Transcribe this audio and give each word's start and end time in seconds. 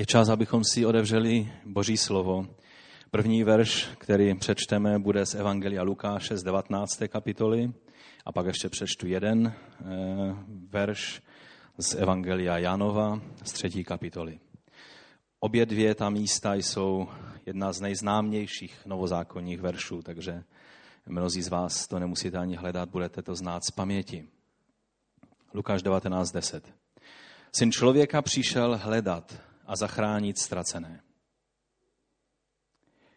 Je 0.00 0.06
čas, 0.06 0.28
abychom 0.28 0.64
si 0.64 0.86
odevřeli 0.86 1.52
Boží 1.64 1.96
slovo. 1.96 2.46
První 3.10 3.44
verš, 3.44 3.88
který 3.98 4.34
přečteme, 4.34 4.98
bude 4.98 5.26
z 5.26 5.34
Evangelia 5.34 5.82
Lukáše 5.82 6.36
z 6.36 6.42
19. 6.42 7.02
kapitoly 7.08 7.72
a 8.24 8.32
pak 8.32 8.46
ještě 8.46 8.68
přečtu 8.68 9.06
jeden 9.06 9.46
eh, 9.46 9.84
verš 10.70 11.22
z 11.78 11.94
Evangelia 11.94 12.58
Janova 12.58 13.20
z 13.44 13.52
třetí 13.52 13.84
kapitoly. 13.84 14.40
Obě 15.40 15.66
dvě 15.66 15.94
ta 15.94 16.10
místa 16.10 16.54
jsou 16.54 17.08
jedna 17.46 17.72
z 17.72 17.80
nejznámějších 17.80 18.86
novozákonních 18.86 19.60
veršů, 19.60 20.02
takže 20.02 20.44
mnozí 21.06 21.42
z 21.42 21.48
vás 21.48 21.88
to 21.88 21.98
nemusíte 21.98 22.38
ani 22.38 22.56
hledat, 22.56 22.88
budete 22.88 23.22
to 23.22 23.34
znát 23.34 23.64
z 23.64 23.70
paměti. 23.70 24.28
Lukáš 25.54 25.82
19.10. 25.82 26.60
Syn 27.52 27.72
člověka 27.72 28.22
přišel 28.22 28.80
hledat 28.82 29.47
a 29.68 29.76
zachránit 29.76 30.38
ztracené. 30.38 31.00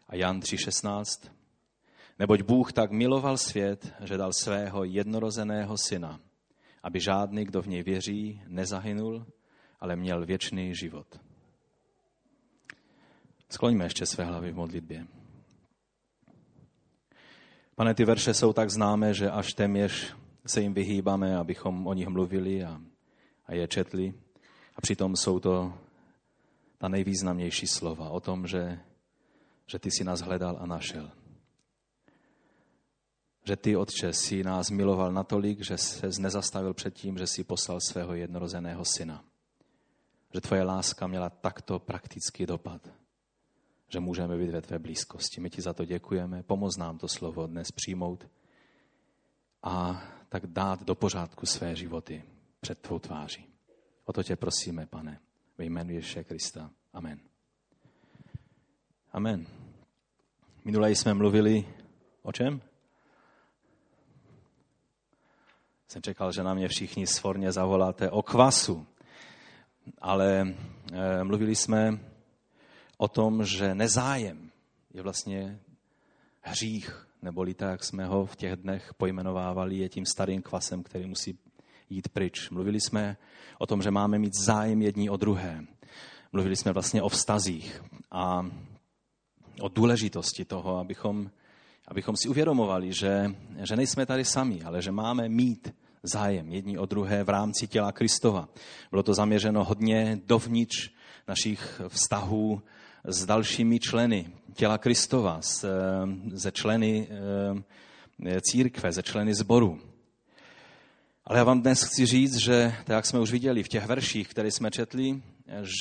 A 0.08 0.16
Jan 0.16 0.40
3.16. 0.40 1.30
Neboť 2.18 2.42
Bůh 2.42 2.72
tak 2.72 2.90
miloval 2.90 3.38
svět, 3.38 3.92
že 4.04 4.16
dal 4.16 4.32
svého 4.32 4.84
jednorozeného 4.84 5.78
syna, 5.78 6.20
aby 6.82 7.00
žádný, 7.00 7.44
kdo 7.44 7.62
v 7.62 7.66
něj 7.66 7.82
věří, 7.82 8.42
nezahynul, 8.46 9.26
ale 9.80 9.96
měl 9.96 10.26
věčný 10.26 10.74
život. 10.74 11.20
Skloňme 13.50 13.84
ještě 13.84 14.06
své 14.06 14.24
hlavy 14.24 14.52
v 14.52 14.56
modlitbě. 14.56 15.06
Pane, 17.74 17.94
ty 17.94 18.04
verše 18.04 18.34
jsou 18.34 18.52
tak 18.52 18.70
známé, 18.70 19.14
že 19.14 19.30
až 19.30 19.52
téměř 19.52 20.16
se 20.46 20.60
jim 20.60 20.74
vyhýbáme, 20.74 21.36
abychom 21.36 21.86
o 21.86 21.94
nich 21.94 22.08
mluvili 22.08 22.64
a, 22.64 22.80
a 23.46 23.54
je 23.54 23.68
četli. 23.68 24.14
A 24.76 24.80
přitom 24.80 25.16
jsou 25.16 25.40
to 25.40 25.72
ta 26.82 26.88
nejvýznamnější 26.88 27.66
slova 27.66 28.10
o 28.10 28.20
tom, 28.20 28.46
že, 28.46 28.80
že 29.66 29.78
ty 29.78 29.90
si 29.90 30.04
nás 30.04 30.20
hledal 30.20 30.58
a 30.60 30.66
našel. 30.66 31.10
Že 33.44 33.56
ty, 33.56 33.76
Otče, 33.76 34.12
si 34.12 34.42
nás 34.42 34.70
miloval 34.70 35.12
natolik, 35.12 35.64
že 35.64 35.78
se 35.78 36.10
nezastavil 36.18 36.74
před 36.74 36.94
tím, 36.94 37.18
že 37.18 37.26
si 37.26 37.44
poslal 37.44 37.80
svého 37.80 38.14
jednorozeného 38.14 38.84
syna. 38.84 39.24
Že 40.34 40.40
tvoje 40.40 40.62
láska 40.62 41.06
měla 41.06 41.30
takto 41.30 41.78
praktický 41.78 42.46
dopad, 42.46 42.88
že 43.88 44.00
můžeme 44.00 44.38
být 44.38 44.50
ve 44.50 44.62
tvé 44.62 44.78
blízkosti. 44.78 45.40
My 45.40 45.50
ti 45.50 45.62
za 45.62 45.72
to 45.72 45.84
děkujeme. 45.84 46.42
Pomoz 46.42 46.76
nám 46.76 46.98
to 46.98 47.08
slovo 47.08 47.46
dnes 47.46 47.72
přijmout 47.72 48.26
a 49.62 50.02
tak 50.28 50.46
dát 50.46 50.82
do 50.82 50.94
pořádku 50.94 51.46
své 51.46 51.76
životy 51.76 52.24
před 52.60 52.78
tvou 52.78 52.98
tváří. 52.98 53.46
O 54.04 54.12
to 54.12 54.22
tě 54.22 54.36
prosíme, 54.36 54.86
pane 54.86 55.20
ve 55.58 55.64
jménu 55.64 55.90
Ježíše 55.90 56.24
Krista. 56.24 56.70
Amen. 56.92 57.20
Amen. 59.12 59.46
Minule 60.64 60.90
jsme 60.90 61.14
mluvili 61.14 61.68
o 62.22 62.32
čem? 62.32 62.62
Jsem 65.88 66.02
čekal, 66.02 66.32
že 66.32 66.42
na 66.42 66.54
mě 66.54 66.68
všichni 66.68 67.06
svorně 67.06 67.52
zavoláte 67.52 68.10
o 68.10 68.22
kvasu. 68.22 68.86
Ale 69.98 70.54
e, 70.92 71.24
mluvili 71.24 71.54
jsme 71.54 71.98
o 72.96 73.08
tom, 73.08 73.44
že 73.44 73.74
nezájem 73.74 74.50
je 74.94 75.02
vlastně 75.02 75.60
hřích, 76.40 77.06
neboli 77.22 77.54
tak, 77.54 77.70
jak 77.70 77.84
jsme 77.84 78.06
ho 78.06 78.26
v 78.26 78.36
těch 78.36 78.56
dnech 78.56 78.94
pojmenovávali, 78.94 79.76
je 79.76 79.88
tím 79.88 80.06
starým 80.06 80.42
kvasem, 80.42 80.82
který 80.82 81.06
musí 81.06 81.38
jít 81.92 82.08
pryč. 82.08 82.50
Mluvili 82.50 82.80
jsme 82.80 83.16
o 83.58 83.66
tom, 83.66 83.82
že 83.82 83.90
máme 83.90 84.18
mít 84.18 84.32
zájem 84.44 84.82
jední 84.82 85.10
o 85.10 85.16
druhé. 85.16 85.64
Mluvili 86.32 86.56
jsme 86.56 86.72
vlastně 86.72 87.02
o 87.02 87.08
vztazích 87.08 87.82
a 88.10 88.46
o 89.60 89.68
důležitosti 89.68 90.44
toho, 90.44 90.78
abychom, 90.78 91.30
abychom 91.88 92.16
si 92.16 92.28
uvědomovali, 92.28 92.92
že, 92.92 93.34
že 93.62 93.76
nejsme 93.76 94.06
tady 94.06 94.24
sami, 94.24 94.62
ale 94.62 94.82
že 94.82 94.92
máme 94.92 95.28
mít 95.28 95.74
zájem 96.02 96.52
jední 96.52 96.78
o 96.78 96.86
druhé 96.86 97.24
v 97.24 97.28
rámci 97.28 97.66
těla 97.66 97.92
Kristova. 97.92 98.48
Bylo 98.90 99.02
to 99.02 99.14
zaměřeno 99.14 99.64
hodně 99.64 100.20
dovnitř 100.26 100.90
našich 101.28 101.80
vztahů 101.88 102.62
s 103.04 103.26
dalšími 103.26 103.80
členy 103.80 104.32
těla 104.54 104.78
Kristova, 104.78 105.40
ze 106.32 106.52
členy 106.52 107.08
eh, 108.26 108.40
církve, 108.40 108.92
ze 108.92 109.02
členy 109.02 109.34
zboru. 109.34 109.91
Ale 111.24 111.38
já 111.38 111.44
vám 111.44 111.62
dnes 111.62 111.82
chci 111.82 112.06
říct, 112.06 112.36
že, 112.36 112.74
tak 112.78 112.88
jak 112.88 113.06
jsme 113.06 113.20
už 113.20 113.32
viděli 113.32 113.62
v 113.62 113.68
těch 113.68 113.86
verších, 113.86 114.28
které 114.28 114.50
jsme 114.50 114.70
četli, 114.70 115.22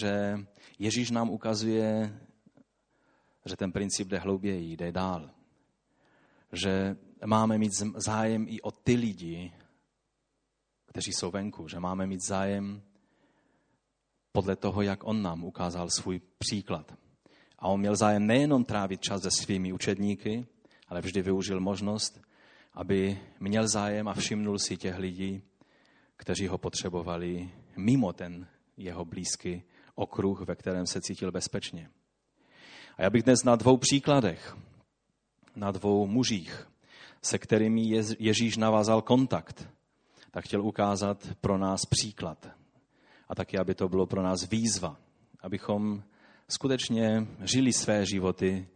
že 0.02 0.40
Ježíš 0.80 1.12
nám 1.12 1.30
ukazuje, 1.30 2.20
že 3.46 3.56
ten 3.56 3.72
princip 3.72 4.08
jde 4.08 4.18
hlouběji, 4.18 4.72
jde 4.72 4.92
dál. 4.92 5.30
Že 6.52 6.96
máme 7.26 7.58
mít 7.58 7.72
zájem 8.06 8.46
i 8.50 8.62
o 8.62 8.72
ty 8.72 8.96
lidi, 8.96 9.54
kteří 10.86 11.12
jsou 11.14 11.32
venku, 11.32 11.68
že 11.68 11.80
máme 11.80 12.08
mít 12.08 12.28
zájem 12.28 12.82
podle 14.32 14.56
toho, 14.56 14.82
jak 14.82 15.04
on 15.04 15.22
nám 15.22 15.44
ukázal 15.44 15.90
svůj 15.90 16.22
příklad. 16.38 16.94
A 17.60 17.68
on 17.68 17.80
měl 17.80 17.96
zájem 17.96 18.28
nejenom 18.28 18.66
trávit 18.66 19.02
čas 19.02 19.22
se 19.22 19.32
svými 19.32 19.74
učedníky, 19.74 20.46
ale 20.88 21.02
vždy 21.02 21.22
využil 21.22 21.60
možnost, 21.60 22.22
aby 22.74 23.20
měl 23.40 23.68
zájem 23.68 24.08
a 24.08 24.14
všimnul 24.14 24.60
si 24.60 24.78
těch 24.78 24.98
lidí, 24.98 25.42
kteří 26.18 26.48
ho 26.48 26.58
potřebovali 26.58 27.50
mimo 27.78 28.14
ten 28.14 28.48
jeho 28.78 29.06
blízký 29.06 29.64
okruh, 29.96 30.42
ve 30.42 30.56
kterém 30.56 30.88
se 30.88 31.02
cítil 31.02 31.32
bezpečně. 31.32 31.90
A 32.98 33.04
já 33.04 33.10
bych 33.10 33.24
dnes 33.24 33.44
na 33.44 33.56
dvou 33.56 33.78
příkladech, 33.78 34.58
na 35.56 35.72
dvou 35.72 36.08
mužích, 36.08 36.68
se 37.22 37.38
kterými 37.38 38.04
Ježíš 38.20 38.58
navázal 38.58 39.02
kontakt, 39.02 39.70
tak 40.32 40.46
chtěl 40.46 40.62
ukázat 40.62 41.30
pro 41.42 41.58
nás 41.58 41.86
příklad. 41.86 42.50
A 43.30 43.36
taky, 43.36 43.58
aby 43.58 43.76
to 43.76 43.90
bylo 43.90 44.06
pro 44.06 44.22
nás 44.22 44.50
výzva, 44.50 44.98
abychom 45.40 46.04
skutečně 46.50 47.28
žili 47.44 47.74
své 47.74 48.06
životy 48.06 48.68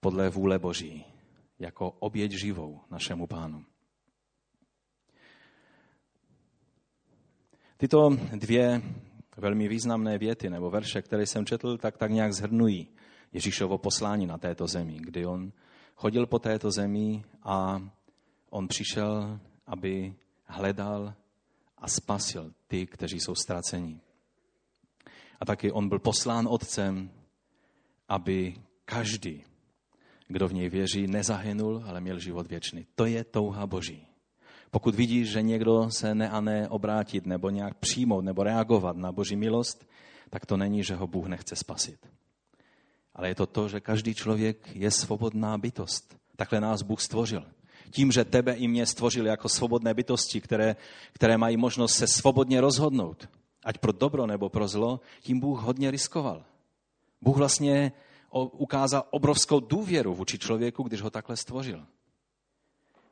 podle 0.00 0.30
vůle 0.30 0.58
Boží 0.58 1.11
jako 1.62 1.90
oběť 1.90 2.32
živou 2.32 2.80
našemu 2.90 3.26
pánu. 3.26 3.64
Tyto 7.76 8.10
dvě 8.36 8.82
velmi 9.36 9.68
významné 9.68 10.18
věty 10.18 10.50
nebo 10.50 10.70
verše, 10.70 11.02
které 11.02 11.26
jsem 11.26 11.46
četl, 11.46 11.78
tak 11.78 11.98
tak 11.98 12.10
nějak 12.10 12.32
zhrnují 12.32 12.88
Ježíšovo 13.32 13.78
poslání 13.78 14.26
na 14.26 14.38
této 14.38 14.66
zemi, 14.66 14.98
kdy 15.00 15.26
on 15.26 15.52
chodil 15.94 16.26
po 16.26 16.38
této 16.38 16.70
zemi 16.70 17.24
a 17.42 17.82
on 18.50 18.68
přišel, 18.68 19.40
aby 19.66 20.14
hledal 20.44 21.14
a 21.78 21.88
spasil 21.88 22.52
ty, 22.66 22.86
kteří 22.86 23.20
jsou 23.20 23.34
ztraceni. 23.34 24.00
A 25.40 25.44
taky 25.44 25.72
on 25.72 25.88
byl 25.88 25.98
poslán 25.98 26.48
otcem, 26.50 27.10
aby 28.08 28.54
každý, 28.84 29.44
kdo 30.32 30.48
v 30.48 30.54
něj 30.54 30.68
věří, 30.68 31.06
nezahynul, 31.06 31.84
ale 31.86 32.00
měl 32.00 32.18
život 32.18 32.46
věčný. 32.46 32.86
To 32.94 33.04
je 33.04 33.24
touha 33.24 33.66
Boží. 33.66 34.06
Pokud 34.70 34.94
vidíš, 34.94 35.30
že 35.30 35.42
někdo 35.42 35.90
se 35.90 36.14
ne 36.14 36.30
a 36.30 36.40
ne 36.40 36.68
obrátit 36.68 37.26
nebo 37.26 37.50
nějak 37.50 37.74
přijmout 37.74 38.24
nebo 38.24 38.42
reagovat 38.42 38.96
na 38.96 39.12
Boží 39.12 39.36
milost, 39.36 39.88
tak 40.30 40.46
to 40.46 40.56
není, 40.56 40.84
že 40.84 40.94
ho 40.94 41.06
Bůh 41.06 41.26
nechce 41.26 41.56
spasit. 41.56 42.08
Ale 43.14 43.28
je 43.28 43.34
to 43.34 43.46
to, 43.46 43.68
že 43.68 43.80
každý 43.80 44.14
člověk 44.14 44.76
je 44.76 44.90
svobodná 44.90 45.58
bytost. 45.58 46.16
Takhle 46.36 46.60
nás 46.60 46.82
Bůh 46.82 47.00
stvořil. 47.00 47.44
Tím, 47.90 48.12
že 48.12 48.24
tebe 48.24 48.52
i 48.52 48.68
mě 48.68 48.86
stvořil 48.86 49.26
jako 49.26 49.48
svobodné 49.48 49.94
bytosti, 49.94 50.40
které, 50.40 50.76
které 51.12 51.38
mají 51.38 51.56
možnost 51.56 51.94
se 51.94 52.06
svobodně 52.06 52.60
rozhodnout, 52.60 53.28
ať 53.64 53.78
pro 53.78 53.92
dobro 53.92 54.26
nebo 54.26 54.48
pro 54.48 54.68
zlo, 54.68 55.00
tím 55.20 55.40
Bůh 55.40 55.60
hodně 55.60 55.90
riskoval. 55.90 56.44
Bůh 57.20 57.36
vlastně 57.36 57.92
ukázal 58.32 59.04
obrovskou 59.10 59.60
důvěru 59.60 60.14
vůči 60.14 60.38
člověku, 60.38 60.82
když 60.82 61.00
ho 61.00 61.10
takhle 61.10 61.36
stvořil. 61.36 61.86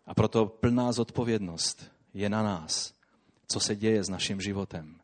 A 0.06 0.14
proto 0.14 0.46
plná 0.46 0.92
zodpovědnost 0.92 1.90
je 2.14 2.28
na 2.28 2.42
nás, 2.42 2.94
co 3.46 3.60
se 3.60 3.76
děje 3.76 4.04
s 4.04 4.08
naším 4.08 4.40
životem. 4.40 5.00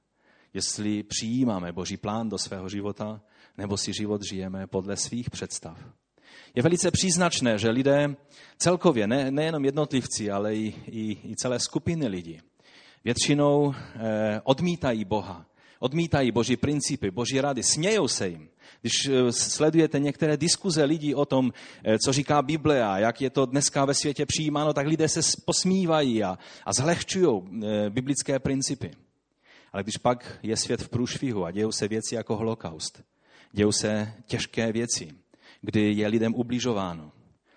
Jestli 0.54 1.02
přijímáme 1.02 1.72
Boží 1.72 1.96
plán 1.96 2.28
do 2.28 2.38
svého 2.38 2.68
života, 2.68 3.20
nebo 3.58 3.76
si 3.76 3.92
život 3.92 4.22
žijeme 4.30 4.66
podle 4.66 4.96
svých 4.96 5.30
představ. 5.30 5.78
Je 6.54 6.62
velice 6.62 6.90
příznačné, 6.90 7.58
že 7.58 7.70
lidé 7.70 8.16
celkově, 8.58 9.06
ne, 9.06 9.30
nejenom 9.30 9.64
jednotlivci, 9.64 10.30
ale 10.30 10.54
i, 10.54 10.74
i, 10.86 11.30
i 11.30 11.36
celé 11.36 11.60
skupiny 11.60 12.08
lidí, 12.08 12.40
většinou 13.04 13.74
eh, 13.74 14.40
odmítají 14.44 15.04
Boha, 15.04 15.46
odmítají 15.78 16.32
Boží 16.32 16.56
principy, 16.56 17.10
Boží 17.10 17.40
rady, 17.40 17.62
smějou 17.62 18.08
se 18.08 18.28
jim. 18.28 18.48
Když 18.80 18.92
eh, 19.08 19.32
sledujete 19.32 19.98
některé 19.98 20.36
diskuze 20.36 20.84
lidí 20.84 21.14
o 21.14 21.24
tom, 21.24 21.52
eh, 21.84 21.98
co 21.98 22.12
říká 22.12 22.42
Bible 22.42 22.84
a 22.84 22.98
jak 22.98 23.20
je 23.20 23.30
to 23.30 23.46
dneska 23.46 23.84
ve 23.84 23.94
světě 23.94 24.26
přijímáno, 24.26 24.72
tak 24.72 24.86
lidé 24.86 25.08
se 25.08 25.20
posmívají 25.44 26.24
a, 26.24 26.38
a 26.64 26.72
zlehčují 26.72 27.42
eh, 27.42 27.90
biblické 27.90 28.38
principy. 28.38 28.90
Ale 29.72 29.82
když 29.82 29.96
pak 29.96 30.38
je 30.42 30.56
svět 30.56 30.82
v 30.82 30.88
průšvihu 30.88 31.44
a 31.44 31.50
dějou 31.50 31.72
se 31.72 31.88
věci 31.88 32.14
jako 32.14 32.36
holokaust, 32.36 33.02
dějou 33.52 33.72
se 33.72 34.12
těžké 34.26 34.72
věci, 34.72 35.10
kdy 35.60 35.92
je 35.92 36.08
lidem 36.08 36.34
ubližováno, 36.34 37.12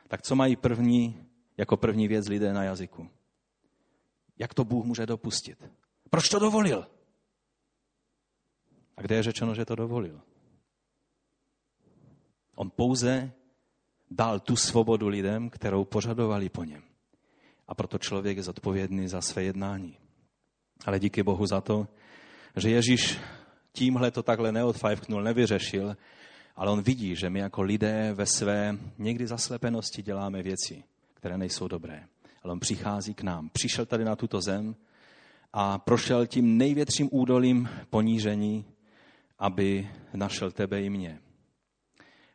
tak 0.08 0.22
co 0.22 0.36
mají 0.36 0.56
první, 0.56 1.18
jako 1.58 1.78
první 1.78 2.08
věc 2.08 2.28
lidé 2.28 2.54
na 2.54 2.64
jazyku? 2.64 3.08
Jak 4.40 4.54
to 4.54 4.64
Bůh 4.64 4.86
může 4.86 5.06
dopustit? 5.06 5.58
Proč 6.10 6.30
to 6.30 6.40
dovolil? 6.40 6.88
A 9.00 9.02
kde 9.02 9.16
je 9.16 9.24
řečeno, 9.24 9.56
že 9.56 9.66
to 9.66 9.76
dovolil? 9.76 10.22
On 12.56 12.70
pouze 12.70 13.32
dal 14.12 14.40
tu 14.40 14.56
svobodu 14.56 15.08
lidem, 15.08 15.50
kterou 15.50 15.86
požadovali 15.86 16.50
po 16.50 16.64
něm. 16.64 16.84
A 17.68 17.76
proto 17.76 17.98
člověk 17.98 18.38
je 18.38 18.44
zodpovědný 18.44 19.08
za 19.08 19.22
své 19.22 19.44
jednání. 19.44 19.98
Ale 20.86 21.00
díky 21.00 21.24
Bohu 21.24 21.46
za 21.46 21.62
to, 21.62 21.88
že 22.56 22.70
Ježíš 22.70 23.20
tímhle 23.72 24.12
to 24.12 24.24
takhle 24.24 24.52
neodfajfknul, 24.52 25.24
nevyřešil, 25.24 25.98
ale 26.56 26.72
on 26.72 26.82
vidí, 26.82 27.16
že 27.16 27.30
my 27.30 27.40
jako 27.40 27.62
lidé 27.62 28.14
ve 28.14 28.26
své 28.26 28.78
někdy 28.98 29.28
zaslepenosti 29.28 30.02
děláme 30.02 30.44
věci, 30.44 30.84
které 31.14 31.38
nejsou 31.38 31.68
dobré. 31.68 32.08
Ale 32.44 32.54
on 32.54 32.60
přichází 32.60 33.14
k 33.14 33.22
nám. 33.22 33.50
Přišel 33.50 33.86
tady 33.86 34.06
na 34.06 34.16
tuto 34.16 34.42
zem 34.42 34.76
a 35.54 35.78
prošel 35.78 36.28
tím 36.28 36.58
největším 36.58 37.10
údolím 37.12 37.70
ponížení, 37.90 38.66
aby 39.40 39.90
našel 40.14 40.52
tebe 40.52 40.82
i 40.82 40.90
mě. 40.90 41.20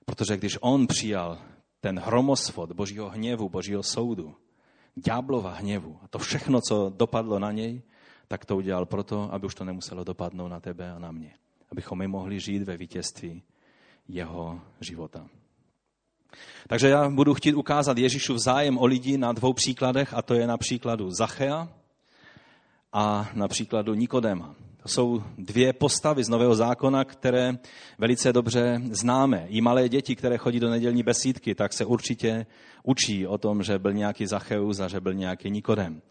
Protože 0.05 0.37
když 0.37 0.59
on 0.61 0.87
přijal 0.87 1.39
ten 1.81 1.99
hromosvod 1.99 2.73
božího 2.73 3.11
hněvu, 3.11 3.49
božího 3.49 3.83
soudu, 3.83 4.37
ďáblova 4.95 5.53
hněvu 5.53 5.99
a 6.03 6.09
to 6.09 6.19
všechno, 6.19 6.61
co 6.69 6.93
dopadlo 6.97 7.39
na 7.39 7.53
něj, 7.53 7.83
tak 8.29 8.45
to 8.45 8.57
udělal 8.57 8.87
proto, 8.87 9.35
aby 9.35 9.47
už 9.47 9.55
to 9.55 9.65
nemuselo 9.65 10.05
dopadnout 10.05 10.49
na 10.49 10.61
tebe 10.61 10.93
a 10.93 10.99
na 10.99 11.13
mě. 11.13 11.35
Abychom 11.73 11.99
my 11.99 12.09
mohli 12.09 12.41
žít 12.41 12.63
ve 12.63 12.77
vítězství 12.77 13.43
jeho 14.09 14.61
života. 14.81 15.27
Takže 16.69 16.89
já 16.89 17.09
budu 17.09 17.35
chtít 17.35 17.55
ukázat 17.55 17.99
Ježíšu 17.99 18.39
zájem 18.39 18.79
o 18.79 18.87
lidi 18.87 19.19
na 19.19 19.33
dvou 19.33 19.53
příkladech, 19.53 20.15
a 20.15 20.23
to 20.23 20.35
je 20.35 20.47
na 20.47 20.57
příkladu 20.57 21.11
Zachea 21.11 21.69
a 22.93 23.31
na 23.35 23.49
příkladu 23.49 23.95
Nikodema. 23.95 24.55
To 24.85 24.89
jsou 24.89 25.23
dvě 25.39 25.73
postavy 25.73 26.25
z 26.25 26.29
Nového 26.29 26.55
zákona, 26.55 27.05
které 27.05 27.53
velice 27.99 28.33
dobře 28.33 28.81
známe. 28.91 29.47
I 29.49 29.61
malé 29.61 29.89
děti, 29.89 30.17
které 30.17 30.39
chodí 30.39 30.61
do 30.61 30.71
nedělní 30.71 31.03
besídky, 31.03 31.55
tak 31.55 31.73
se 31.73 31.85
určitě 31.85 32.47
učí 32.83 33.27
o 33.27 33.39
tom, 33.39 33.63
že 33.63 33.79
byl 33.79 33.93
nějaký 33.93 34.27
Zacheus 34.27 34.81
a 34.81 34.89
že 34.89 35.01
byl 35.01 35.15
nějaký 35.15 35.51
Nikodem. 35.51 36.03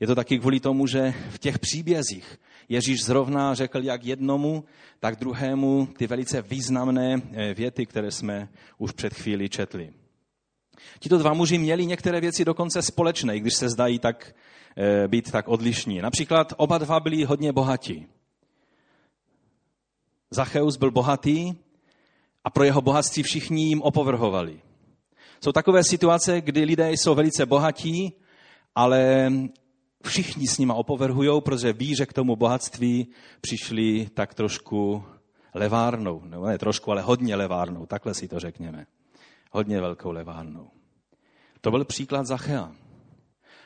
Je 0.00 0.06
to 0.06 0.14
taky 0.14 0.38
kvůli 0.38 0.60
tomu, 0.60 0.86
že 0.86 1.14
v 1.30 1.38
těch 1.38 1.58
příbězích 1.58 2.38
Ježíš 2.68 3.04
zrovna 3.04 3.54
řekl 3.54 3.82
jak 3.82 4.04
jednomu, 4.04 4.64
tak 5.00 5.16
druhému 5.16 5.88
ty 5.96 6.06
velice 6.06 6.42
významné 6.42 7.22
eh, 7.32 7.54
věty, 7.54 7.86
které 7.86 8.10
jsme 8.10 8.48
už 8.78 8.92
před 8.92 9.14
chvíli 9.14 9.48
četli. 9.48 9.92
Tito 10.98 11.18
dva 11.18 11.32
muži 11.32 11.58
měli 11.58 11.86
některé 11.86 12.20
věci 12.20 12.44
dokonce 12.44 12.82
společné, 12.82 13.40
když 13.40 13.54
se 13.54 13.68
zdají 13.68 13.98
tak 13.98 14.34
eh, 14.76 15.08
být 15.08 15.30
tak 15.30 15.48
odlišní. 15.48 16.00
Například 16.00 16.52
oba 16.56 16.78
dva 16.78 17.00
byli 17.00 17.24
hodně 17.24 17.52
bohatí. 17.52 18.06
Zacheus 20.30 20.76
byl 20.76 20.90
bohatý 20.90 21.54
a 22.44 22.50
pro 22.50 22.64
jeho 22.64 22.80
bohatství 22.80 23.22
všichni 23.22 23.64
jim 23.64 23.82
opovrhovali. 23.82 24.60
Jsou 25.44 25.52
takové 25.52 25.84
situace, 25.84 26.40
kdy 26.40 26.64
lidé 26.64 26.90
jsou 26.90 27.14
velice 27.14 27.46
bohatí, 27.46 28.12
ale 28.74 29.32
všichni 30.04 30.46
s 30.46 30.58
nima 30.58 30.74
opovrhují, 30.74 31.40
protože 31.40 31.72
ví, 31.72 31.94
že 31.96 32.06
k 32.06 32.12
tomu 32.12 32.36
bohatství 32.36 33.08
přišli 33.40 34.08
tak 34.14 34.34
trošku 34.34 35.04
levárnou. 35.54 36.22
Nebo 36.24 36.46
ne 36.46 36.58
trošku, 36.58 36.90
ale 36.90 37.02
hodně 37.02 37.36
levárnou. 37.36 37.86
Takhle 37.86 38.14
si 38.14 38.28
to 38.28 38.40
řekněme. 38.40 38.86
Hodně 39.50 39.80
velkou 39.80 40.10
levárnou. 40.10 40.70
To 41.60 41.70
byl 41.70 41.84
příklad 41.84 42.26
Zachea. 42.26 42.72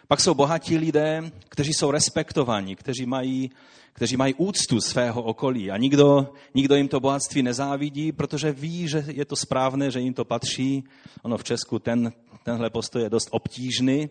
Pak 0.08 0.20
jsou 0.20 0.34
bohatí 0.34 0.78
lidé, 0.78 1.31
kteří 1.49 1.72
jsou 1.75 1.90
respektovaní, 1.90 2.76
kteří 2.76 3.06
mají, 3.06 3.50
kteří 3.94 4.17
mají 4.17 4.35
úctu 4.35 4.81
svého 4.81 5.23
okolí 5.23 5.70
a 5.70 5.76
nikdo, 5.76 6.32
nikdo 6.55 6.75
jim 6.75 6.88
to 6.88 7.00
bohatství 7.00 7.43
nezávidí, 7.43 8.12
protože 8.12 8.52
ví, 8.52 8.88
že 8.88 9.05
je 9.06 9.25
to 9.25 9.37
správné, 9.37 9.91
že 9.91 10.00
jim 10.00 10.14
to 10.14 10.25
patří. 10.25 10.85
Ono 11.23 11.38
v 11.38 11.44
Česku 11.44 11.79
ten, 11.79 12.12
tenhle 12.43 12.70
postoj 12.70 13.02
je 13.02 13.11
dost 13.11 13.29
obtížný, 13.31 14.08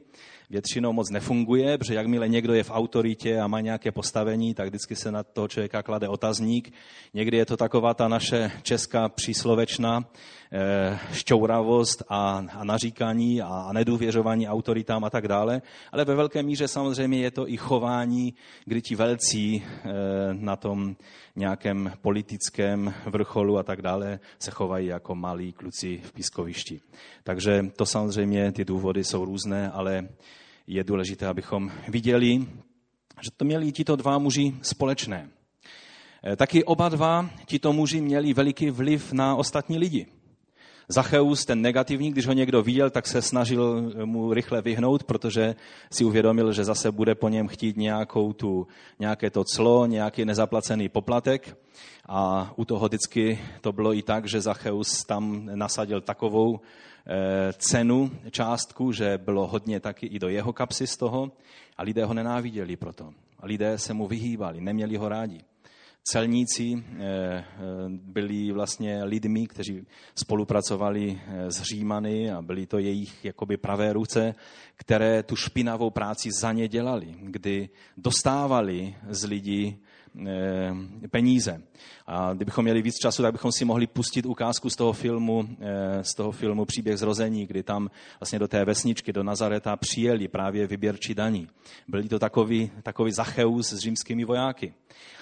většinou 0.50 0.94
moc 0.94 1.10
nefunguje, 1.10 1.78
protože 1.78 1.94
jakmile 1.94 2.28
někdo 2.28 2.54
je 2.54 2.64
v 2.64 2.72
autoritě 2.72 3.40
a 3.40 3.48
má 3.48 3.62
nějaké 3.62 3.92
postavení, 3.92 4.54
tak 4.54 4.68
vždycky 4.68 4.96
se 4.96 5.12
na 5.12 5.24
toho 5.24 5.48
člověka 5.48 5.84
klade 5.84 6.08
otazník. 6.08 6.74
Někdy 7.14 7.38
je 7.38 7.46
to 7.46 7.58
taková 7.58 7.94
ta 7.94 8.08
naše 8.08 8.52
česká 8.62 9.10
příslovečná 9.10 10.06
eh, 10.52 11.00
šťouravost 11.12 12.04
a, 12.10 12.46
naříkání 12.64 13.42
a, 13.42 13.48
a 13.48 13.74
nedůvěřování 13.74 14.48
autoritám 14.48 15.04
a 15.04 15.10
tak 15.10 15.28
dále. 15.28 15.62
Ale 15.92 16.06
ve 16.06 16.16
velké 16.16 16.44
míře 16.44 16.68
samozřejmě 16.68 17.18
je 17.18 17.32
to 17.32 17.50
i 17.50 17.58
chování, 17.58 18.34
kdy 18.66 18.82
ti 18.82 18.96
velcí 18.96 19.64
eh, 19.64 19.90
na 20.34 20.56
tom 20.56 20.96
nějakém 21.36 21.92
politickém 22.02 22.94
vrcholu 23.06 23.58
a 23.58 23.64
tak 23.64 23.82
dále 23.82 24.20
se 24.40 24.52
chovají 24.52 24.88
jako 24.88 25.16
malí 25.16 25.54
kluci 25.54 26.02
v 26.04 26.12
pískovišti. 26.12 26.82
Takže 27.24 27.66
to 27.76 27.86
samozřejmě, 27.86 28.52
ty 28.52 28.66
důvody 28.66 29.04
jsou 29.04 29.26
různé, 29.26 29.72
ale 29.72 30.08
je 30.68 30.84
důležité, 30.84 31.28
abychom 31.28 31.72
viděli, 31.88 32.48
že 33.22 33.32
to 33.38 33.46
měli 33.46 33.72
tito 33.72 33.96
dva 33.96 34.18
muži 34.18 34.54
společné. 34.62 35.30
E, 36.32 36.36
taky 36.36 36.64
oba 36.64 36.90
dva 36.90 37.30
tito 37.46 37.74
muži 37.74 38.02
měli 38.02 38.34
veliký 38.34 38.70
vliv 38.70 39.14
na 39.14 39.36
ostatní 39.36 39.78
lidi. 39.78 40.08
Zacheus, 40.88 41.46
ten 41.46 41.62
negativní, 41.62 42.12
když 42.12 42.28
ho 42.28 42.34
někdo 42.34 42.62
viděl, 42.62 42.90
tak 42.90 43.08
se 43.08 43.22
snažil 43.22 43.92
mu 44.06 44.34
rychle 44.34 44.62
vyhnout, 44.62 45.04
protože 45.04 45.56
si 45.92 46.06
uvědomil, 46.06 46.54
že 46.54 46.64
zase 46.64 46.92
bude 46.92 47.16
po 47.16 47.30
něm 47.30 47.48
chtít 47.48 47.78
nějakou 47.78 48.34
tu, 48.34 48.68
nějaké 49.00 49.30
to 49.30 49.44
clo, 49.44 49.86
nějaký 49.86 50.26
nezaplacený 50.26 50.90
poplatek. 50.90 51.58
A 52.06 52.52
u 52.56 52.66
toho 52.66 52.88
vždycky 52.88 53.40
to 53.62 53.72
bylo 53.72 53.94
i 53.94 54.02
tak, 54.02 54.28
že 54.28 54.42
Zacheus 54.42 55.04
tam 55.08 55.50
nasadil 55.56 56.02
takovou 56.02 56.60
cenu, 57.58 58.12
částku, 58.32 58.92
že 58.92 59.18
bylo 59.18 59.48
hodně 59.48 59.80
taky 59.80 60.06
i 60.06 60.20
do 60.20 60.30
jeho 60.30 60.54
kapsy 60.54 60.88
z 60.88 60.98
toho 60.98 61.32
a 61.78 61.84
lidé 61.84 62.06
ho 62.06 62.14
nenáviděli 62.14 62.76
proto. 62.76 63.14
A 63.40 63.46
lidé 63.46 63.78
se 63.78 63.94
mu 63.94 64.08
vyhýbali, 64.08 64.62
neměli 64.62 64.98
ho 64.98 65.10
rádi. 65.10 65.42
Celníci 66.04 66.74
eh, 66.76 67.00
eh, 67.00 67.44
byli 67.90 68.52
vlastně 68.52 69.04
lidmi, 69.04 69.48
kteří 69.48 69.86
spolupracovali 70.16 71.22
s 71.48 71.62
Římany 71.62 72.32
a 72.32 72.42
byli 72.42 72.66
to 72.68 72.80
jejich 72.80 73.26
jakoby 73.26 73.58
pravé 73.58 73.94
ruce, 73.94 74.36
které 74.76 75.24
tu 75.24 75.36
špinavou 75.36 75.90
práci 75.90 76.30
za 76.42 76.52
ně 76.52 76.68
dělali, 76.68 77.16
kdy 77.22 77.70
dostávali 77.98 78.96
z 79.10 79.26
lidí 79.26 79.76
Eh, 79.76 79.93
peníze. 81.12 81.62
A 82.08 82.34
kdybychom 82.34 82.64
měli 82.64 82.82
víc 82.82 82.96
času, 82.96 83.22
tak 83.22 83.32
bychom 83.32 83.52
si 83.52 83.66
mohli 83.66 83.88
pustit 83.88 84.26
ukázku 84.26 84.70
z 84.70 84.76
toho 84.76 84.94
filmu, 84.94 85.50
eh, 85.60 86.04
z 86.04 86.16
toho 86.16 86.32
filmu 86.32 86.66
Příběh 86.66 86.98
zrození, 86.98 87.48
kdy 87.48 87.64
tam 87.64 87.90
vlastně 88.20 88.40
do 88.40 88.48
té 88.48 88.66
vesničky, 88.66 89.14
do 89.14 89.24
Nazareta 89.24 89.76
přijeli 89.76 90.28
právě 90.28 90.68
vyběrči 90.68 91.16
daní. 91.16 91.48
Byli 91.88 92.10
to 92.10 92.20
takový, 92.20 92.72
takový 92.84 93.12
zacheus 93.12 93.70
s 93.70 93.80
římskými 93.80 94.26
vojáky 94.26 94.74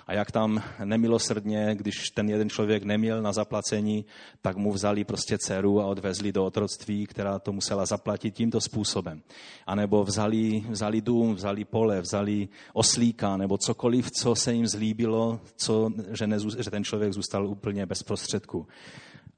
a 0.08 0.14
jak 0.14 0.32
tam 0.32 0.64
nemilosrdně, 0.84 1.76
když 1.76 2.10
ten 2.10 2.30
jeden 2.30 2.50
člověk 2.50 2.84
neměl 2.84 3.22
na 3.22 3.34
zaplacení, 3.34 4.06
tak 4.42 4.58
mu 4.58 4.72
vzali 4.72 5.04
prostě 5.04 5.38
dceru 5.38 5.82
a 5.82 5.86
odvezli 5.86 6.32
do 6.32 6.46
otroctví, 6.46 7.06
která 7.06 7.40
to 7.40 7.52
musela 7.52 7.86
zaplatit 7.86 8.36
tímto 8.36 8.62
způsobem. 8.62 9.22
A 9.68 9.76
nebo 9.76 10.04
vzali, 10.04 10.64
vzali 10.70 11.02
dům, 11.02 11.36
vzali 11.36 11.66
pole, 11.66 12.02
vzali 12.02 12.48
oslíka, 12.74 13.38
nebo 13.38 13.58
cokoliv, 13.58 14.12
co 14.12 14.36
se 14.36 14.54
jim 14.54 14.68
zlíbilo, 14.68 15.40
co, 15.56 15.92
že, 16.12 16.28
nezů, 16.28 16.50
že 16.64 16.72
ten 16.72 16.84
člověk 16.84 17.14
zůstal 17.14 17.48
úplně 17.48 17.86
bez 17.86 18.04
prostředku. 18.04 18.68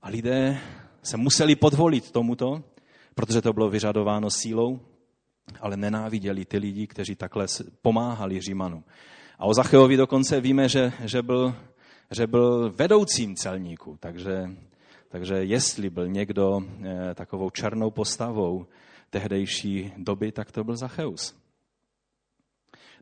A 0.01 0.10
lidé 0.10 0.60
se 1.03 1.17
museli 1.17 1.55
podvolit 1.55 2.12
tomuto, 2.12 2.63
protože 3.15 3.41
to 3.41 3.53
bylo 3.53 3.70
vyžadováno 3.70 4.29
sílou, 4.29 4.79
ale 5.60 5.77
nenáviděli 5.77 6.46
ty 6.46 6.58
lidi, 6.58 6.88
kteří 6.88 7.15
takhle 7.15 7.48
pomáhali 7.82 8.41
Římanům. 8.41 8.84
A 9.40 9.46
o 9.46 9.54
Zacheovi 9.54 9.98
dokonce 9.98 10.42
víme, 10.42 10.70
že, 10.70 10.94
že, 11.06 11.22
byl, 11.22 11.56
že 12.12 12.28
byl 12.28 12.72
vedoucím 12.72 13.36
celníků, 13.36 13.98
takže, 14.00 14.50
takže 15.10 15.36
jestli 15.36 15.90
byl 15.90 16.08
někdo 16.08 16.60
eh, 16.62 17.16
takovou 17.16 17.50
černou 17.50 17.92
postavou 17.92 18.66
tehdejší 19.10 19.94
doby, 19.98 20.32
tak 20.32 20.52
to 20.52 20.63
byl 20.63 20.75
Zacheus. 20.75 21.36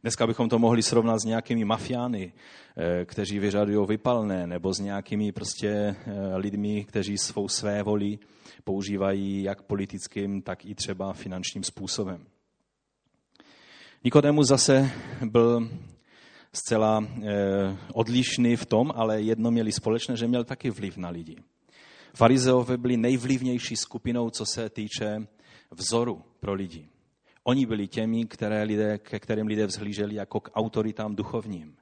Dneska 0.01 0.27
bychom 0.27 0.49
to 0.49 0.59
mohli 0.59 0.83
srovnat 0.83 1.19
s 1.19 1.25
nějakými 1.25 1.65
mafiány, 1.65 2.33
eh, 2.77 3.05
kteří 3.05 3.39
vyřadují 3.39 3.87
vypalné, 3.87 4.47
nebo 4.47 4.73
s 4.73 4.79
nějakými 4.79 5.31
prostě 5.31 5.69
eh, 5.69 5.95
lidmi, 6.35 6.85
kteří 6.85 7.17
svou 7.17 7.47
své 7.47 7.83
voli 7.83 8.19
používají 8.63 9.43
jak 9.43 9.61
politickým, 9.61 10.41
tak 10.41 10.65
i 10.65 10.75
třeba 10.75 11.13
finančním 11.13 11.63
způsobem. 11.63 12.25
Nikodemus 14.03 14.47
zase 14.47 14.91
byl 15.25 15.69
zcela 16.53 17.03
eh, 17.03 17.77
odlišný 17.93 18.55
v 18.55 18.65
tom, 18.65 18.91
ale 18.95 19.21
jedno 19.21 19.51
měli 19.51 19.71
společné, 19.71 20.17
že 20.17 20.27
měl 20.27 20.43
taky 20.43 20.69
vliv 20.69 20.97
na 20.97 21.09
lidi. 21.09 21.35
Farizeové 22.13 22.77
byli 22.77 22.97
nejvlivnější 22.97 23.75
skupinou, 23.75 24.29
co 24.29 24.45
se 24.45 24.69
týče 24.69 25.27
vzoru 25.71 26.23
pro 26.39 26.53
lidi. 26.53 26.87
Oni 27.43 27.65
byli 27.65 27.87
těmi, 27.87 28.25
které 28.25 28.63
lidé, 28.63 28.97
ke 28.97 29.19
kterým 29.19 29.47
lidé 29.47 29.65
vzhlíželi 29.65 30.15
jako 30.15 30.39
k 30.39 30.51
autoritám 30.53 31.15
duchovním. 31.15 31.75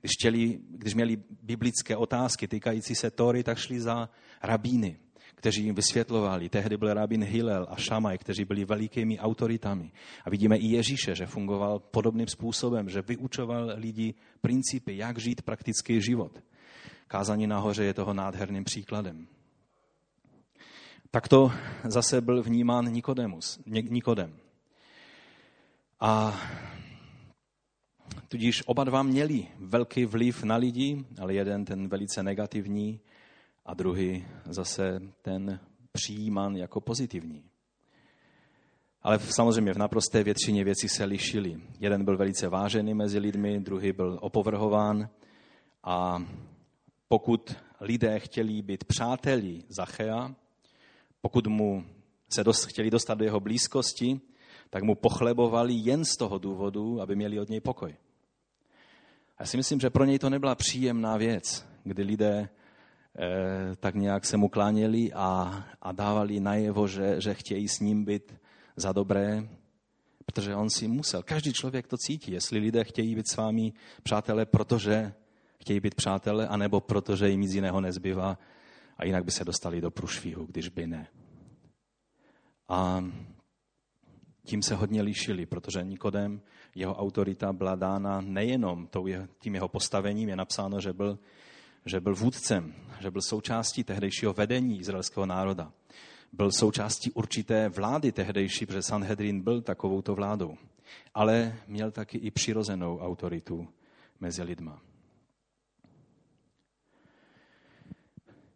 Když, 0.00 0.10
chtěli, 0.18 0.58
když 0.68 0.94
měli 0.94 1.16
biblické 1.42 1.96
otázky 1.96 2.48
týkající 2.48 2.94
se 2.94 3.10
Tory, 3.10 3.42
tak 3.42 3.58
šli 3.58 3.80
za 3.80 4.08
rabíny, 4.42 4.98
kteří 5.38 5.64
jim 5.64 5.74
vysvětlovali. 5.74 6.48
Tehdy 6.48 6.76
byl 6.76 6.94
rabín 6.94 7.24
Hillel 7.24 7.66
a 7.70 7.76
Šamaj, 7.76 8.18
kteří 8.18 8.44
byli 8.44 8.64
velikými 8.64 9.18
autoritami. 9.18 9.92
A 10.24 10.30
vidíme 10.30 10.56
i 10.56 10.66
Ježíše, 10.66 11.14
že 11.14 11.26
fungoval 11.26 11.78
podobným 11.78 12.26
způsobem, 12.26 12.88
že 12.88 13.02
vyučoval 13.02 13.72
lidi 13.74 14.14
principy, 14.40 14.96
jak 14.96 15.18
žít 15.18 15.42
praktický 15.42 16.02
život. 16.02 16.42
Kázání 17.06 17.46
nahoře 17.46 17.84
je 17.84 17.94
toho 17.94 18.14
nádherným 18.14 18.64
příkladem. 18.64 19.26
Takto 21.10 21.52
zase 21.84 22.20
byl 22.20 22.42
vnímán 22.42 22.84
Nikodemus, 22.92 23.60
Nikodem. 23.66 24.36
A 26.00 26.40
tudíž 28.28 28.62
oba 28.66 28.84
dva 28.84 29.02
měli 29.02 29.46
velký 29.58 30.04
vliv 30.04 30.42
na 30.42 30.56
lidi, 30.56 31.04
ale 31.20 31.34
jeden 31.34 31.64
ten 31.64 31.88
velice 31.88 32.22
negativní 32.22 33.00
a 33.68 33.74
druhý 33.74 34.26
zase 34.44 35.00
ten 35.22 35.60
přijímán 35.92 36.56
jako 36.56 36.80
pozitivní. 36.80 37.44
Ale 39.02 39.18
samozřejmě 39.18 39.72
v 39.72 39.78
naprosté 39.78 40.24
většině 40.24 40.64
věcí 40.64 40.88
se 40.88 41.04
lišili. 41.04 41.60
Jeden 41.80 42.04
byl 42.04 42.16
velice 42.16 42.48
vážený 42.48 42.94
mezi 42.94 43.18
lidmi, 43.18 43.60
druhý 43.60 43.92
byl 43.92 44.18
opovrhován. 44.22 45.08
A 45.84 46.22
pokud 47.08 47.56
lidé 47.80 48.18
chtěli 48.18 48.62
být 48.62 48.84
přáteli 48.84 49.62
Zachea, 49.68 50.34
pokud 51.20 51.46
mu 51.46 51.84
se 52.28 52.44
dost, 52.44 52.64
chtěli 52.64 52.90
dostat 52.90 53.14
do 53.14 53.24
jeho 53.24 53.40
blízkosti, 53.40 54.20
tak 54.70 54.82
mu 54.82 54.94
pochlebovali 54.94 55.74
jen 55.74 56.04
z 56.04 56.16
toho 56.16 56.38
důvodu, 56.38 57.00
aby 57.00 57.16
měli 57.16 57.40
od 57.40 57.48
něj 57.48 57.60
pokoj. 57.60 57.96
Já 59.40 59.46
si 59.46 59.56
myslím, 59.56 59.80
že 59.80 59.90
pro 59.90 60.04
něj 60.04 60.18
to 60.18 60.30
nebyla 60.30 60.54
příjemná 60.54 61.16
věc, 61.16 61.66
kdy 61.84 62.02
lidé 62.02 62.48
tak 63.76 63.94
nějak 63.94 64.24
se 64.24 64.36
mu 64.36 64.48
kláněli 64.48 65.12
a, 65.12 65.64
a 65.82 65.92
dávali 65.92 66.40
najevo, 66.40 66.88
že, 66.88 67.20
že 67.20 67.34
chtějí 67.34 67.68
s 67.68 67.80
ním 67.80 68.04
být 68.04 68.34
za 68.76 68.92
dobré, 68.92 69.48
protože 70.26 70.54
on 70.54 70.70
si 70.70 70.88
musel. 70.88 71.22
Každý 71.22 71.52
člověk 71.52 71.86
to 71.86 71.96
cítí, 71.96 72.32
jestli 72.32 72.58
lidé 72.58 72.84
chtějí 72.84 73.14
být 73.14 73.28
s 73.28 73.36
vámi 73.36 73.72
přátelé, 74.02 74.46
protože 74.46 75.12
chtějí 75.60 75.80
být 75.80 75.94
přátelé, 75.94 76.48
anebo 76.48 76.80
protože 76.80 77.28
jim 77.28 77.40
nic 77.40 77.54
jiného 77.54 77.80
nezbývá 77.80 78.38
a 78.96 79.04
jinak 79.04 79.24
by 79.24 79.30
se 79.30 79.44
dostali 79.44 79.80
do 79.80 79.90
průšvihu, 79.90 80.46
když 80.46 80.68
by 80.68 80.86
ne. 80.86 81.06
A 82.68 83.04
tím 84.44 84.62
se 84.62 84.74
hodně 84.74 85.02
lišili, 85.02 85.46
protože 85.46 85.84
Nikodem, 85.84 86.40
jeho 86.74 86.94
autorita 86.94 87.52
byla 87.52 87.74
dána 87.74 88.20
nejenom 88.20 88.88
tím 89.38 89.54
jeho 89.54 89.68
postavením, 89.68 90.28
je 90.28 90.36
napsáno, 90.36 90.80
že 90.80 90.92
byl, 90.92 91.18
že 91.88 92.00
byl 92.00 92.14
vůdcem, 92.14 92.74
že 93.00 93.10
byl 93.10 93.22
součástí 93.22 93.84
tehdejšího 93.84 94.32
vedení 94.32 94.80
izraelského 94.80 95.26
národa. 95.26 95.72
Byl 96.32 96.52
součástí 96.52 97.12
určité 97.12 97.68
vlády 97.68 98.12
tehdejší, 98.12 98.66
protože 98.66 98.82
Sanhedrin 98.82 99.40
byl 99.40 99.62
takovouto 99.62 100.14
vládou. 100.14 100.56
Ale 101.14 101.56
měl 101.66 101.90
taky 101.90 102.18
i 102.18 102.30
přirozenou 102.30 102.98
autoritu 102.98 103.68
mezi 104.20 104.42
lidma. 104.42 104.80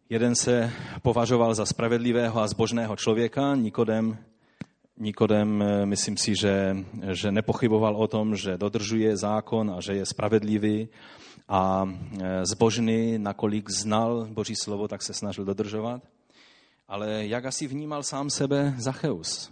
Jeden 0.09 0.35
se 0.35 0.71
považoval 1.01 1.55
za 1.55 1.65
spravedlivého 1.65 2.41
a 2.41 2.47
zbožného 2.47 2.95
člověka, 2.95 3.55
Nikodem 3.55 4.17
Nikodem, 4.97 5.61
eh, 5.61 5.85
myslím 5.85 6.17
si, 6.17 6.35
že, 6.35 6.77
že 7.11 7.31
nepochyboval 7.31 7.95
o 7.95 8.07
tom, 8.07 8.35
že 8.35 8.57
dodržuje 8.57 9.17
zákon 9.17 9.71
a 9.71 9.81
že 9.81 9.93
je 9.93 10.05
spravedlivý 10.05 10.89
a 11.47 11.89
eh, 12.21 12.45
zbožný, 12.45 13.17
nakolik 13.17 13.69
znal 13.69 14.27
Boží 14.31 14.55
slovo, 14.55 14.87
tak 14.87 15.01
se 15.01 15.13
snažil 15.13 15.45
dodržovat. 15.45 16.01
Ale 16.87 17.25
jak 17.25 17.45
asi 17.45 17.67
vnímal 17.67 18.03
sám 18.03 18.29
sebe 18.29 18.73
Zacheus? 18.77 19.51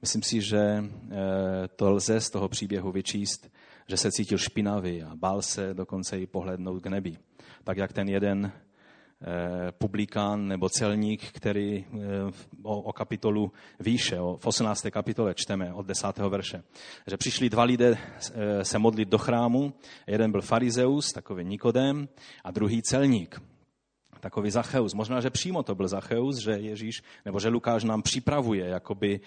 Myslím 0.00 0.22
si, 0.22 0.40
že 0.40 0.58
eh, 0.58 1.68
to 1.76 1.90
lze 1.90 2.20
z 2.20 2.30
toho 2.30 2.48
příběhu 2.48 2.92
vyčíst, 2.92 3.50
že 3.88 3.96
se 3.96 4.12
cítil 4.12 4.38
špinavý 4.38 5.02
a 5.02 5.16
bál 5.16 5.42
se 5.42 5.74
dokonce 5.74 6.20
i 6.20 6.26
pohlednout 6.26 6.82
k 6.82 6.86
nebi. 6.86 7.16
Tak 7.64 7.76
jak 7.76 7.92
ten 7.92 8.08
jeden 8.08 8.52
publikán 9.78 10.48
nebo 10.48 10.68
celník, 10.68 11.32
který 11.32 11.84
eh, 11.84 11.98
o, 12.62 12.80
o 12.80 12.92
kapitolu 12.92 13.52
výše, 13.80 14.20
o, 14.20 14.36
v 14.36 14.46
18. 14.46 14.86
kapitole 14.90 15.34
čteme 15.34 15.74
od 15.74 15.86
10. 15.86 16.18
verše, 16.18 16.62
že 17.06 17.16
přišli 17.16 17.50
dva 17.50 17.64
lidé 17.64 17.98
eh, 17.98 18.64
se 18.64 18.78
modlit 18.78 19.08
do 19.08 19.18
chrámu, 19.18 19.74
jeden 20.06 20.30
byl 20.30 20.42
farizeus, 20.42 21.12
takový 21.12 21.44
Nikodem, 21.44 22.08
a 22.44 22.50
druhý 22.50 22.82
celník, 22.82 23.42
takový 24.20 24.50
Zacheus. 24.50 24.94
Možná, 24.94 25.20
že 25.20 25.30
přímo 25.30 25.62
to 25.62 25.74
byl 25.74 25.88
Zacheus, 25.88 26.36
že 26.36 26.50
Ježíš, 26.50 27.02
nebo 27.24 27.40
že 27.40 27.48
Lukáš 27.48 27.84
nám 27.84 28.02
připravuje, 28.02 28.66
jakoby 28.66 29.20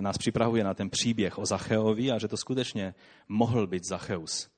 nás 0.00 0.18
připravuje 0.18 0.64
na 0.64 0.74
ten 0.74 0.90
příběh 0.90 1.38
o 1.38 1.46
Zacheovi 1.46 2.10
a 2.10 2.18
že 2.18 2.28
to 2.28 2.36
skutečně 2.36 2.94
mohl 3.28 3.66
být 3.66 3.84
Zacheus. 3.84 4.53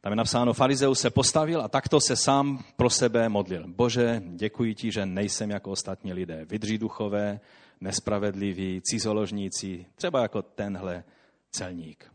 Tam 0.00 0.12
je 0.12 0.16
napsáno, 0.16 0.52
farizeus 0.52 1.00
se 1.00 1.10
postavil 1.10 1.62
a 1.62 1.68
takto 1.68 2.00
se 2.00 2.16
sám 2.16 2.64
pro 2.76 2.90
sebe 2.90 3.28
modlil. 3.28 3.68
Bože, 3.68 4.22
děkuji 4.26 4.74
ti, 4.74 4.92
že 4.92 5.06
nejsem 5.06 5.50
jako 5.50 5.70
ostatní 5.70 6.12
lidé. 6.12 6.44
Vydří 6.44 6.78
duchové, 6.78 7.40
nespravedliví, 7.80 8.80
cizoložníci, 8.84 9.86
třeba 9.94 10.22
jako 10.22 10.42
tenhle 10.42 11.04
celník. 11.50 12.12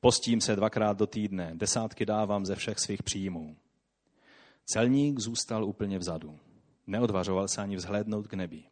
Postím 0.00 0.40
se 0.40 0.56
dvakrát 0.56 0.96
do 0.96 1.06
týdne, 1.06 1.50
desátky 1.54 2.06
dávám 2.06 2.46
ze 2.46 2.54
všech 2.54 2.78
svých 2.78 3.02
příjmů. 3.02 3.56
Celník 4.64 5.18
zůstal 5.18 5.64
úplně 5.64 5.98
vzadu. 5.98 6.38
Neodvažoval 6.86 7.48
se 7.48 7.62
ani 7.62 7.76
vzhlédnout 7.76 8.28
k 8.28 8.34
nebi. 8.34 8.64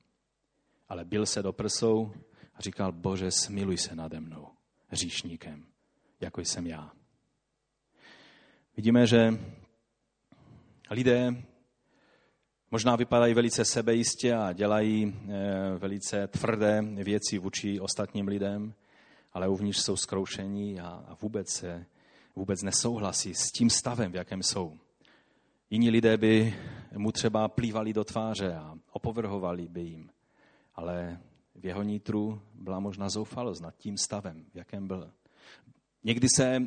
Ale 0.89 1.05
byl 1.05 1.27
se 1.27 1.43
do 1.43 1.53
prsou 1.53 2.13
a 2.55 2.61
říkal, 2.63 2.93
Bože, 2.93 3.31
smiluj 3.31 3.79
se 3.79 3.95
nade 3.95 4.21
mnou, 4.21 4.49
říšníkem, 4.93 5.67
jako 6.21 6.41
jsem 6.41 6.67
já. 6.67 6.93
Vidíme, 8.77 9.07
že 9.07 9.35
lidé 10.91 11.43
možná 12.71 12.97
vypadají 12.97 13.35
velice 13.35 13.65
sebejistě 13.65 14.35
a 14.35 14.53
dělají 14.53 15.15
eh, 15.15 15.79
velice 15.79 16.27
tvrdé 16.27 16.83
věci 16.83 17.39
vůči 17.39 17.81
ostatním 17.81 18.29
lidem, 18.29 18.75
ale 19.33 19.49
uvnitř 19.49 19.79
jsou 19.81 19.97
zkroušení 19.97 20.81
a 20.81 21.17
vůbec 21.21 21.65
vůbec 22.37 22.63
nesouhlasí 22.63 23.35
s 23.35 23.53
tím 23.53 23.71
stavem, 23.71 24.13
v 24.13 24.15
jakém 24.15 24.43
jsou. 24.43 24.79
Jiní 25.71 25.91
lidé 25.91 26.17
by 26.17 26.55
mu 26.97 27.13
třeba 27.13 27.49
plývali 27.49 27.93
do 27.93 28.05
tváře 28.05 28.55
a 28.55 28.79
opovrhovali 28.93 29.69
by 29.69 29.81
jim, 29.81 30.11
ale 30.75 31.21
v 31.55 31.67
jeho 31.67 31.83
nitru 31.83 32.43
byla 32.55 32.81
možná 32.81 33.09
zoufalost 33.09 33.63
nad 33.63 33.77
tím 33.77 33.97
stavem, 33.97 34.45
v 34.53 34.57
jakém 34.57 34.87
byl. 34.87 35.13
Někdy 36.05 36.27
se 36.37 36.63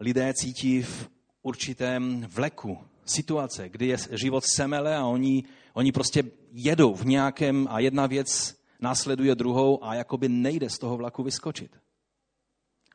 lidé 0.00 0.34
cítí 0.34 0.82
v 0.82 1.10
určitém 1.42 2.26
vleku, 2.30 2.78
situace, 3.04 3.68
kdy 3.68 3.86
je 3.86 3.96
život 4.10 4.44
semele 4.44 4.96
a 4.96 5.06
oni, 5.06 5.44
oni 5.72 5.92
prostě 5.92 6.24
jedou 6.52 6.94
v 6.94 7.06
nějakém 7.06 7.68
a 7.70 7.78
jedna 7.78 8.06
věc 8.06 8.56
následuje 8.80 9.34
druhou 9.34 9.84
a 9.84 9.94
jakoby 9.94 10.28
nejde 10.28 10.70
z 10.70 10.78
toho 10.78 10.96
vlaku 10.96 11.22
vyskočit. 11.22 11.76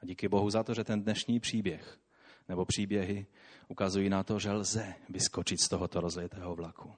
A 0.02 0.06
díky 0.06 0.28
Bohu 0.28 0.50
za 0.50 0.64
to, 0.64 0.74
že 0.74 0.84
ten 0.84 1.04
dnešní 1.04 1.40
příběh 1.40 1.98
nebo 2.50 2.66
příběhy 2.66 3.26
ukazují 3.68 4.10
na 4.10 4.24
to, 4.24 4.40
že 4.40 4.52
lze 4.52 4.94
vyskočit 5.10 5.62
z 5.62 5.70
tohoto 5.70 6.02
rozletého 6.02 6.56
vlaku. 6.56 6.94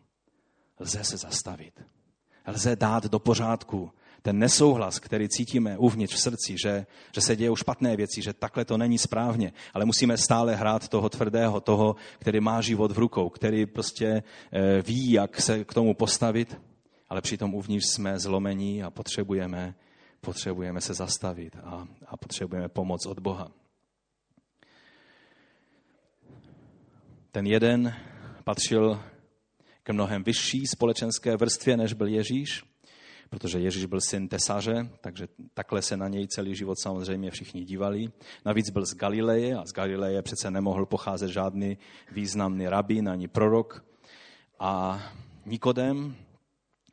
Lze 0.80 1.04
se 1.04 1.18
zastavit. 1.18 1.82
Lze 2.48 2.76
dát 2.76 3.06
do 3.06 3.20
pořádku 3.20 3.92
ten 4.24 4.40
nesouhlas, 4.40 5.00
který 5.00 5.30
cítíme 5.30 5.78
uvnitř 5.78 6.14
v 6.14 6.20
srdci, 6.20 6.56
že, 6.64 6.86
že 7.16 7.22
se 7.22 7.36
dějou 7.36 7.56
špatné 7.56 7.96
věci, 7.96 8.22
že 8.22 8.34
takhle 8.34 8.66
to 8.66 8.78
není 8.78 8.98
správně, 8.98 9.54
ale 9.74 9.86
musíme 9.86 10.18
stále 10.18 10.56
hrát 10.56 10.88
toho 10.88 11.10
tvrdého, 11.10 11.62
toho, 11.62 11.96
který 12.20 12.40
má 12.40 12.62
život 12.62 12.92
v 12.92 12.98
rukou, 12.98 13.30
který 13.30 13.66
prostě 13.66 14.24
eh, 14.52 14.82
ví, 14.82 15.12
jak 15.12 15.42
se 15.42 15.64
k 15.64 15.74
tomu 15.74 15.94
postavit, 15.94 16.58
ale 17.10 17.22
přitom 17.22 17.56
uvnitř 17.56 17.86
jsme 17.86 18.20
zlomení 18.20 18.84
a 18.84 18.92
potřebujeme, 18.92 19.76
potřebujeme 20.22 20.82
se 20.82 20.94
zastavit 20.94 21.56
a, 21.64 21.88
a 22.08 22.18
potřebujeme 22.18 22.70
pomoc 22.70 23.06
od 23.06 23.20
Boha. 23.20 23.52
Ten 27.32 27.48
jeden 27.48 27.96
patřil 28.44 29.04
k 29.84 29.90
mnohem 29.90 30.24
vyšší 30.24 30.68
společenské 30.68 31.38
vrstvě, 31.38 31.78
než 31.78 31.94
byl 31.94 32.08
Ježíš, 32.08 32.73
protože 33.34 33.60
Ježíš 33.60 33.86
byl 33.86 34.02
syn 34.02 34.28
tesaře, 34.28 34.90
takže 35.02 35.28
takhle 35.54 35.82
se 35.82 35.98
na 35.98 36.08
něj 36.08 36.28
celý 36.28 36.56
život 36.56 36.76
samozřejmě 36.80 37.32
všichni 37.32 37.64
dívali. 37.64 38.12
Navíc 38.46 38.70
byl 38.70 38.86
z 38.86 38.94
Galileje 38.94 39.56
a 39.56 39.66
z 39.66 39.74
Galileje 39.74 40.22
přece 40.22 40.52
nemohl 40.52 40.86
pocházet 40.86 41.30
žádný 41.30 41.78
významný 42.12 42.68
rabín 42.68 43.10
ani 43.10 43.28
prorok. 43.28 43.86
A 44.60 45.02
Nikodem 45.46 46.16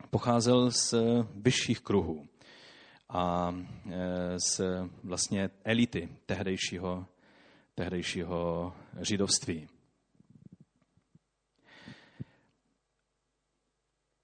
pocházel 0.09 0.71
z 0.71 0.93
vyšších 1.35 1.79
kruhů 1.79 2.27
a 3.09 3.55
e, 3.91 4.39
z 4.39 4.61
vlastně 5.03 5.49
elity 5.63 6.09
tehdejšího, 6.25 7.05
tehdejšího 7.75 8.73
židovství. 9.01 9.67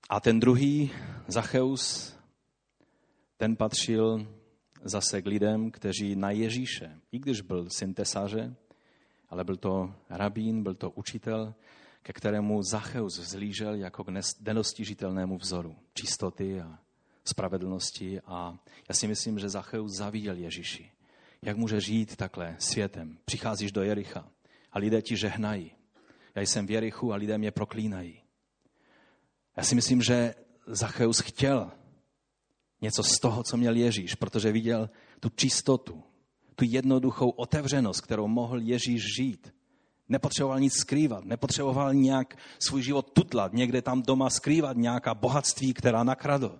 A 0.09 0.19
ten 0.19 0.39
druhý, 0.39 0.91
Zacheus, 1.27 2.15
ten 3.37 3.55
patřil 3.55 4.27
zase 4.83 5.21
k 5.21 5.25
lidem, 5.25 5.71
kteří 5.71 6.15
na 6.15 6.31
Ježíše, 6.31 6.99
i 7.11 7.19
když 7.19 7.41
byl 7.41 7.69
syn 7.69 7.93
tesaře, 7.93 8.55
ale 9.29 9.43
byl 9.43 9.55
to 9.55 9.93
rabín, 10.09 10.63
byl 10.63 10.75
to 10.75 10.89
učitel, 10.89 11.53
ke 12.01 12.13
kterému 12.13 12.63
Zacheus 12.63 13.19
vzlížel 13.19 13.75
jako 13.75 14.03
k 14.03 14.07
nenostižitelnému 14.39 15.37
vzoru 15.37 15.75
čistoty 15.93 16.61
a 16.61 16.79
spravedlnosti. 17.25 18.21
A 18.25 18.57
já 18.89 18.95
si 18.95 19.07
myslím, 19.07 19.39
že 19.39 19.49
Zacheus 19.49 19.91
zaviděl 19.91 20.35
Ježíši. 20.35 20.91
Jak 21.41 21.57
může 21.57 21.81
žít 21.81 22.15
takhle 22.15 22.55
světem? 22.59 23.17
Přicházíš 23.25 23.71
do 23.71 23.83
Jericha 23.83 24.27
a 24.71 24.79
lidé 24.79 25.01
ti 25.01 25.17
žehnají. 25.17 25.71
Já 26.35 26.41
jsem 26.41 26.67
v 26.67 26.71
Jerichu 26.71 27.13
a 27.13 27.15
lidé 27.15 27.37
mě 27.37 27.51
proklínají. 27.51 28.26
Já 29.57 29.63
si 29.63 29.75
myslím, 29.75 30.01
že 30.01 30.35
Zacheus 30.67 31.19
chtěl 31.19 31.71
něco 32.81 33.03
z 33.03 33.19
toho, 33.19 33.43
co 33.43 33.57
měl 33.57 33.75
Ježíš, 33.75 34.15
protože 34.15 34.51
viděl 34.51 34.89
tu 35.19 35.29
čistotu, 35.29 36.03
tu 36.55 36.65
jednoduchou 36.67 37.29
otevřenost, 37.29 38.01
kterou 38.01 38.27
mohl 38.27 38.59
Ježíš 38.59 39.01
žít. 39.17 39.53
Nepotřeboval 40.09 40.59
nic 40.59 40.73
skrývat, 40.73 41.25
nepotřeboval 41.25 41.93
nějak 41.93 42.37
svůj 42.59 42.83
život 42.83 43.11
tutlat, 43.13 43.53
někde 43.53 43.81
tam 43.81 44.01
doma 44.01 44.29
skrývat 44.29 44.77
nějaká 44.77 45.13
bohatství, 45.13 45.73
která 45.73 46.03
nakradl. 46.03 46.59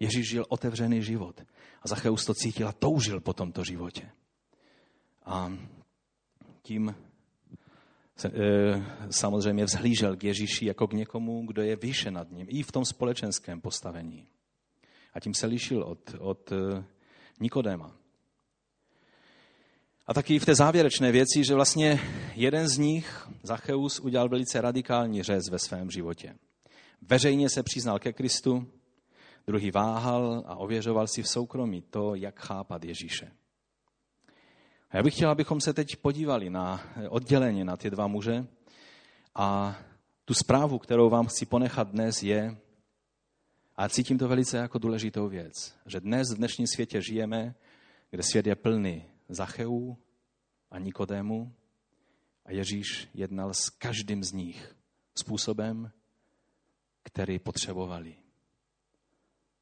Ježíš 0.00 0.28
žil 0.28 0.46
otevřený 0.48 1.02
život. 1.02 1.40
A 1.82 1.88
Zacheus 1.88 2.24
to 2.24 2.34
cítil 2.34 2.68
a 2.68 2.72
toužil 2.72 3.20
po 3.20 3.32
tomto 3.32 3.64
životě. 3.64 4.10
A 5.24 5.52
tím 6.62 6.94
samozřejmě 9.10 9.64
vzhlížel 9.64 10.16
k 10.16 10.24
Ježíši 10.24 10.66
jako 10.66 10.86
k 10.86 10.92
někomu, 10.92 11.46
kdo 11.46 11.62
je 11.62 11.76
výše 11.76 12.10
nad 12.10 12.30
ním, 12.30 12.46
i 12.50 12.62
v 12.62 12.72
tom 12.72 12.84
společenském 12.84 13.60
postavení. 13.60 14.26
A 15.14 15.20
tím 15.20 15.34
se 15.34 15.46
lišil 15.46 15.82
od, 15.82 16.14
od 16.18 16.52
e, 16.52 16.84
Nikodéma. 17.40 17.96
A 20.06 20.14
taky 20.14 20.38
v 20.38 20.44
té 20.44 20.54
závěrečné 20.54 21.12
věci, 21.12 21.44
že 21.44 21.54
vlastně 21.54 22.00
jeden 22.34 22.68
z 22.68 22.78
nich, 22.78 23.28
Zacheus, 23.42 24.00
udělal 24.00 24.28
velice 24.28 24.60
radikální 24.60 25.22
řez 25.22 25.48
ve 25.50 25.58
svém 25.58 25.90
životě. 25.90 26.34
Veřejně 27.02 27.48
se 27.48 27.62
přiznal 27.62 27.98
ke 27.98 28.12
Kristu, 28.12 28.66
druhý 29.46 29.70
váhal 29.70 30.44
a 30.46 30.56
ověřoval 30.56 31.06
si 31.06 31.22
v 31.22 31.28
soukromí 31.28 31.82
to, 31.82 32.14
jak 32.14 32.40
chápat 32.40 32.84
Ježíše. 32.84 33.32
Já 34.92 35.02
bych 35.02 35.14
chtěl, 35.14 35.30
abychom 35.30 35.60
se 35.60 35.72
teď 35.72 35.96
podívali 35.96 36.50
na 36.50 36.82
odděleně 37.08 37.64
na 37.64 37.76
ty 37.76 37.90
dva 37.90 38.06
muže 38.06 38.46
a 39.34 39.78
tu 40.24 40.34
zprávu, 40.34 40.78
kterou 40.78 41.10
vám 41.10 41.26
chci 41.26 41.46
ponechat 41.46 41.88
dnes, 41.88 42.22
je, 42.22 42.56
a 43.76 43.88
cítím 43.88 44.18
to 44.18 44.28
velice 44.28 44.56
jako 44.56 44.78
důležitou 44.78 45.28
věc, 45.28 45.74
že 45.86 46.00
dnes 46.00 46.32
v 46.32 46.36
dnešním 46.36 46.66
světě 46.66 47.02
žijeme, 47.02 47.54
kde 48.10 48.22
svět 48.22 48.46
je 48.46 48.54
plný 48.54 49.04
Zacheů 49.28 49.98
a 50.70 50.78
Nikodému 50.78 51.52
a 52.44 52.52
Ježíš 52.52 53.08
jednal 53.14 53.54
s 53.54 53.70
každým 53.70 54.24
z 54.24 54.32
nich 54.32 54.76
způsobem, 55.14 55.90
který 57.02 57.38
potřebovali. 57.38 58.16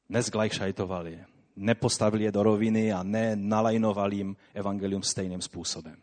Nezglajšajtovali, 0.09 1.25
nepostavili 1.57 2.23
je 2.23 2.31
do 2.31 2.43
roviny 2.43 2.93
a 2.93 3.03
ne 3.03 3.35
nalajnovali 3.35 4.15
jim 4.15 4.35
evangelium 4.53 5.03
stejným 5.03 5.41
způsobem. 5.41 5.97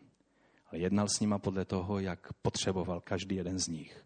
Ale 0.71 0.79
jednal 0.79 1.07
s 1.07 1.19
nima 1.19 1.39
podle 1.39 1.65
toho, 1.65 1.99
jak 1.99 2.33
potřeboval 2.33 3.01
každý 3.01 3.35
jeden 3.35 3.59
z 3.59 3.67
nich. 3.67 4.05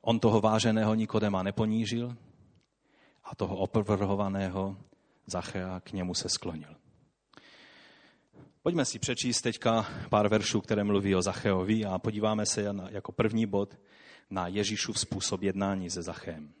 On 0.00 0.20
toho 0.20 0.40
váženého 0.40 0.94
Nikodema 0.94 1.42
neponížil 1.42 2.16
a 3.24 3.34
toho 3.34 3.56
opovrhovaného 3.56 4.76
Zachea 5.26 5.80
k 5.80 5.92
němu 5.92 6.14
se 6.14 6.28
sklonil. 6.28 6.76
Pojďme 8.62 8.84
si 8.84 8.98
přečíst 8.98 9.42
teďka 9.42 9.86
pár 10.10 10.28
veršů, 10.28 10.60
které 10.60 10.84
mluví 10.84 11.14
o 11.14 11.22
Zacheovi 11.22 11.84
a 11.84 11.98
podíváme 11.98 12.46
se 12.46 12.74
jako 12.90 13.12
první 13.12 13.46
bod 13.46 13.78
na 14.30 14.48
Ježíšův 14.48 15.00
způsob 15.00 15.42
jednání 15.42 15.90
se 15.90 16.02
Zachem. 16.02 16.52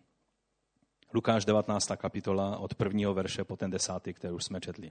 Lukáš 1.14 1.44
19. 1.44 1.86
kapitola 1.96 2.58
od 2.58 2.74
prvního 2.74 3.14
verše 3.14 3.44
po 3.44 3.56
ten 3.56 3.70
desátý, 3.70 4.14
kterou 4.14 4.38
jsme 4.38 4.60
četli. 4.60 4.90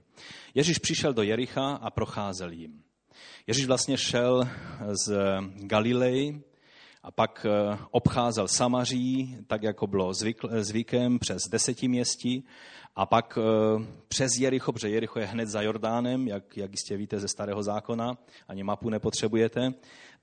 Ježíš 0.54 0.78
přišel 0.78 1.12
do 1.12 1.22
Jericha 1.22 1.74
a 1.74 1.90
procházel 1.90 2.52
jim. 2.52 2.82
Ježíš 3.46 3.66
vlastně 3.66 3.98
šel 3.98 4.48
z 5.06 5.14
Galilei 5.56 6.40
a 7.02 7.10
pak 7.10 7.46
eh, 7.48 7.78
obcházel 7.90 8.48
Samaří, 8.48 9.38
tak 9.46 9.62
jako 9.62 9.86
bylo 9.86 10.12
zvykem, 10.60 11.18
přes 11.18 11.42
desetiměstí 11.50 12.46
a 12.96 13.06
pak 13.06 13.38
eh, 13.38 13.84
přes 14.08 14.32
Jericho, 14.38 14.72
protože 14.72 14.88
Jericho 14.88 15.18
je 15.18 15.26
hned 15.26 15.48
za 15.48 15.62
Jordánem, 15.62 16.28
jak, 16.28 16.56
jak 16.56 16.70
jistě 16.70 16.96
víte 16.96 17.20
ze 17.20 17.28
starého 17.28 17.62
zákona, 17.62 18.18
ani 18.48 18.62
mapu 18.62 18.90
nepotřebujete, 18.90 19.74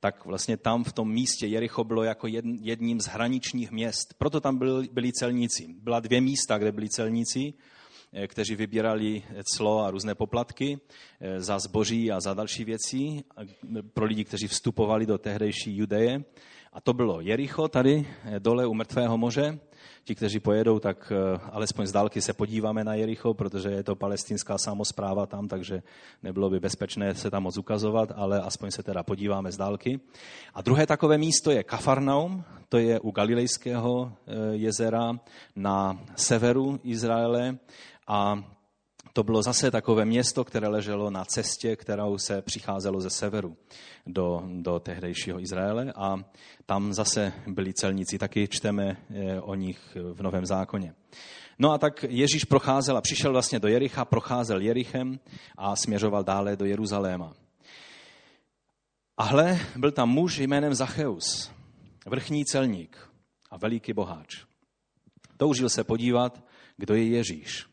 tak 0.04 0.26
vlastně 0.26 0.58
tam 0.58 0.84
v 0.84 0.94
tom 0.94 1.12
místě 1.12 1.48
Jericho 1.48 1.84
bylo 1.84 2.04
jako 2.04 2.28
jedním 2.62 3.02
z 3.02 3.06
hraničních 3.06 3.72
měst. 3.72 4.13
Proto 4.18 4.42
tam 4.42 4.58
byli, 4.92 5.12
celníci. 5.12 5.68
Byla 5.80 6.00
dvě 6.00 6.22
místa, 6.22 6.58
kde 6.58 6.72
byli 6.72 6.89
celníci, 6.89 7.54
eh, 8.13 8.28
kteří 8.28 8.56
vybírali 8.56 9.24
clo 9.44 9.80
a 9.80 9.92
různé 9.92 10.16
poplatky 10.16 10.80
eh, 11.22 11.39
za 11.42 11.60
zboží 11.60 12.12
a 12.12 12.20
za 12.20 12.34
další 12.34 12.63
věci 12.63 13.24
pro 13.94 14.06
lidi, 14.06 14.24
kteří 14.24 14.48
vstupovali 14.48 15.06
do 15.06 15.18
tehdejší 15.18 15.78
Judeje. 15.78 16.24
A 16.74 16.82
to 16.82 16.94
bylo 16.94 17.22
Jericho 17.22 17.68
tady 17.68 18.08
dole 18.39 18.68
u 18.68 18.74
Mrtvého 18.74 19.18
moře 19.18 19.60
ti, 20.04 20.16
kteří 20.16 20.39
pojedou, 20.39 20.80
tak 20.80 21.12
eh, 21.12 21.39
alespoň 21.52 21.86
z 21.86 21.92
dálky 21.92 22.22
se 22.22 22.34
podíváme 22.34 22.84
na 22.84 22.94
Jericho, 22.94 23.34
protože 23.34 23.70
je 23.70 23.84
to 23.84 23.96
palestinská 23.96 24.58
samozpráva 24.58 25.26
tam, 25.26 25.48
takže 25.48 25.84
nebylo 26.24 26.50
by 26.50 26.60
bezpečné 26.60 27.16
se 27.16 27.32
tam 27.32 27.44
moc 27.44 27.58
ukazovat, 27.58 28.12
ale 28.16 28.42
aspoň 28.42 28.72
se 28.72 28.84
teda 28.84 29.04
podíváme 29.04 29.52
z 29.52 29.58
dálky. 29.58 30.00
A 30.54 30.62
druhé 30.62 30.88
takové 30.88 31.18
místo 31.18 31.52
je 31.52 31.63
Kafarnaum, 31.63 32.44
to 32.70 32.78
je 32.78 33.00
u 33.00 33.12
Galilejského 33.12 34.12
eh, 34.12 34.34
jezera 34.52 35.20
na 35.56 36.00
severu 36.16 36.80
Izraele 36.84 37.58
a 38.08 38.44
to 39.13 39.23
bylo 39.23 39.43
zase 39.43 39.71
takové 39.71 40.06
město, 40.06 40.43
které 40.43 40.67
leželo 40.67 41.10
na 41.10 41.26
cestě, 41.26 41.76
kterou 41.76 42.17
se 42.17 42.41
přicházelo 42.41 43.02
ze 43.02 43.10
severu 43.10 43.58
do, 44.08 44.43
do 44.45 44.80
tehdejšího 44.80 45.39
Izraele 45.39 45.93
a 45.95 46.17
tam 46.65 46.93
zase 46.93 47.34
byli 47.47 47.73
celníci, 47.73 48.17
taky 48.17 48.47
čteme 48.47 48.97
eh, 49.10 49.41
o 49.41 49.56
nich 49.56 49.97
v 50.13 50.21
Novém 50.21 50.45
zákoně. 50.45 50.95
No 51.60 51.71
a 51.71 51.78
tak 51.78 52.06
Ježíš 52.10 52.45
procházel 52.45 52.97
a 52.97 53.02
přišel 53.02 53.32
vlastně 53.32 53.60
do 53.60 53.67
Jericha, 53.67 54.06
procházel 54.06 54.62
Jerichem 54.62 55.19
a 55.58 55.76
směřoval 55.76 56.23
dále 56.23 56.56
do 56.56 56.65
Jeruzaléma. 56.65 57.34
A 59.17 59.23
hle, 59.23 59.60
byl 59.76 59.91
tam 59.91 60.10
muž 60.10 60.38
jménem 60.38 60.73
Zacheus, 60.73 61.52
vrchní 62.06 62.45
celník 62.45 63.10
a 63.52 63.58
veliký 63.58 63.93
boháč. 63.93 64.45
Toužil 65.38 65.69
se 65.69 65.84
podívat, 65.84 66.43
kdo 66.78 66.95
je 66.95 67.08
Ježíš 67.08 67.73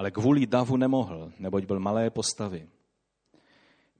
ale 0.00 0.10
kvůli 0.10 0.46
davu 0.46 0.76
nemohl, 0.76 1.32
neboť 1.38 1.64
byl 1.64 1.80
malé 1.80 2.10
postavy. 2.10 2.68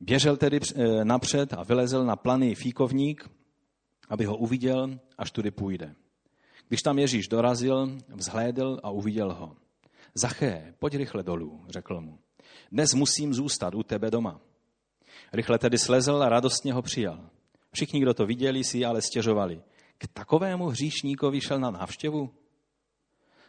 Běžel 0.01 0.37
tedy 0.37 0.61
eh, 0.61 1.05
napřed 1.05 1.53
a 1.53 1.63
vylezl 1.63 2.05
na 2.05 2.17
planý 2.17 2.55
fíkovník, 2.55 3.31
aby 4.09 4.25
ho 4.25 4.37
uviděl, 4.37 5.01
až 5.19 5.31
tudy 5.31 5.51
půjde. 5.51 5.95
Když 6.69 6.83
tam 6.83 6.99
Ježíš 6.99 7.29
dorazil, 7.29 7.99
vzhlédl 8.09 8.81
a 8.83 8.91
uviděl 8.91 9.35
ho. 9.35 9.57
Zaché, 10.15 10.75
pojď 10.79 10.95
rychle 10.95 11.23
dolů, 11.23 11.65
řekl 11.69 12.01
mu. 12.01 12.19
Dnes 12.73 12.95
musím 12.95 13.35
zůstat 13.35 13.75
u 13.75 13.83
tebe 13.83 14.11
doma. 14.11 14.41
Rychle 15.33 15.59
tedy 15.59 15.79
slezl 15.79 16.23
a 16.23 16.29
radostně 16.29 16.73
ho 16.73 16.83
přijal. 16.83 17.31
Všichni, 17.73 18.01
kdo 18.01 18.15
to 18.15 18.27
viděli, 18.27 18.65
si 18.65 18.85
ale 18.85 19.03
stěžovali. 19.03 19.63
K 19.99 20.07
takovému 20.07 20.67
hříšníkovi 20.67 21.41
šel 21.41 21.59
na 21.59 21.71
návštěvu? 21.71 22.31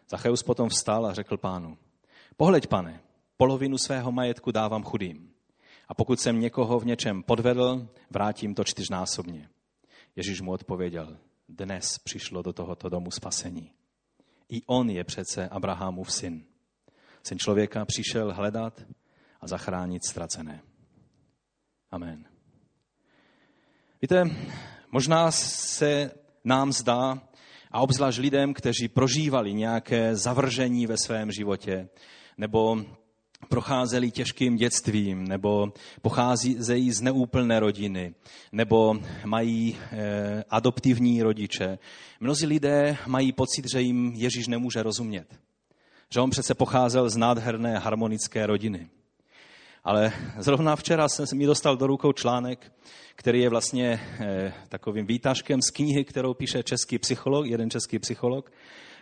Zacheus 0.09 0.43
potom 0.43 0.69
vstal 0.69 1.05
a 1.05 1.13
řekl 1.13 1.37
pánu, 1.37 1.77
Pohleď, 2.41 2.67
pane, 2.67 3.01
polovinu 3.37 3.77
svého 3.77 4.11
majetku 4.11 4.51
dávám 4.51 4.83
chudým. 4.83 5.33
A 5.87 5.93
pokud 5.93 6.19
jsem 6.19 6.39
někoho 6.39 6.79
v 6.79 6.85
něčem 6.85 7.23
podvedl, 7.23 7.87
vrátím 8.09 8.55
to 8.55 8.63
čtyřnásobně. 8.63 9.49
Ježíš 10.15 10.41
mu 10.41 10.51
odpověděl, 10.51 11.17
dnes 11.49 11.97
přišlo 11.97 12.41
do 12.41 12.53
tohoto 12.53 12.89
domu 12.89 13.11
spasení. 13.11 13.71
I 14.49 14.61
on 14.65 14.89
je 14.89 15.03
přece 15.03 15.49
Abrahamův 15.49 16.11
syn. 16.11 16.43
Syn 17.23 17.39
člověka 17.39 17.85
přišel 17.85 18.33
hledat 18.33 18.81
a 19.41 19.47
zachránit 19.47 20.05
ztracené. 20.09 20.61
Amen. 21.91 22.25
Víte, 24.01 24.23
možná 24.91 25.31
se 25.31 26.11
nám 26.43 26.71
zdá, 26.71 27.21
a 27.71 27.79
obzvlášť 27.79 28.19
lidem, 28.19 28.53
kteří 28.53 28.87
prožívali 28.87 29.53
nějaké 29.53 30.15
zavržení 30.15 30.87
ve 30.87 30.97
svém 30.97 31.31
životě, 31.31 31.89
nebo 32.37 32.77
procházeli 33.49 34.11
těžkým 34.11 34.55
dětstvím, 34.55 35.27
nebo 35.27 35.73
pocházejí 36.01 36.91
z 36.91 37.01
neúplné 37.01 37.59
rodiny, 37.59 38.13
nebo 38.51 38.95
mají 39.25 39.77
eh, 39.91 40.43
adoptivní 40.49 41.23
rodiče. 41.23 41.79
Mnozí 42.19 42.45
lidé 42.45 42.97
mají 43.07 43.31
pocit, 43.31 43.65
že 43.71 43.81
jim 43.81 44.11
Ježíš 44.15 44.47
nemůže 44.47 44.83
rozumět. 44.83 45.39
Že 46.13 46.19
on 46.19 46.29
přece 46.29 46.53
pocházel 46.53 47.09
z 47.09 47.17
nádherné 47.17 47.79
harmonické 47.79 48.45
rodiny. 48.45 48.89
Ale 49.83 50.13
zrovna 50.37 50.75
včera 50.75 51.09
jsem 51.09 51.25
mi 51.35 51.45
dostal 51.45 51.77
do 51.77 51.87
rukou 51.87 52.11
článek, 52.11 52.71
který 53.15 53.41
je 53.41 53.49
vlastně 53.49 54.01
eh, 54.19 54.53
takovým 54.69 55.05
výtažkem 55.05 55.61
z 55.61 55.69
knihy, 55.69 56.05
kterou 56.05 56.33
píše 56.33 56.63
český 56.63 56.99
psycholog, 56.99 57.45
jeden 57.45 57.69
český 57.69 57.99
psycholog, 57.99 58.51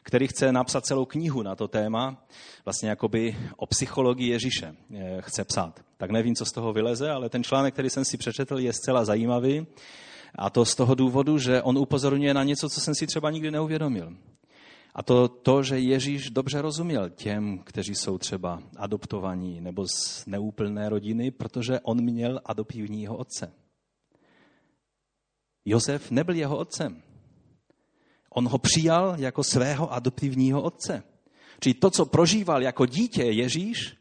který 0.04 0.28
chce 0.28 0.52
napsat 0.52 0.86
celou 0.86 1.06
knihu 1.06 1.42
na 1.42 1.56
to 1.56 1.68
téma, 1.68 2.26
vlastně 2.66 2.90
jakoby 2.90 3.38
o 3.58 3.66
psychologii 3.66 4.30
Ježíše 4.30 4.76
eh, 4.96 5.18
chce 5.22 5.44
psát. 5.44 5.80
Tak 5.98 6.12
nevím, 6.12 6.36
co 6.36 6.46
z 6.46 6.52
toho 6.52 6.74
vyleze, 6.74 7.12
ale 7.12 7.30
ten 7.30 7.44
článek, 7.44 7.74
který 7.74 7.90
jsem 7.90 8.06
si 8.06 8.18
přečetl, 8.18 8.60
je 8.60 8.74
zcela 8.74 9.06
zajímavý. 9.06 9.68
A 10.36 10.50
to 10.50 10.66
z 10.66 10.76
toho 10.76 10.96
důvodu, 10.96 11.38
že 11.38 11.62
on 11.62 11.78
upozorňuje 11.78 12.34
na 12.34 12.44
něco, 12.44 12.70
co 12.70 12.82
jsem 12.82 12.96
si 12.96 13.08
třeba 13.08 13.32
nikdy 13.32 13.52
neuvědomil. 13.52 14.14
A 14.96 15.04
to, 15.04 15.28
to, 15.28 15.64
že 15.64 15.80
Ježíš 15.80 16.30
dobře 16.30 16.62
rozuměl 16.62 17.10
těm, 17.10 17.60
kteří 17.60 17.96
jsou 17.96 18.18
třeba 18.18 18.64
adoptovaní 18.78 19.62
nebo 19.62 19.88
z 19.88 20.26
neúplné 20.26 20.90
rodiny, 20.90 21.32
protože 21.32 21.80
on 21.80 22.02
měl 22.02 22.42
adoptivního 22.46 23.18
otce. 23.18 23.54
Josef 25.66 26.12
nebyl 26.12 26.36
jeho 26.36 26.58
otcem. 26.58 27.02
On 28.30 28.48
ho 28.48 28.58
přijal 28.58 29.16
jako 29.18 29.44
svého 29.44 29.94
adoptivního 29.94 30.62
otce. 30.62 31.04
Čili 31.60 31.74
to, 31.74 31.90
co 31.90 32.06
prožíval 32.06 32.64
jako 32.64 32.86
dítě 32.86 33.24
Ježíš, 33.24 33.96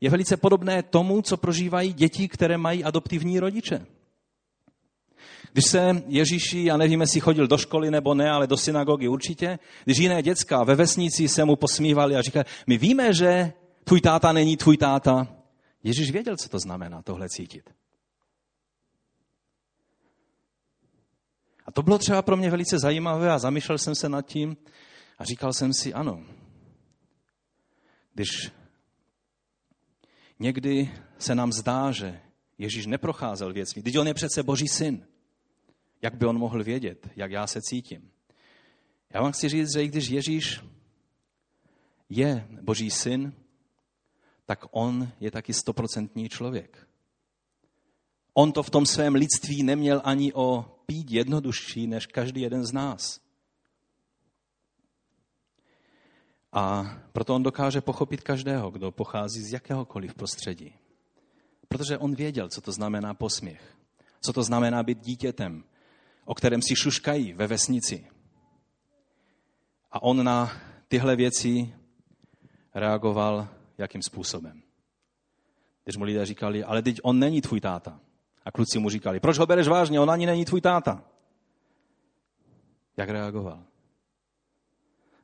je 0.00 0.10
velice 0.10 0.36
podobné 0.36 0.82
tomu, 0.82 1.22
co 1.22 1.36
prožívají 1.36 1.92
děti, 1.92 2.28
které 2.28 2.58
mají 2.58 2.84
adoptivní 2.84 3.40
rodiče. 3.40 3.86
Když 5.52 5.64
se 5.64 6.02
Ježíši, 6.06 6.64
já 6.64 6.76
nevím, 6.76 7.00
jestli 7.00 7.20
chodil 7.20 7.46
do 7.46 7.58
školy 7.58 7.90
nebo 7.90 8.14
ne, 8.14 8.30
ale 8.30 8.46
do 8.46 8.56
synagogy 8.56 9.08
určitě, 9.08 9.58
když 9.84 9.98
jiné 9.98 10.22
děcka 10.22 10.64
ve 10.64 10.74
vesnici 10.74 11.28
se 11.28 11.44
mu 11.44 11.56
posmívali 11.56 12.16
a 12.16 12.22
říkali, 12.22 12.44
my 12.66 12.78
víme, 12.78 13.14
že 13.14 13.52
tvůj 13.84 14.00
táta 14.00 14.32
není 14.32 14.56
tvůj 14.56 14.76
táta. 14.76 15.28
Ježíš 15.84 16.10
věděl, 16.10 16.36
co 16.36 16.48
to 16.48 16.58
znamená 16.58 17.02
tohle 17.02 17.28
cítit. 17.28 17.75
A 21.66 21.72
to 21.72 21.82
bylo 21.82 21.98
třeba 21.98 22.22
pro 22.22 22.36
mě 22.36 22.50
velice 22.50 22.78
zajímavé 22.78 23.32
a 23.32 23.38
zamýšlel 23.38 23.78
jsem 23.78 23.94
se 23.94 24.08
nad 24.08 24.22
tím 24.22 24.56
a 25.18 25.24
říkal 25.24 25.52
jsem 25.52 25.72
si, 25.74 25.94
ano, 25.94 26.24
když 28.14 28.52
někdy 30.38 30.90
se 31.18 31.34
nám 31.34 31.52
zdá, 31.52 31.92
že 31.92 32.20
Ježíš 32.58 32.86
neprocházel 32.86 33.52
věcmi, 33.52 33.82
když 33.82 33.96
on 33.96 34.06
je 34.06 34.14
přece 34.14 34.42
Boží 34.42 34.68
syn, 34.68 35.06
jak 36.02 36.14
by 36.14 36.26
on 36.26 36.38
mohl 36.38 36.64
vědět, 36.64 37.08
jak 37.16 37.30
já 37.30 37.46
se 37.46 37.62
cítím? 37.62 38.10
Já 39.10 39.22
vám 39.22 39.32
chci 39.32 39.48
říct, 39.48 39.72
že 39.72 39.84
i 39.84 39.88
když 39.88 40.08
Ježíš 40.08 40.60
je 42.08 42.46
Boží 42.62 42.90
syn, 42.90 43.32
tak 44.46 44.64
on 44.70 45.12
je 45.20 45.30
taky 45.30 45.52
stoprocentní 45.52 46.28
člověk. 46.28 46.85
On 48.38 48.52
to 48.52 48.62
v 48.62 48.70
tom 48.70 48.86
svém 48.86 49.14
lidství 49.14 49.62
neměl 49.62 50.00
ani 50.04 50.32
o 50.32 50.64
pít 50.86 51.10
jednodušší 51.10 51.86
než 51.86 52.06
každý 52.06 52.40
jeden 52.40 52.64
z 52.64 52.72
nás. 52.72 53.20
A 56.52 56.84
proto 57.12 57.34
on 57.34 57.42
dokáže 57.42 57.80
pochopit 57.80 58.20
každého, 58.20 58.70
kdo 58.70 58.92
pochází 58.92 59.42
z 59.42 59.52
jakéhokoliv 59.52 60.14
prostředí. 60.14 60.74
Protože 61.68 61.98
on 61.98 62.14
věděl, 62.14 62.48
co 62.48 62.60
to 62.60 62.72
znamená 62.72 63.14
posměch. 63.14 63.76
Co 64.20 64.32
to 64.32 64.42
znamená 64.42 64.82
být 64.82 65.00
dítětem, 65.00 65.64
o 66.24 66.34
kterém 66.34 66.62
si 66.62 66.76
šuškají 66.76 67.32
ve 67.32 67.46
vesnici. 67.46 68.06
A 69.92 70.02
on 70.02 70.24
na 70.24 70.52
tyhle 70.88 71.16
věci 71.16 71.74
reagoval 72.74 73.48
jakým 73.78 74.02
způsobem. 74.02 74.62
Když 75.84 75.96
mu 75.96 76.04
lidé 76.04 76.26
říkali, 76.26 76.64
ale 76.64 76.82
teď 76.82 76.96
on 77.02 77.18
není 77.18 77.40
tvůj 77.40 77.60
táta. 77.60 78.00
A 78.46 78.50
kluci 78.50 78.78
mu 78.78 78.90
říkali, 78.90 79.20
proč 79.20 79.38
ho 79.38 79.46
bereš 79.46 79.68
vážně, 79.68 80.00
on 80.00 80.10
ani 80.10 80.26
není 80.26 80.44
tvůj 80.44 80.60
táta. 80.60 81.04
Jak 82.96 83.08
reagoval? 83.08 83.64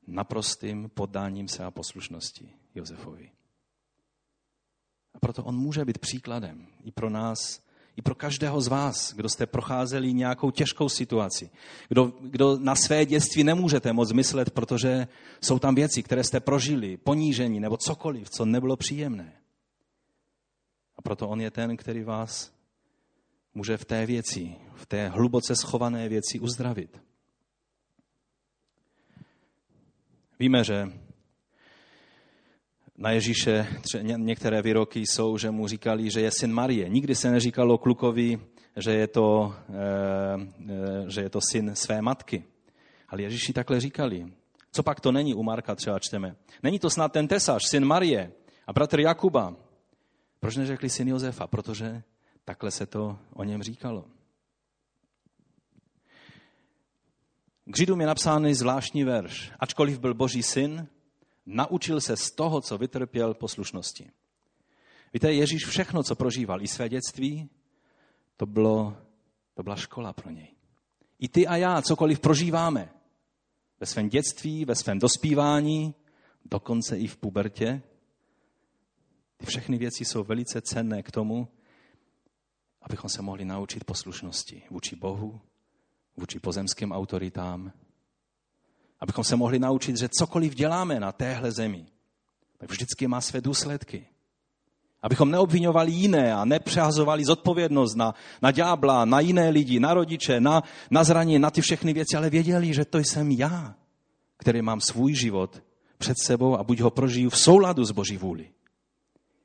Naprostým 0.06 0.90
poddáním 0.94 1.48
se 1.48 1.64
a 1.64 1.70
poslušností 1.70 2.52
Josefovi. 2.74 3.30
A 5.14 5.18
proto 5.18 5.44
on 5.44 5.56
může 5.56 5.85
být 5.85 5.98
příkladem 5.98 6.66
i 6.85 6.90
pro 6.90 7.11
nás, 7.11 7.62
i 7.96 8.02
pro 8.02 8.14
každého 8.14 8.61
z 8.61 8.68
vás, 8.68 9.14
kdo 9.14 9.28
jste 9.28 9.46
procházeli 9.46 10.12
nějakou 10.12 10.50
těžkou 10.50 10.88
situaci, 10.88 11.50
kdo, 11.88 12.12
kdo 12.20 12.58
na 12.58 12.74
své 12.74 13.06
dětství 13.06 13.44
nemůžete 13.44 13.92
moc 13.92 14.12
myslet, 14.12 14.50
protože 14.50 15.08
jsou 15.40 15.58
tam 15.58 15.74
věci, 15.74 16.02
které 16.02 16.24
jste 16.24 16.40
prožili, 16.40 16.96
ponížení 16.96 17.61
nebo 17.61 17.76
cokoliv, 17.76 18.30
co 18.30 18.44
nebylo 18.44 18.76
příjemné. 18.76 19.32
A 20.96 21.02
proto 21.02 21.28
on 21.28 21.40
je 21.40 21.50
ten, 21.50 21.76
který 21.76 22.04
vás 22.04 22.62
může 23.55 23.77
v 23.77 23.85
té 23.85 24.07
věci, 24.07 24.57
v 24.75 24.87
té 24.87 25.09
hluboce 25.09 25.57
schované 25.57 26.09
věci 26.09 26.41
uzdravit. 26.41 27.01
Víme, 30.38 30.65
že 30.65 30.88
na 32.97 33.11
Ježíše 33.11 33.67
některé 34.17 34.62
výroky 34.62 35.01
jsou, 35.01 35.38
že 35.38 35.51
mu 35.51 35.69
říkali, 35.69 36.11
že 36.11 36.21
je 36.21 36.31
syn 36.31 36.53
Marie. 36.53 36.88
Nikdy 36.88 37.15
se 37.15 37.31
neříkalo 37.31 37.79
klukovi, 37.79 38.41
že 38.77 38.93
je 38.93 39.07
to, 39.07 39.55
eh, 39.69 39.75
eh, 40.71 41.11
že 41.11 41.21
je 41.21 41.31
to 41.31 41.41
syn 41.41 41.75
své 41.75 42.03
matky. 42.03 42.45
Ale 43.09 43.23
Ježíši 43.23 43.53
takhle 43.53 43.81
říkali. 43.81 44.33
Co 44.73 44.83
pak 44.83 45.01
to 45.01 45.12
není 45.12 45.35
u 45.35 45.43
Marka 45.43 45.75
třeba 45.75 45.99
čteme? 45.99 46.37
Není 46.62 46.79
to 46.79 46.91
snad 46.91 47.12
ten 47.12 47.29
tesař, 47.29 47.62
syn 47.69 47.85
Marie 47.85 48.33
a 48.67 48.73
bratr 48.73 49.01
Jakuba. 49.01 49.57
Proč 50.41 50.57
neřekli 50.57 50.91
syn 50.91 51.09
Josefa? 51.09 51.47
Protože 51.47 52.03
Takhle 52.44 52.70
se 52.70 52.87
to 52.87 53.18
o 53.33 53.44
něm 53.44 53.62
říkalo. 53.62 54.05
K 57.64 57.76
Židům 57.76 58.00
je 58.00 58.07
napsány 58.07 58.55
zvláštní 58.55 59.05
verš. 59.05 59.52
Ačkoliv 59.59 59.98
byl 59.98 60.14
boží 60.14 60.42
syn, 60.42 60.88
naučil 61.46 62.00
se 62.00 62.16
z 62.16 62.31
toho, 62.31 62.61
co 62.61 62.78
vytrpěl 62.78 63.35
poslušnosti. 63.35 64.11
Víte, 65.12 65.33
Ježíš 65.33 65.66
všechno, 65.66 66.02
co 66.02 66.16
prožíval, 66.16 66.62
i 66.62 66.68
své 66.68 66.88
dětství, 66.88 67.50
to, 68.37 68.46
bylo, 68.46 68.96
to 69.55 69.62
byla 69.62 69.76
škola 69.76 70.12
pro 70.12 70.31
něj. 70.31 70.48
I 71.18 71.28
ty 71.28 71.46
a 71.46 71.57
já, 71.57 71.83
cokoliv 71.83 72.20
prožíváme, 72.20 72.92
ve 73.81 73.87
svém 73.87 74.09
dětství, 74.09 74.64
ve 74.64 74.74
svém 74.74 74.98
dospívání, 74.98 75.94
dokonce 76.44 76.98
i 76.98 77.07
v 77.07 77.16
pubertě, 77.16 77.83
ty 79.37 79.46
všechny 79.46 79.78
věci 79.78 80.05
jsou 80.05 80.24
velice 80.24 80.61
cenné 80.61 81.02
k 81.02 81.11
tomu, 81.11 81.48
abychom 82.83 83.11
se 83.11 83.23
mohli 83.23 83.45
naučit 83.45 83.85
poslušnosti 83.85 84.62
vůči 84.71 84.97
Bohu, 84.97 85.40
vůči 86.16 86.38
pozemským 86.38 86.92
autoritám, 86.92 87.73
abychom 89.01 89.25
se 89.25 89.37
mohli 89.37 89.59
naučit, 89.59 89.99
že 89.99 90.09
cokoliv 90.09 90.55
děláme 90.55 91.01
na 91.01 91.12
téhle 91.12 91.53
zemi, 91.53 91.87
tak 92.59 92.71
vždycky 92.71 93.07
má 93.07 93.21
své 93.21 93.40
důsledky. 93.40 94.07
Abychom 95.03 95.31
neobvinovali 95.31 95.92
jiné 95.92 96.35
a 96.35 96.45
nepřehazovali 96.45 97.25
zodpovědnost 97.25 97.95
na, 97.95 98.14
na 98.42 98.51
ďábla, 98.51 99.05
na 99.05 99.21
jiné 99.21 99.49
lidi, 99.49 99.81
na 99.81 99.95
rodiče, 99.95 100.40
na, 100.40 100.62
na 100.90 101.05
zraně, 101.05 101.38
na 101.38 101.51
ty 101.51 101.61
všechny 101.61 101.92
věci, 101.92 102.16
ale 102.16 102.31
věděli, 102.31 102.75
že 102.75 102.85
to 102.85 102.99
jsem 102.99 103.31
já, 103.31 103.75
který 104.37 104.62
mám 104.62 104.81
svůj 104.81 105.14
život 105.14 105.62
před 105.99 106.18
sebou 106.18 106.59
a 106.59 106.62
buď 106.62 106.81
ho 106.81 106.90
prožiju 106.90 107.31
v 107.31 107.38
souladu 107.38 107.85
s 107.85 107.90
Boží 107.90 108.16
vůli, 108.16 108.51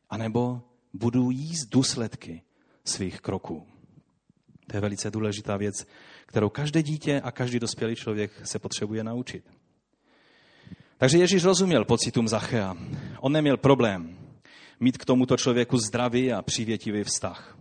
anebo 0.10 0.62
budu 0.94 1.32
jíst 1.32 1.66
důsledky 1.66 2.42
svých 2.88 3.22
kroků. 3.22 3.68
To 4.68 4.78
je 4.78 4.82
velice 4.82 5.12
důležitá 5.12 5.58
věc, 5.58 5.88
kterou 6.26 6.50
každé 6.50 6.84
dítě 6.84 7.22
a 7.22 7.32
každý 7.32 7.60
dospělý 7.60 7.96
člověk 7.96 8.32
se 8.44 8.60
potřebuje 8.60 9.04
naučit. 9.04 9.44
Takže 10.98 11.18
Ježíš 11.18 11.44
rozuměl 11.44 11.86
pocitům 11.86 12.28
Zachea. 12.28 12.76
On 13.20 13.32
neměl 13.32 13.58
problém 13.58 14.18
mít 14.80 14.98
k 14.98 15.06
tomuto 15.06 15.38
člověku 15.38 15.78
zdravý 15.78 16.34
a 16.34 16.42
přívětivý 16.42 17.04
vztah. 17.04 17.58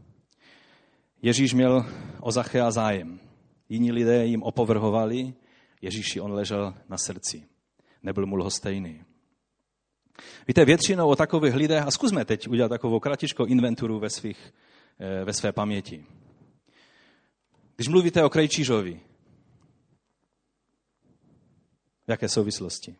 Ježíš 1.22 1.54
měl 1.54 1.86
o 2.20 2.32
Zachea 2.32 2.70
zájem. 2.70 3.20
Jiní 3.68 3.92
lidé 3.92 4.26
jim 4.26 4.42
opovrhovali, 4.42 5.34
Ježíši 5.82 6.20
on 6.20 6.32
ležel 6.32 6.74
na 6.88 6.98
srdci. 6.98 7.42
Nebyl 8.02 8.26
mu 8.26 8.36
lhostejný. 8.36 9.02
Víte, 10.48 10.64
většinou 10.64 11.08
o 11.08 11.16
takových 11.16 11.54
lidech, 11.54 11.82
a 11.82 11.90
zkusme 11.90 12.24
teď 12.24 12.48
udělat 12.48 12.68
takovou 12.68 13.00
kratičkou 13.00 13.44
inventuru 13.44 13.98
ve, 13.98 14.10
svých, 14.10 14.52
ve 15.24 15.32
své 15.32 15.52
paměti. 15.52 16.06
Když 17.76 17.88
mluvíte 17.88 18.24
o 18.24 18.30
Krejčířovi, 18.30 19.00
v 22.06 22.10
jaké 22.10 22.28
souvislosti? 22.28 22.96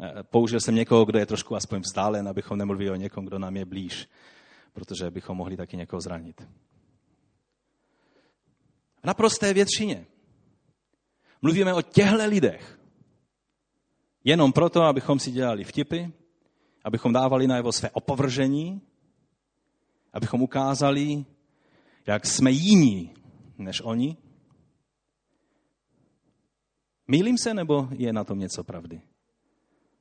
Eh, 0.00 0.22
použil 0.22 0.60
jsem 0.60 0.74
někoho, 0.74 1.04
kdo 1.04 1.18
je 1.18 1.26
trošku 1.26 1.56
aspoň 1.56 1.80
vzdálen, 1.80 2.28
abychom 2.28 2.58
nemluvili 2.58 2.90
o 2.90 2.94
někom, 2.94 3.24
kdo 3.24 3.38
nám 3.38 3.56
je 3.56 3.64
blíž, 3.64 4.08
protože 4.72 5.10
bychom 5.10 5.36
mohli 5.36 5.56
taky 5.56 5.76
někoho 5.76 6.00
zranit. 6.00 6.40
V 9.02 9.06
naprosté 9.06 9.54
většině 9.54 10.06
mluvíme 11.42 11.74
o 11.74 11.82
těchto 11.82 12.26
lidech. 12.26 12.80
Jenom 14.24 14.52
proto, 14.52 14.82
abychom 14.82 15.18
si 15.18 15.30
dělali 15.30 15.64
vtipy, 15.64 16.12
abychom 16.84 17.12
dávali 17.12 17.46
najevo 17.46 17.72
své 17.72 17.90
opovržení, 17.90 18.80
abychom 20.14 20.42
ukázali, 20.42 21.24
jak 22.06 22.26
jsme 22.26 22.50
jiní 22.50 23.14
než 23.58 23.80
oni. 23.80 24.16
Mýlím 27.08 27.38
se, 27.38 27.54
nebo 27.54 27.88
je 27.90 28.12
na 28.12 28.24
tom 28.24 28.38
něco 28.38 28.64
pravdy? 28.64 29.00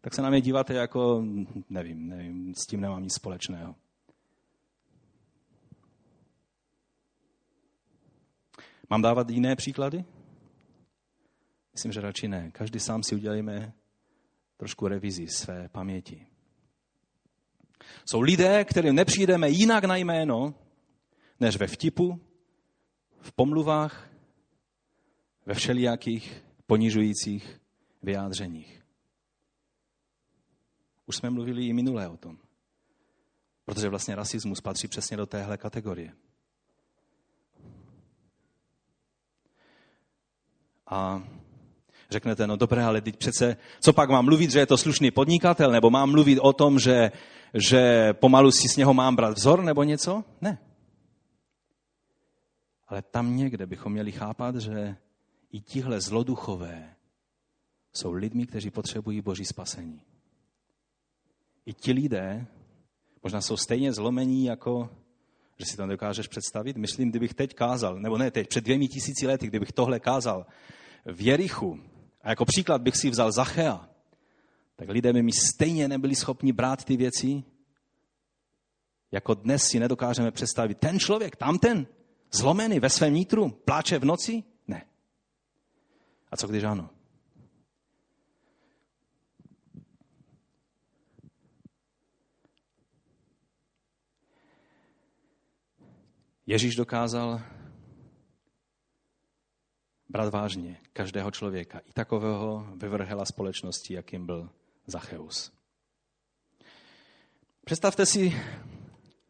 Tak 0.01 0.13
se 0.13 0.21
na 0.21 0.29
mě 0.29 0.41
díváte 0.41 0.73
jako, 0.73 1.25
nevím, 1.69 2.07
nevím, 2.07 2.55
s 2.55 2.67
tím 2.67 2.81
nemám 2.81 3.03
nic 3.03 3.13
společného. 3.13 3.75
Mám 8.89 9.01
dávat 9.01 9.29
jiné 9.29 9.55
příklady? 9.55 10.05
Myslím, 11.73 11.91
že 11.91 12.01
radši 12.01 12.27
ne. 12.27 12.51
Každý 12.51 12.79
sám 12.79 13.03
si 13.03 13.15
udělíme 13.15 13.73
trošku 14.57 14.87
revizi 14.87 15.27
své 15.27 15.69
paměti. 15.69 16.32
Jsou 18.05 18.21
lidé, 18.21 18.65
kterým 18.65 18.95
nepřijdeme 18.95 19.49
jinak 19.49 19.83
na 19.83 19.95
jméno, 19.95 20.55
než 21.39 21.57
ve 21.57 21.67
vtipu, 21.67 22.21
v 23.19 23.31
pomluvách, 23.31 24.09
ve 25.45 25.53
všelijakých 25.53 26.43
ponižujících 26.67 27.61
vyjádřeních. 28.03 28.83
Už 31.05 31.15
jsme 31.15 31.29
mluvili 31.29 31.65
i 31.65 31.73
minulé 31.73 32.07
o 32.07 32.17
tom. 32.17 32.37
Protože 33.65 33.89
vlastně 33.89 34.15
rasismus 34.15 34.61
patří 34.61 34.87
přesně 34.87 35.17
do 35.17 35.25
téhle 35.25 35.57
kategorie. 35.57 36.13
A 40.87 41.23
řeknete, 42.09 42.47
no 42.47 42.55
dobré, 42.55 42.83
ale 42.83 43.01
teď 43.01 43.17
přece, 43.17 43.57
co 43.79 43.93
pak 43.93 44.09
mám 44.09 44.25
mluvit, 44.25 44.51
že 44.51 44.59
je 44.59 44.65
to 44.65 44.77
slušný 44.77 45.11
podnikatel, 45.11 45.71
nebo 45.71 45.89
mám 45.89 46.11
mluvit 46.11 46.39
o 46.39 46.53
tom, 46.53 46.79
že, 46.79 47.11
že 47.53 48.13
pomalu 48.13 48.51
si 48.51 48.69
s 48.69 48.77
něho 48.77 48.93
mám 48.93 49.15
brát 49.15 49.37
vzor, 49.37 49.63
nebo 49.63 49.83
něco? 49.83 50.23
Ne. 50.41 50.57
Ale 52.87 53.01
tam 53.01 53.35
někde 53.35 53.65
bychom 53.65 53.91
měli 53.91 54.11
chápat, 54.11 54.55
že 54.55 54.95
i 55.51 55.59
tihle 55.61 56.01
zloduchové 56.01 56.95
jsou 57.93 58.11
lidmi, 58.11 58.47
kteří 58.47 58.69
potřebují 58.69 59.21
boží 59.21 59.45
spasení. 59.45 60.01
I 61.65 61.73
ti 61.73 61.91
lidé 61.91 62.45
možná 63.23 63.41
jsou 63.41 63.57
stejně 63.57 63.93
zlomení 63.93 64.45
jako 64.45 64.89
že 65.59 65.65
si 65.65 65.77
to 65.77 65.85
nedokážeš 65.85 66.27
představit. 66.27 66.77
Myslím, 66.77 67.09
kdybych 67.09 67.33
teď 67.33 67.53
kázal, 67.53 67.99
nebo 67.99 68.17
ne 68.17 68.31
teď, 68.31 68.47
před 68.47 68.63
dvěmi 68.63 68.87
tisíci 68.87 69.27
lety, 69.27 69.47
kdybych 69.47 69.71
tohle 69.71 69.99
kázal 69.99 70.45
v 71.05 71.21
Jerichu, 71.21 71.79
a 72.23 72.29
jako 72.29 72.45
příklad 72.45 72.81
bych 72.81 72.95
si 72.95 73.09
vzal 73.09 73.31
Zachea, 73.31 73.89
tak 74.75 74.89
lidé 74.89 75.13
by 75.13 75.23
mi 75.23 75.31
stejně 75.31 75.87
nebyli 75.87 76.15
schopni 76.15 76.53
brát 76.53 76.83
ty 76.83 76.97
věci, 76.97 77.43
jako 79.11 79.33
dnes 79.33 79.63
si 79.63 79.79
nedokážeme 79.79 80.31
představit. 80.31 80.77
Ten 80.77 80.99
člověk, 80.99 81.35
tamten, 81.35 81.87
zlomený 82.31 82.79
ve 82.79 82.89
svém 82.89 83.13
nitru, 83.13 83.49
pláče 83.49 83.99
v 83.99 84.05
noci? 84.05 84.43
Ne. 84.67 84.85
A 86.31 86.37
co 86.37 86.47
když 86.47 86.63
ano? 86.63 86.89
Ježíš 96.45 96.75
dokázal 96.75 97.41
brát 100.13 100.33
vážně 100.33 100.77
každého 100.93 101.31
člověka, 101.31 101.79
i 101.79 101.93
takového 101.93 102.67
vyvrhela 102.75 103.25
společnosti, 103.25 103.93
jakým 103.93 104.25
byl 104.25 104.49
Zacheus. 104.87 105.51
Představte 107.65 108.05
si, 108.05 108.41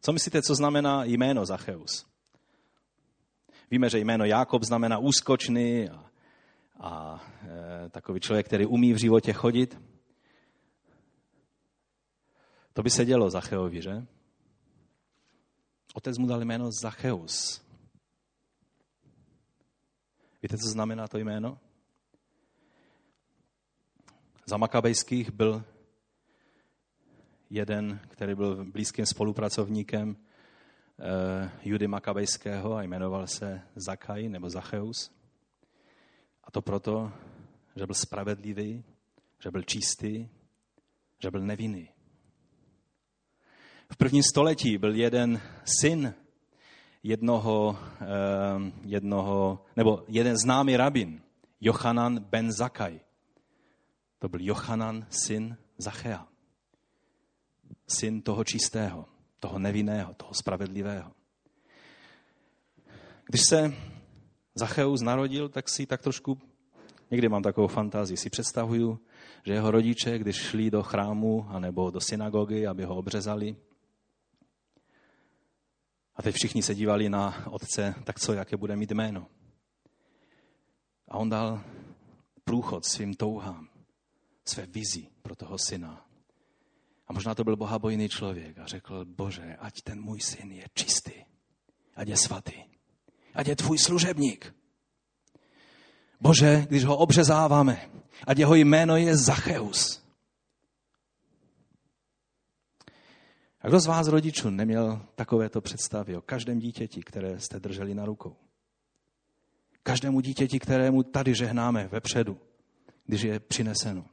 co 0.00 0.12
myslíte, 0.12 0.42
co 0.42 0.54
znamená 0.54 1.04
jméno 1.04 1.46
Zacheus. 1.46 2.06
Víme, 3.70 3.90
že 3.90 3.98
jméno 3.98 4.24
Jákob 4.24 4.62
znamená 4.62 4.98
úskočný 4.98 5.88
a, 5.88 6.10
a 6.80 7.22
e, 7.86 7.88
takový 7.88 8.20
člověk, 8.20 8.46
který 8.46 8.66
umí 8.66 8.92
v 8.92 9.00
životě 9.00 9.32
chodit. 9.32 9.80
To 12.72 12.82
by 12.82 12.90
se 12.90 13.04
dělo 13.04 13.30
Zacheovi, 13.30 13.82
že? 13.82 14.06
Otec 15.94 16.18
mu 16.18 16.26
dal 16.26 16.44
jméno 16.44 16.68
Zacheus. 16.82 17.63
Víte, 20.44 20.58
co 20.58 20.68
znamená 20.68 21.08
to 21.08 21.18
jméno? 21.18 21.58
Za 24.46 24.56
Makabejských 24.56 25.30
byl 25.30 25.64
jeden, 27.50 28.00
který 28.08 28.34
byl 28.34 28.64
blízkým 28.64 29.06
spolupracovníkem 29.06 30.16
eh, 30.16 31.50
Judy 31.62 31.86
Makabejského 31.86 32.74
a 32.74 32.82
jmenoval 32.82 33.26
se 33.26 33.62
Zakaj 33.74 34.28
nebo 34.28 34.50
Zacheus. 34.50 35.10
A 36.44 36.50
to 36.50 36.62
proto, 36.62 37.12
že 37.76 37.86
byl 37.86 37.94
spravedlivý, 37.94 38.84
že 39.38 39.50
byl 39.50 39.62
čistý, 39.62 40.28
že 41.22 41.30
byl 41.30 41.40
nevinný. 41.40 41.88
V 43.92 43.96
prvním 43.96 44.22
století 44.22 44.78
byl 44.78 44.94
jeden 44.94 45.40
syn 45.80 46.14
jednoho, 47.04 47.78
eh, 48.00 48.72
jednoho 48.84 49.64
nebo 49.76 50.04
jeden 50.08 50.36
známý 50.36 50.76
rabin, 50.76 51.20
Jochanan 51.60 52.18
ben 52.18 52.52
Zakaj. 52.52 53.00
To 54.18 54.28
byl 54.28 54.40
Jochanan, 54.42 55.06
syn 55.10 55.56
Zachea. 55.78 56.26
Syn 57.86 58.22
toho 58.22 58.44
čistého, 58.44 59.04
toho 59.40 59.58
nevinného, 59.58 60.14
toho 60.14 60.34
spravedlivého. 60.34 61.12
Když 63.26 63.42
se 63.48 63.74
Zacheus 64.54 65.00
narodil, 65.00 65.48
tak 65.48 65.68
si 65.68 65.86
tak 65.86 66.02
trošku, 66.02 66.38
někdy 67.10 67.28
mám 67.28 67.42
takovou 67.42 67.66
fantazii, 67.66 68.16
si 68.16 68.30
představuju, 68.30 68.98
že 69.46 69.52
jeho 69.52 69.70
rodiče, 69.70 70.18
když 70.18 70.36
šli 70.36 70.70
do 70.70 70.82
chrámu 70.82 71.46
anebo 71.48 71.90
do 71.90 72.00
synagogy, 72.00 72.66
aby 72.66 72.84
ho 72.84 72.96
obřezali, 72.96 73.56
a 76.16 76.22
teď 76.22 76.34
všichni 76.34 76.62
se 76.62 76.74
dívali 76.74 77.08
na 77.08 77.46
otce, 77.46 77.94
tak 78.04 78.20
co, 78.20 78.32
jaké 78.32 78.56
bude 78.56 78.76
mít 78.76 78.90
jméno. 78.90 79.26
A 81.08 81.18
on 81.18 81.28
dal 81.28 81.64
průchod 82.44 82.84
svým 82.84 83.14
touhám, 83.14 83.68
své 84.44 84.66
vizi 84.66 85.06
pro 85.22 85.36
toho 85.36 85.58
syna. 85.58 86.06
A 87.08 87.12
možná 87.12 87.34
to 87.34 87.44
byl 87.44 87.56
bohabojný 87.56 88.08
člověk 88.08 88.58
a 88.58 88.66
řekl, 88.66 89.04
bože, 89.04 89.56
ať 89.60 89.82
ten 89.82 90.00
můj 90.00 90.20
syn 90.20 90.52
je 90.52 90.64
čistý, 90.74 91.12
ať 91.96 92.08
je 92.08 92.16
svatý, 92.16 92.62
ať 93.34 93.48
je 93.48 93.56
tvůj 93.56 93.78
služebník. 93.78 94.54
Bože, 96.20 96.66
když 96.68 96.84
ho 96.84 96.96
obřezáváme, 96.96 97.90
ať 98.26 98.38
jeho 98.38 98.54
jméno 98.54 98.96
je 98.96 99.16
Zacheus, 99.16 100.03
A 103.64 103.68
kdo 103.68 103.80
z 103.80 103.86
vás 103.86 104.08
rodičů 104.08 104.50
neměl 104.50 105.02
takovéto 105.14 105.60
představy 105.60 106.16
o 106.16 106.20
každém 106.20 106.58
dítěti, 106.58 107.02
které 107.02 107.40
jste 107.40 107.60
drželi 107.60 107.94
na 107.94 108.04
rukou? 108.04 108.36
Každému 109.82 110.20
dítěti, 110.20 110.58
kterému 110.58 111.02
tady 111.02 111.34
žehnáme 111.34 111.88
vepředu, 111.88 112.38
když 113.06 113.22
je 113.22 113.40
přineseno. 113.40 114.04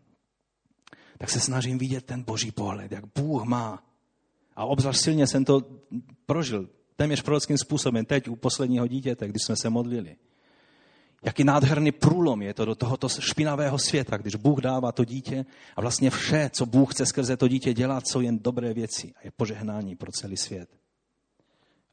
Tak 1.18 1.30
se 1.30 1.40
snažím 1.40 1.78
vidět 1.78 2.06
ten 2.06 2.24
boží 2.24 2.52
pohled, 2.52 2.92
jak 2.92 3.04
Bůh 3.16 3.44
má. 3.44 3.84
A 4.56 4.66
obzvlášť 4.66 5.02
silně 5.02 5.28
jsem 5.28 5.46
to 5.46 5.62
prožil 6.26 6.70
téměř 6.96 7.22
prorockým 7.22 7.58
způsobem 7.58 8.06
teď 8.06 8.28
u 8.28 8.36
posledního 8.36 8.88
dítěte, 8.88 9.28
když 9.28 9.44
jsme 9.44 9.56
se 9.56 9.70
modlili. 9.70 10.16
Jaký 11.24 11.44
nádherný 11.44 11.92
průlom 11.92 12.42
je 12.42 12.54
to 12.54 12.66
do 12.66 12.76
tohoto 12.76 13.10
špinavého 13.10 13.80
světa, 13.80 14.18
když 14.18 14.36
Bůh 14.36 14.62
dává 14.62 14.92
to 14.92 15.06
dítě 15.06 15.46
a 15.76 15.82
vlastně 15.82 16.10
vše, 16.10 16.50
co 16.54 16.66
Bůh 16.66 16.94
chce 16.94 17.06
skrze 17.06 17.38
to 17.38 17.48
dítě 17.48 17.74
dělat, 17.74 18.08
jsou 18.08 18.22
jen 18.22 18.40
dobré 18.40 18.74
věci 18.74 19.14
a 19.16 19.20
je 19.24 19.32
požehnání 19.32 19.96
pro 19.96 20.12
celý 20.12 20.38
svět. 20.38 20.70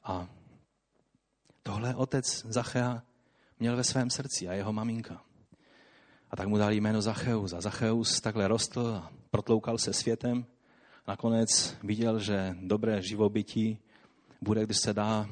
A 0.05 0.29
tohle 1.63 1.95
otec 1.95 2.45
Zachea 2.49 3.03
měl 3.61 3.77
ve 3.77 3.85
svém 3.85 4.11
srdci 4.11 4.49
a 4.49 4.53
jeho 4.53 4.73
maminka. 4.73 5.23
A 6.31 6.37
tak 6.37 6.49
mu 6.49 6.59
dali 6.59 6.77
jméno 6.77 7.03
Zacheus. 7.03 7.53
A 7.53 7.61
Zacheus 7.61 8.21
takhle 8.21 8.49
rostl 8.49 8.87
a 8.87 9.11
protloukal 9.31 9.79
se 9.79 9.93
světem. 9.93 10.47
Nakonec 11.09 11.77
viděl, 11.83 12.19
že 12.19 12.57
dobré 12.61 13.03
živobytí 13.03 13.79
bude, 14.41 14.65
když 14.65 14.77
se 14.79 14.93
dá 14.93 15.29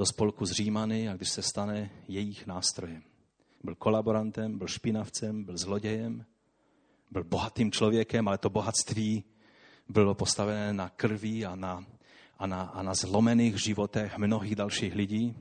do 0.00 0.06
spolku 0.06 0.46
s 0.46 0.50
Římany 0.50 1.08
a 1.08 1.16
když 1.16 1.28
se 1.28 1.42
stane 1.42 1.90
jejich 2.08 2.46
nástrojem. 2.46 3.02
Byl 3.64 3.74
kolaborantem, 3.74 4.58
byl 4.58 4.66
špinavcem, 4.66 5.44
byl 5.44 5.56
zlodějem, 5.56 6.24
byl 7.10 7.24
bohatým 7.24 7.72
člověkem, 7.72 8.28
ale 8.28 8.38
to 8.38 8.50
bohatství 8.50 9.24
bylo 9.88 10.14
postavené 10.14 10.72
na 10.72 10.88
krvi 10.88 11.46
a 11.46 11.56
na, 11.56 11.84
a 12.38 12.46
na, 12.46 12.62
a 12.62 12.82
na 12.82 12.94
zlomených 12.94 13.56
životech 13.56 14.18
mnohých 14.18 14.56
dalších 14.56 14.94
lidí. 14.94 15.36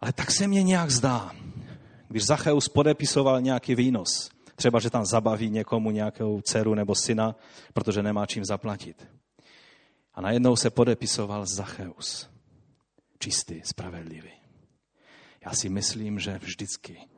Ale 0.00 0.12
tak 0.12 0.30
se 0.30 0.46
mně 0.46 0.62
nějak 0.62 0.90
zdá, 0.90 1.32
když 2.08 2.26
Zacheus 2.26 2.68
podepisoval 2.68 3.40
nějaký 3.40 3.74
výnos, 3.74 4.30
třeba, 4.54 4.80
že 4.80 4.90
tam 4.90 5.06
zabaví 5.06 5.50
někomu 5.50 5.90
nějakou 5.90 6.40
dceru 6.40 6.74
nebo 6.74 6.94
syna, 6.94 7.36
protože 7.72 8.02
nemá 8.02 8.26
čím 8.26 8.44
zaplatit. 8.44 9.18
A 10.18 10.20
najednou 10.20 10.56
se 10.56 10.70
podepisoval 10.70 11.46
Zacheus. 11.46 12.30
Čistý, 13.18 13.60
spravedlivý. 13.64 14.32
Já 15.46 15.52
si 15.52 15.68
myslím, 15.68 16.18
že 16.18 16.38
vždycky 16.38 17.08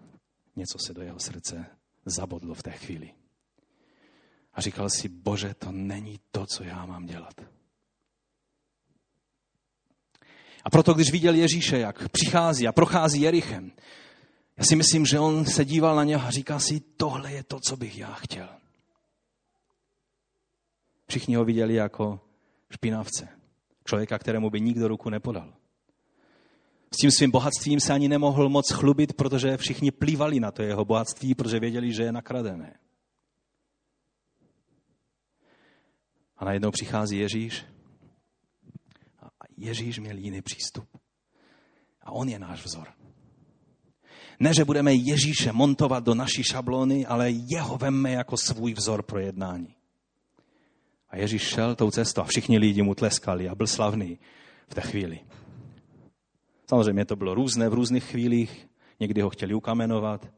něco 0.57 0.79
se 0.87 0.95
do 0.95 1.03
jeho 1.03 1.19
srdce 1.19 1.67
zabodlo 2.05 2.55
v 2.55 2.63
té 2.63 2.71
chvíli. 2.71 3.15
A 4.55 4.61
říkal 4.61 4.91
si, 4.91 5.09
bože, 5.09 5.55
to 5.55 5.73
není 5.73 6.21
to, 6.31 6.47
co 6.47 6.65
já 6.65 6.87
mám 6.87 7.07
dělat. 7.07 7.41
A 10.65 10.71
proto, 10.71 10.95
když 10.95 11.11
viděl 11.11 11.35
Ježíše, 11.35 11.79
jak 11.79 12.09
přichází 12.09 12.69
a 12.69 12.73
prochází 12.73 13.21
Jerichem, 13.21 13.73
já 14.57 14.65
si 14.65 14.77
myslím, 14.77 15.07
že 15.07 15.19
on 15.19 15.45
se 15.45 15.65
díval 15.65 15.97
na 15.97 16.05
něho 16.05 16.27
a 16.27 16.31
říká 16.31 16.59
si, 16.59 16.81
tohle 16.81 17.33
je 17.33 17.43
to, 17.43 17.61
co 17.61 17.77
bych 17.77 17.99
já 17.99 18.15
chtěl. 18.15 18.49
Všichni 21.09 21.37
ho 21.37 21.45
viděli 21.45 21.75
jako 21.75 22.30
špinavce. 22.73 23.29
Člověka, 23.85 24.19
kterému 24.19 24.51
by 24.51 24.61
nikdo 24.61 24.89
ruku 24.89 25.11
nepodal. 25.11 25.55
S 26.95 26.97
tím 26.97 27.11
svým 27.11 27.31
bohatstvím 27.31 27.81
se 27.81 27.93
ani 27.93 28.09
nemohl 28.09 28.49
moc 28.49 28.73
chlubit, 28.73 29.13
protože 29.13 29.57
všichni 29.57 29.91
plývali 29.91 30.41
na 30.41 30.51
to 30.51 30.63
jeho 30.63 30.85
bohatství, 30.85 31.35
protože 31.35 31.61
věděli, 31.61 31.93
že 31.93 32.03
je 32.03 32.13
nakradené. 32.13 32.79
A 36.37 36.45
najednou 36.45 36.71
přichází 36.71 37.19
Ježíš 37.19 37.65
a 39.23 39.45
Ježíš 39.57 39.99
měl 39.99 40.19
jiný 40.19 40.43
přístup. 40.43 40.89
A 42.03 42.13
on 42.13 42.29
je 42.29 42.39
náš 42.39 42.65
vzor. 42.65 42.89
Ne, 44.41 44.55
že 44.55 44.65
budeme 44.65 44.95
Ježíše 44.95 45.53
montovat 45.53 46.05
do 46.05 46.15
naší 46.15 46.43
šablony, 46.43 47.07
ale 47.07 47.31
jeho 47.31 47.79
vemme 47.79 48.13
jako 48.13 48.37
svůj 48.37 48.75
vzor 48.75 49.03
pro 49.03 49.19
jednání. 49.19 49.75
A 51.11 51.17
Ježíš 51.17 51.43
šel 51.43 51.75
tou 51.75 51.91
cestou 51.91 52.21
a 52.21 52.25
všichni 52.25 52.59
lidi 52.59 52.83
mu 52.83 52.95
tleskali 52.95 53.49
a 53.49 53.55
byl 53.55 53.67
slavný 53.67 54.19
v 54.69 54.75
té 54.75 54.81
chvíli. 54.81 55.21
Samozřejmě 56.69 57.05
to 57.05 57.17
bylo 57.17 57.35
různé 57.35 57.69
v 57.69 57.75
různých 57.75 58.05
chvílích. 58.05 58.69
Někdy 59.01 59.21
ho 59.21 59.31
chtěli 59.31 59.55
ukamenovat, 59.55 60.29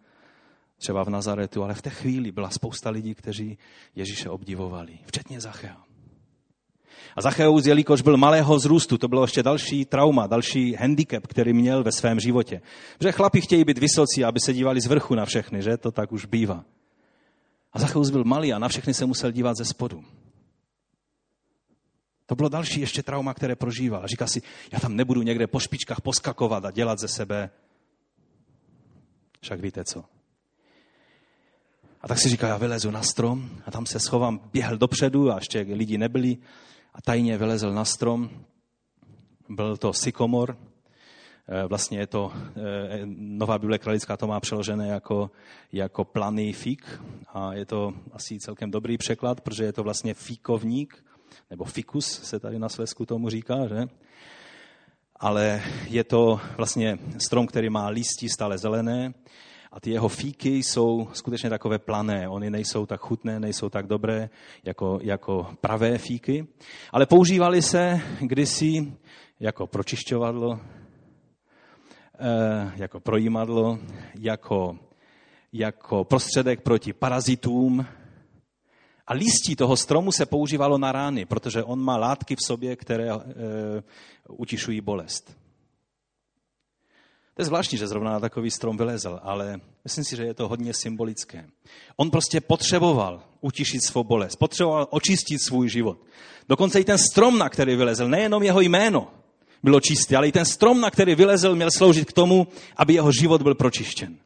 třeba 0.76 1.04
v 1.04 1.11
Nazaretu, 1.11 1.62
ale 1.62 1.74
v 1.74 1.82
té 1.82 1.90
chvíli 1.90 2.32
byla 2.32 2.50
spousta 2.50 2.90
lidí, 2.90 3.14
kteří 3.14 3.58
Ježíše 3.94 4.28
obdivovali, 4.28 4.98
včetně 5.06 5.40
Zachea. 5.40 5.76
A 7.16 7.20
Zacheus, 7.22 7.66
jelikož 7.66 8.02
byl 8.02 8.16
malého 8.16 8.56
vzrůstu, 8.56 8.98
to 8.98 9.08
bylo 9.08 9.24
ještě 9.24 9.42
další 9.42 9.85
trauma, 9.85 10.26
další 10.26 10.74
handicap, 10.74 11.26
který 11.26 11.52
měl 11.52 11.85
ve 11.85 11.92
svém 11.92 12.20
životě. 12.20 12.61
Že 13.00 13.12
chlapi 13.12 13.40
chtějí 13.40 13.64
být 13.64 13.78
vysocí, 13.78 14.24
aby 14.24 14.40
se 14.40 14.52
dívali 14.52 14.80
z 14.80 14.87
vrchu 14.87 15.14
na 15.14 15.24
všechny, 15.24 15.62
že? 15.62 15.76
To 15.76 15.90
tak 15.90 16.12
už 16.12 16.26
bývá. 16.26 16.64
A 17.72 17.78
Zacheus 17.78 18.11
byl 18.11 18.24
malý 18.24 18.52
a 18.52 18.58
na 18.58 18.68
všechny 18.68 18.94
se 18.94 19.06
musel 19.06 19.32
dívat 19.32 19.56
ze 19.56 19.64
spodu. 19.64 20.04
To 22.26 22.35
bylo 22.35 22.48
další 22.48 22.80
ještě 22.80 23.02
trauma, 23.02 23.35
které 23.35 23.56
prožíval. 23.56 24.06
Říká 24.06 24.26
si, 24.26 24.42
já 24.72 24.80
tam 24.80 24.96
nebudu 24.96 25.22
někde 25.22 25.46
po 25.46 25.61
špičkách 25.61 26.00
poskakovat 26.00 26.64
a 26.64 26.70
dělat 26.70 26.98
ze 26.98 27.08
sebe. 27.08 27.50
Však 29.40 29.61
víte 29.61 29.85
co. 29.85 30.04
A 32.00 32.08
tak 32.08 32.18
si 32.18 32.28
říká, 32.28 32.48
já 32.48 32.56
vylezu 32.56 32.90
na 32.90 33.02
strom 33.02 33.50
a 33.66 33.70
tam 33.70 33.87
se 33.87 34.00
schovám, 34.00 34.40
běhl 34.52 34.76
dopředu 34.76 35.30
a 35.30 35.35
ještě 35.35 35.61
lidi 35.61 35.98
nebyli 35.98 36.38
a 36.94 37.02
tajně 37.02 37.38
vylezl 37.38 37.72
na 37.72 37.85
strom. 37.85 38.30
Byl 39.48 39.76
to 39.76 39.92
sykomor, 39.92 40.58
eh, 41.48 41.66
vlastně 41.66 41.98
je 41.98 42.06
to, 42.06 42.32
eh, 42.35 43.00
Nová 43.16 43.58
Bible 43.58 43.78
Kralická 43.78 44.16
to 44.16 44.26
má 44.26 44.40
přeložené 44.40 44.88
jako, 44.88 45.30
jako 45.72 46.04
planý 46.04 46.52
fík 46.52 47.02
a 47.28 47.54
je 47.54 47.66
to 47.66 47.94
asi 48.12 48.38
celkem 48.38 48.70
dobrý 48.70 48.98
překlad, 48.98 49.40
protože 49.40 49.64
je 49.64 49.72
to 49.72 49.82
vlastně 49.82 50.14
fíkovník, 50.14 51.04
nebo 51.50 51.64
fikus 51.64 52.06
se 52.06 52.40
tady 52.40 52.58
na 52.58 52.68
Slesku 52.68 53.06
tomu 53.06 53.28
říká, 53.28 53.66
že? 53.68 53.86
Ale 55.16 55.62
je 55.88 56.04
to 56.04 56.40
vlastně 56.56 56.98
strom, 57.18 57.46
který 57.46 57.70
má 57.70 57.88
listí 57.88 58.28
stále 58.28 58.58
zelené 58.58 59.14
a 59.72 59.80
ty 59.80 59.90
jeho 59.90 60.08
fíky 60.08 60.56
jsou 60.56 61.08
skutečně 61.12 61.50
takové 61.50 61.78
plané. 61.78 62.28
Ony 62.28 62.50
nejsou 62.50 62.86
tak 62.86 63.00
chutné, 63.00 63.40
nejsou 63.40 63.68
tak 63.68 63.86
dobré 63.86 64.30
jako, 64.64 64.98
jako 65.02 65.46
pravé 65.60 65.98
fíky, 65.98 66.46
ale 66.92 67.06
používali 67.06 67.62
se 67.62 68.00
kdysi 68.20 68.92
jako 69.40 69.66
pročišťovadlo, 69.66 70.60
eh, 72.18 72.72
jako 72.76 73.00
projímadlo, 73.00 73.78
jako, 74.18 74.78
jako 75.52 76.04
prostředek 76.04 76.60
proti 76.60 76.92
parazitům, 76.92 77.86
a 79.06 79.14
listí 79.14 79.56
toho 79.56 79.76
stromu 79.76 80.12
se 80.12 80.26
používalo 80.26 80.78
na 80.78 80.92
rány, 80.92 81.26
protože 81.26 81.62
on 81.62 81.80
má 81.80 81.96
látky 81.96 82.36
v 82.36 82.46
sobě, 82.46 82.76
které 82.76 83.10
e, 83.10 83.18
utišují 84.28 84.80
bolest. 84.80 85.36
To 87.34 87.42
je 87.42 87.46
zvláštní, 87.46 87.78
že 87.78 87.86
zrovna 87.86 88.12
na 88.12 88.20
takový 88.20 88.50
strom 88.50 88.76
vylezl, 88.76 89.20
ale 89.22 89.60
myslím 89.84 90.04
si, 90.04 90.16
že 90.16 90.22
je 90.22 90.34
to 90.34 90.48
hodně 90.48 90.74
symbolické. 90.74 91.46
On 91.96 92.10
prostě 92.10 92.40
potřeboval 92.40 93.22
utišit 93.40 93.84
svou 93.84 94.04
bolest, 94.04 94.36
potřeboval 94.36 94.86
očistit 94.90 95.38
svůj 95.42 95.68
život. 95.68 95.98
Dokonce 96.48 96.80
i 96.80 96.84
ten 96.84 96.98
strom, 96.98 97.38
na 97.38 97.48
který 97.48 97.76
vylezl, 97.76 98.08
nejenom 98.08 98.42
jeho 98.42 98.60
jméno 98.60 99.08
bylo 99.62 99.80
čistý, 99.80 100.16
ale 100.16 100.28
i 100.28 100.32
ten 100.32 100.44
strom, 100.44 100.80
na 100.80 100.90
který 100.90 101.14
vylezl, 101.14 101.54
měl 101.54 101.70
sloužit 101.70 102.08
k 102.08 102.12
tomu, 102.12 102.46
aby 102.76 102.94
jeho 102.94 103.12
život 103.12 103.42
byl 103.42 103.54
pročištěn. 103.54 104.18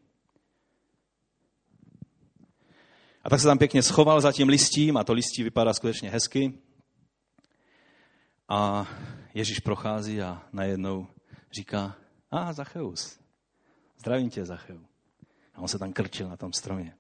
A 3.26 3.30
tak 3.30 3.40
se 3.40 3.46
tam 3.46 3.58
pěkně 3.58 3.82
schoval 3.82 4.20
za 4.20 4.32
tím 4.32 4.48
listím 4.48 4.96
a 4.96 5.04
to 5.04 5.12
listí 5.12 5.42
vypadá 5.42 5.74
skutečně 5.74 6.10
hezky. 6.10 6.58
A 8.48 8.88
Ježíš 9.34 9.60
prochází 9.60 10.22
a 10.22 10.42
najednou 10.52 11.06
říká, 11.52 11.96
a 12.30 12.38
ah, 12.38 12.52
Zacheus, 12.52 13.18
zdravím 13.98 14.30
tě, 14.30 14.44
Zacheu. 14.44 14.80
A 15.54 15.58
on 15.60 15.68
se 15.68 15.78
tam 15.78 15.92
krčil 15.92 16.28
na 16.28 16.36
tom 16.36 16.52
stromě. 16.52 16.94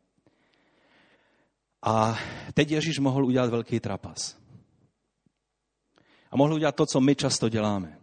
A 1.82 2.18
teď 2.54 2.70
Ježíš 2.70 2.98
mohl 2.98 3.24
udělat 3.24 3.50
velký 3.50 3.80
trapas. 3.80 4.36
A 6.30 6.36
mohl 6.36 6.54
udělat 6.54 6.74
to, 6.74 6.86
co 6.86 7.00
my 7.00 7.14
často 7.14 7.48
děláme. 7.48 7.98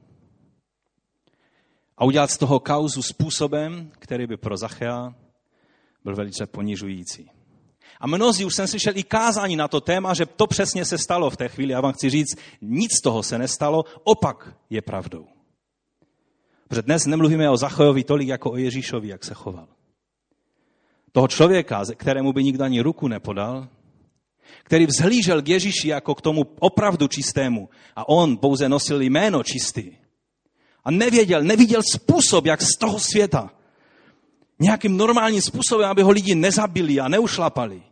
A 1.97 2.05
udělat 2.05 2.31
z 2.31 2.37
toho 2.37 2.59
kauzu 2.59 3.01
způsobem, 3.01 3.91
který 3.99 4.27
by 4.27 4.37
pro 4.37 4.57
Zachea 4.57 5.15
byl 6.03 6.15
velice 6.15 6.47
ponižující. 6.47 7.32
A 7.99 8.07
mnozí 8.07 8.45
už 8.45 8.55
jsem 8.55 8.67
slyšel 8.67 8.97
i 8.97 9.03
kázání 9.03 9.55
na 9.55 9.67
to 9.67 9.81
téma, 9.81 10.13
že 10.13 10.25
to 10.25 10.47
přesně 10.47 10.85
se 10.85 10.97
stalo 10.97 11.29
v 11.29 11.37
té 11.37 11.49
chvíli. 11.49 11.73
Já 11.73 11.81
vám 11.81 11.93
chci 11.93 12.09
říct, 12.09 12.35
nic 12.61 12.91
z 12.91 13.01
toho 13.01 13.23
se 13.23 13.37
nestalo, 13.37 13.85
opak 14.03 14.55
je 14.69 14.81
pravdou. 14.81 15.27
Protože 16.67 16.81
dnes 16.81 17.05
nemluvíme 17.05 17.49
o 17.49 17.57
Zachojovi 17.57 18.03
tolik 18.03 18.27
jako 18.27 18.51
o 18.51 18.57
Ježíšovi, 18.57 19.07
jak 19.07 19.23
se 19.23 19.33
choval. 19.33 19.67
Toho 21.11 21.27
člověka, 21.27 21.83
kterému 21.95 22.33
by 22.33 22.43
nikdo 22.43 22.63
ani 22.63 22.81
ruku 22.81 23.07
nepodal, 23.07 23.67
který 24.63 24.85
vzhlížel 24.85 25.41
k 25.41 25.49
Ježíši 25.49 25.87
jako 25.87 26.15
k 26.15 26.21
tomu 26.21 26.41
opravdu 26.59 27.07
čistému 27.07 27.69
a 27.95 28.09
on 28.09 28.37
pouze 28.37 28.69
nosil 28.69 29.01
jméno 29.01 29.43
čistý. 29.43 29.91
A 30.83 30.91
nevěděl, 30.91 31.43
neviděl 31.43 31.81
způsob, 31.93 32.45
jak 32.45 32.61
z 32.61 32.77
toho 32.79 32.99
světa 32.99 33.49
nějakým 34.63 34.97
normálním 34.97 35.41
způsobem, 35.41 35.89
aby 35.89 36.01
ho 36.01 36.11
lidi 36.11 36.35
nezabili 36.35 36.99
a 36.99 37.07
neušlapali, 37.07 37.83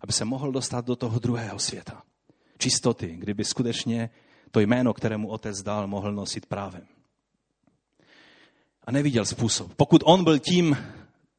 aby 0.00 0.12
se 0.12 0.24
mohl 0.24 0.52
dostat 0.52 0.84
do 0.84 0.96
toho 0.96 1.18
druhého 1.18 1.58
světa. 1.58 2.02
Čistoty, 2.58 3.16
kdyby 3.18 3.44
skutečně 3.44 4.10
to 4.50 4.60
jméno, 4.60 4.94
kterému 4.94 5.28
otec 5.28 5.62
dal, 5.62 5.86
mohl 5.86 6.12
nosit 6.12 6.46
právem. 6.46 6.86
A 8.84 8.92
neviděl 8.92 9.24
způsob. 9.24 9.74
Pokud 9.74 10.02
on 10.04 10.24
byl 10.24 10.38
tím 10.38 10.76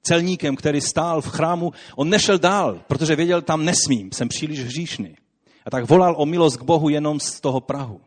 celníkem, 0.02 0.56
který 0.56 0.82
stál 0.82 1.22
v 1.22 1.28
chrámu, 1.28 1.74
on 1.96 2.10
nešel 2.10 2.40
dál, 2.40 2.82
protože 2.88 3.16
věděl, 3.16 3.42
tam 3.42 3.66
nesmím, 3.66 4.12
jsem 4.12 4.28
příliš 4.28 4.60
hříšný. 4.60 5.16
A 5.66 5.70
tak 5.70 5.90
volal 5.90 6.16
o 6.18 6.26
milost 6.26 6.58
k 6.58 6.64
Bohu 6.64 6.90
jenom 6.90 7.20
z 7.20 7.42
toho 7.42 7.62
Prahu. 7.62 8.02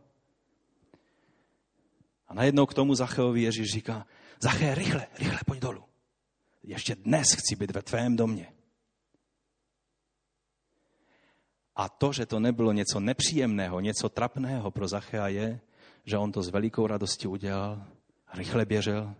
A 2.28 2.34
najednou 2.34 2.66
k 2.66 2.74
tomu 2.74 2.94
Zacheovi 2.94 3.42
Ježíš 3.42 3.70
říká, 3.70 4.06
Zaché, 4.40 4.74
rychle, 4.74 5.06
rychle, 5.18 5.38
pojď 5.46 5.60
dolů. 5.60 5.82
Ještě 6.66 6.94
dnes 6.94 7.32
chci 7.32 7.56
být 7.56 7.70
ve 7.70 7.82
tvém 7.82 8.16
domě. 8.16 8.52
A 11.76 11.88
to, 11.88 12.12
že 12.12 12.26
to 12.26 12.40
nebylo 12.40 12.72
něco 12.72 13.00
nepříjemného, 13.00 13.80
něco 13.80 14.08
trapného 14.08 14.70
pro 14.70 14.88
Zachea 14.88 15.28
je, 15.28 15.60
že 16.04 16.18
on 16.18 16.32
to 16.32 16.42
s 16.42 16.48
velikou 16.48 16.86
radostí 16.86 17.28
udělal, 17.28 17.84
rychle 18.34 18.64
běžel 18.64 19.14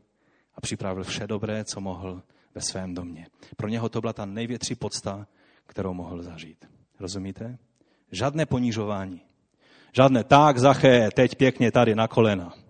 a 0.55 0.61
připravil 0.61 1.05
vše 1.05 1.27
dobré, 1.27 1.65
co 1.65 1.81
mohl 1.81 2.23
ve 2.55 2.61
svém 2.61 2.95
domě. 2.95 3.27
Pro 3.57 3.69
něho 3.69 3.89
to 3.89 4.01
byla 4.01 4.13
ta 4.13 4.25
největší 4.25 4.75
podsta, 4.75 5.27
kterou 5.67 5.95
mohl 5.95 6.23
zažít. 6.23 6.69
Rozumíte? 7.01 7.59
Žádné 8.13 8.47
ponižování. 8.47 9.21
Žádné 9.93 10.25
tak, 10.25 10.59
Zaché, 10.59 11.09
teď 11.15 11.35
pěkně 11.35 11.73
tady 11.73 11.95
na 11.95 12.09
kolena. 12.09 12.64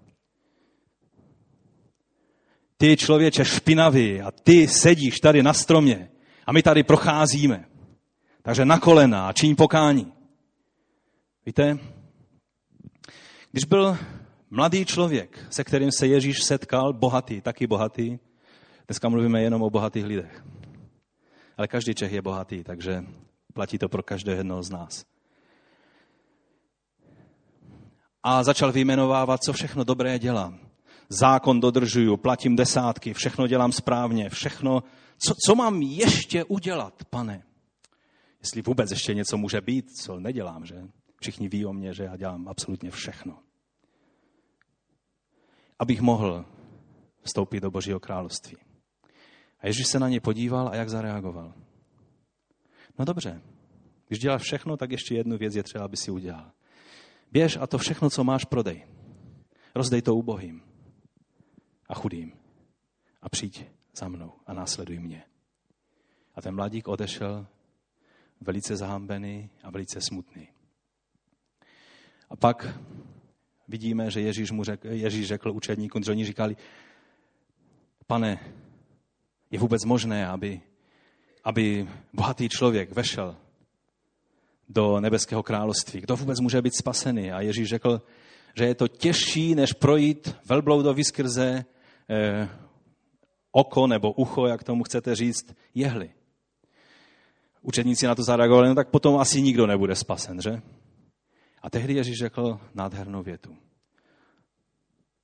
Ty 2.76 2.96
člověče 2.96 3.44
špinavý 3.44 4.20
a 4.20 4.30
ty 4.30 4.68
sedíš 4.68 5.20
tady 5.20 5.42
na 5.42 5.52
stromě 5.52 6.10
a 6.46 6.52
my 6.52 6.62
tady 6.62 6.82
procházíme. 6.82 7.64
Takže 8.42 8.64
na 8.64 8.78
kolena 8.78 9.28
a 9.28 9.32
čiň 9.32 9.56
pokání. 9.56 10.12
Víte, 11.46 11.78
když 13.50 13.64
byl 13.64 13.98
mladý 14.50 14.84
člověk, 14.84 15.46
se 15.50 15.64
kterým 15.64 15.92
se 15.92 16.06
Ježíš 16.06 16.42
setkal, 16.42 16.92
bohatý, 16.92 17.40
taky 17.40 17.66
bohatý, 17.66 18.18
dneska 18.88 19.08
mluvíme 19.08 19.42
jenom 19.42 19.62
o 19.62 19.70
bohatých 19.70 20.04
lidech, 20.04 20.44
ale 21.56 21.68
každý 21.68 21.94
Čech 21.94 22.12
je 22.12 22.22
bohatý, 22.22 22.64
takže 22.64 23.04
platí 23.54 23.78
to 23.78 23.88
pro 23.88 24.02
každého 24.02 24.36
jednoho 24.36 24.62
z 24.62 24.70
nás. 24.70 25.04
A 28.22 28.44
začal 28.44 28.72
vyjmenovávat, 28.72 29.42
co 29.42 29.52
všechno 29.52 29.84
dobré 29.84 30.18
dělám. 30.18 30.63
Zákon 31.08 31.60
dodržuju, 31.60 32.16
platím 32.16 32.56
desátky, 32.56 33.14
všechno 33.14 33.46
dělám 33.46 33.72
správně, 33.72 34.30
všechno. 34.30 34.82
Co, 35.18 35.34
co 35.46 35.54
mám 35.54 35.82
ještě 35.82 36.44
udělat, 36.44 37.04
pane? 37.10 37.44
Jestli 38.40 38.62
vůbec 38.62 38.90
ještě 38.90 39.14
něco 39.14 39.36
může 39.36 39.60
být, 39.60 39.90
co 39.90 40.20
nedělám, 40.20 40.66
že? 40.66 40.74
Všichni 41.20 41.48
ví 41.48 41.66
o 41.66 41.72
mě, 41.72 41.94
že 41.94 42.04
já 42.04 42.16
dělám 42.16 42.48
absolutně 42.48 42.90
všechno. 42.90 43.38
Abych 45.78 46.00
mohl 46.00 46.44
vstoupit 47.22 47.60
do 47.60 47.70
Božího 47.70 48.00
království. 48.00 48.56
A 49.60 49.66
Ježíš 49.66 49.86
se 49.86 49.98
na 49.98 50.08
ně 50.08 50.20
podíval 50.20 50.68
a 50.68 50.74
jak 50.74 50.90
zareagoval. 50.90 51.54
No 52.98 53.04
dobře, 53.04 53.42
když 54.08 54.18
děláš 54.18 54.42
všechno, 54.42 54.76
tak 54.76 54.90
ještě 54.90 55.14
jednu 55.14 55.38
věc 55.38 55.54
je 55.56 55.62
třeba, 55.62 55.84
aby 55.84 55.96
si 55.96 56.10
udělal. 56.10 56.50
Běž 57.32 57.56
a 57.56 57.66
to 57.66 57.78
všechno, 57.78 58.10
co 58.10 58.24
máš, 58.24 58.44
prodej. 58.44 58.86
Rozdej 59.74 60.02
to 60.02 60.14
ubohým 60.14 60.73
a 61.88 61.94
chudým. 61.94 62.32
A 63.22 63.28
přijď 63.28 63.64
za 63.94 64.08
mnou 64.08 64.32
a 64.46 64.52
následuj 64.52 64.98
mě. 64.98 65.22
A 66.34 66.42
ten 66.42 66.54
mladík 66.54 66.88
odešel 66.88 67.46
velice 68.40 68.76
zahambený 68.76 69.50
a 69.62 69.70
velice 69.70 70.00
smutný. 70.00 70.48
A 72.30 72.36
pak 72.36 72.78
vidíme, 73.68 74.10
že 74.10 74.20
Ježíš, 74.20 74.50
mu 74.50 74.64
řekl, 74.64 74.88
Ježíš 74.88 75.26
řekl 75.26 75.50
učedníkům, 75.50 76.02
že 76.02 76.10
oni 76.10 76.24
říkali, 76.24 76.56
pane, 78.06 78.40
je 79.50 79.58
vůbec 79.58 79.84
možné, 79.84 80.28
aby, 80.28 80.60
aby 81.44 81.88
bohatý 82.12 82.48
člověk 82.48 82.92
vešel 82.92 83.36
do 84.68 85.00
nebeského 85.00 85.42
království. 85.42 86.00
Kdo 86.00 86.16
vůbec 86.16 86.40
může 86.40 86.62
být 86.62 86.76
spasený? 86.76 87.32
A 87.32 87.40
Ježíš 87.40 87.68
řekl, 87.68 88.02
že 88.56 88.64
je 88.64 88.74
to 88.74 88.88
těžší, 88.88 89.54
než 89.54 89.72
projít 89.72 90.36
velbloudovi 90.44 91.04
skrze 91.04 91.64
oko 93.52 93.86
nebo 93.86 94.12
ucho, 94.12 94.46
jak 94.46 94.64
tomu 94.64 94.82
chcete 94.84 95.14
říct, 95.14 95.54
jehly. 95.74 96.10
Učedníci 97.62 98.06
na 98.06 98.14
to 98.14 98.22
zareagovali, 98.22 98.68
no 98.68 98.74
tak 98.74 98.90
potom 98.90 99.18
asi 99.18 99.42
nikdo 99.42 99.66
nebude 99.66 99.94
spasen, 99.94 100.40
že? 100.42 100.62
A 101.62 101.70
tehdy 101.70 101.94
Ježíš 101.94 102.18
řekl 102.18 102.60
nádhernou 102.74 103.22
větu. 103.22 103.56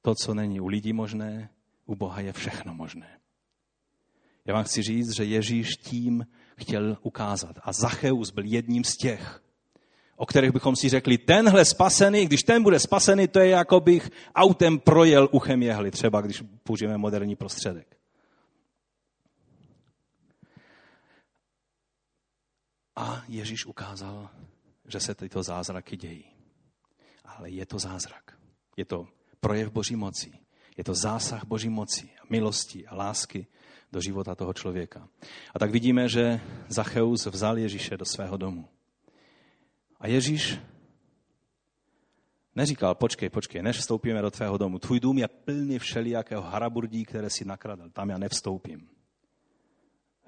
To, 0.02 0.14
co 0.14 0.34
není 0.34 0.60
u 0.60 0.66
lidí 0.66 0.92
možné, 0.92 1.50
u 1.86 1.96
Boha 1.96 2.20
je 2.20 2.32
všechno 2.32 2.74
možné. 2.74 3.20
Já 4.44 4.54
vám 4.54 4.64
chci 4.64 4.82
říct, 4.82 5.16
že 5.16 5.24
Ježíš 5.24 5.68
tím 5.68 6.26
chtěl 6.58 6.96
ukázat. 7.02 7.56
A 7.62 7.72
Zacheus 7.72 8.30
byl 8.30 8.44
jedním 8.46 8.84
z 8.84 8.96
těch, 8.96 9.42
o 10.20 10.26
kterých 10.26 10.52
bychom 10.52 10.76
si 10.76 10.88
řekli, 10.88 11.18
tenhle 11.18 11.64
spasený, 11.64 12.26
když 12.26 12.42
ten 12.42 12.62
bude 12.62 12.78
spasený, 12.80 13.28
to 13.28 13.40
je 13.40 13.48
jako 13.48 13.80
bych 13.80 14.10
autem 14.34 14.78
projel 14.78 15.28
uchem 15.32 15.62
jehly, 15.62 15.90
třeba 15.90 16.20
když 16.20 16.42
použijeme 16.64 16.98
moderní 16.98 17.36
prostředek. 17.36 17.96
A 22.96 23.22
Ježíš 23.28 23.66
ukázal, 23.66 24.28
že 24.88 25.00
se 25.00 25.14
tyto 25.14 25.42
zázraky 25.42 25.96
dějí. 25.96 26.24
Ale 27.24 27.50
je 27.50 27.66
to 27.66 27.78
zázrak. 27.78 28.36
Je 28.76 28.84
to 28.84 29.08
projev 29.40 29.72
Boží 29.72 29.96
moci. 29.96 30.32
Je 30.76 30.84
to 30.84 30.94
zásah 30.94 31.44
Boží 31.44 31.68
moci, 31.68 32.10
milosti 32.30 32.86
a 32.86 32.94
lásky 32.94 33.46
do 33.92 34.00
života 34.00 34.34
toho 34.34 34.52
člověka. 34.52 35.08
A 35.54 35.58
tak 35.58 35.70
vidíme, 35.70 36.08
že 36.08 36.40
Zacheus 36.68 37.26
vzal 37.26 37.58
Ježíše 37.58 37.96
do 37.96 38.04
svého 38.04 38.36
domu. 38.36 38.68
A 40.00 40.08
Ježíš 40.08 40.58
neříkal, 42.54 42.94
počkej, 42.94 43.28
počkej, 43.28 43.62
než 43.62 43.76
vstoupíme 43.76 44.22
do 44.22 44.30
tvého 44.30 44.58
domu. 44.58 44.78
Tvůj 44.78 45.00
dům 45.00 45.18
je 45.18 45.28
plný 45.28 45.78
všelijakého 45.78 46.42
haraburdí, 46.42 47.04
které 47.04 47.30
si 47.30 47.44
nakradl. 47.44 47.90
Tam 47.90 48.10
já 48.10 48.18
nevstoupím. 48.18 48.88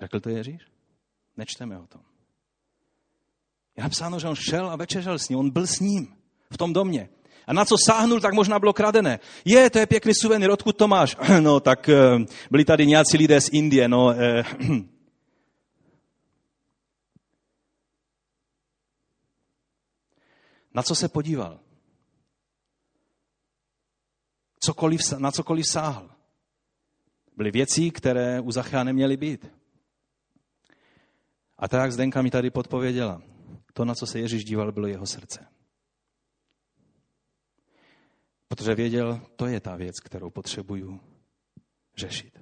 Řekl 0.00 0.20
to 0.20 0.28
Ježíš? 0.28 0.62
Nečteme 1.36 1.78
o 1.78 1.86
tom. 1.86 2.00
Je 3.76 3.82
napsáno, 3.82 4.18
že 4.18 4.28
on 4.28 4.34
šel 4.34 4.70
a 4.70 4.76
večeřel 4.76 5.18
s 5.18 5.28
ním. 5.28 5.38
On 5.38 5.50
byl 5.50 5.66
s 5.66 5.80
ním 5.80 6.14
v 6.50 6.56
tom 6.56 6.72
domě. 6.72 7.08
A 7.46 7.52
na 7.52 7.64
co 7.64 7.76
sáhnul, 7.86 8.20
tak 8.20 8.34
možná 8.34 8.58
bylo 8.58 8.72
kradené. 8.72 9.20
Je, 9.44 9.70
to 9.70 9.78
je 9.78 9.86
pěkný 9.86 10.12
suvenýr, 10.14 10.50
odkud 10.50 10.76
to 10.76 10.88
máš? 10.88 11.16
No, 11.40 11.60
tak 11.60 11.88
eh, 11.88 11.94
byli 12.50 12.64
tady 12.64 12.86
nějací 12.86 13.16
lidé 13.16 13.40
z 13.40 13.48
Indie, 13.52 13.88
no. 13.88 14.10
Eh, 14.10 14.44
na 20.74 20.82
co 20.82 20.94
se 20.94 21.08
podíval? 21.08 21.60
Cokoliv, 24.60 25.00
na 25.18 25.30
cokoliv 25.30 25.66
sáhl. 25.66 26.10
Byly 27.36 27.50
věci, 27.50 27.90
které 27.90 28.40
u 28.40 28.50
Zachea 28.50 28.84
neměly 28.84 29.16
být. 29.16 29.46
A 31.58 31.68
tak, 31.68 31.80
jak 31.80 31.92
Zdenka 31.92 32.22
mi 32.22 32.30
tady 32.30 32.50
podpověděla, 32.50 33.22
to, 33.72 33.84
na 33.84 33.94
co 33.94 34.06
se 34.06 34.18
Ježíš 34.18 34.44
díval, 34.44 34.72
bylo 34.72 34.86
jeho 34.86 35.06
srdce. 35.06 35.46
Protože 38.48 38.74
věděl, 38.74 39.20
to 39.36 39.46
je 39.46 39.60
ta 39.60 39.76
věc, 39.76 40.00
kterou 40.00 40.30
potřebuju 40.30 41.00
řešit. 41.96 42.40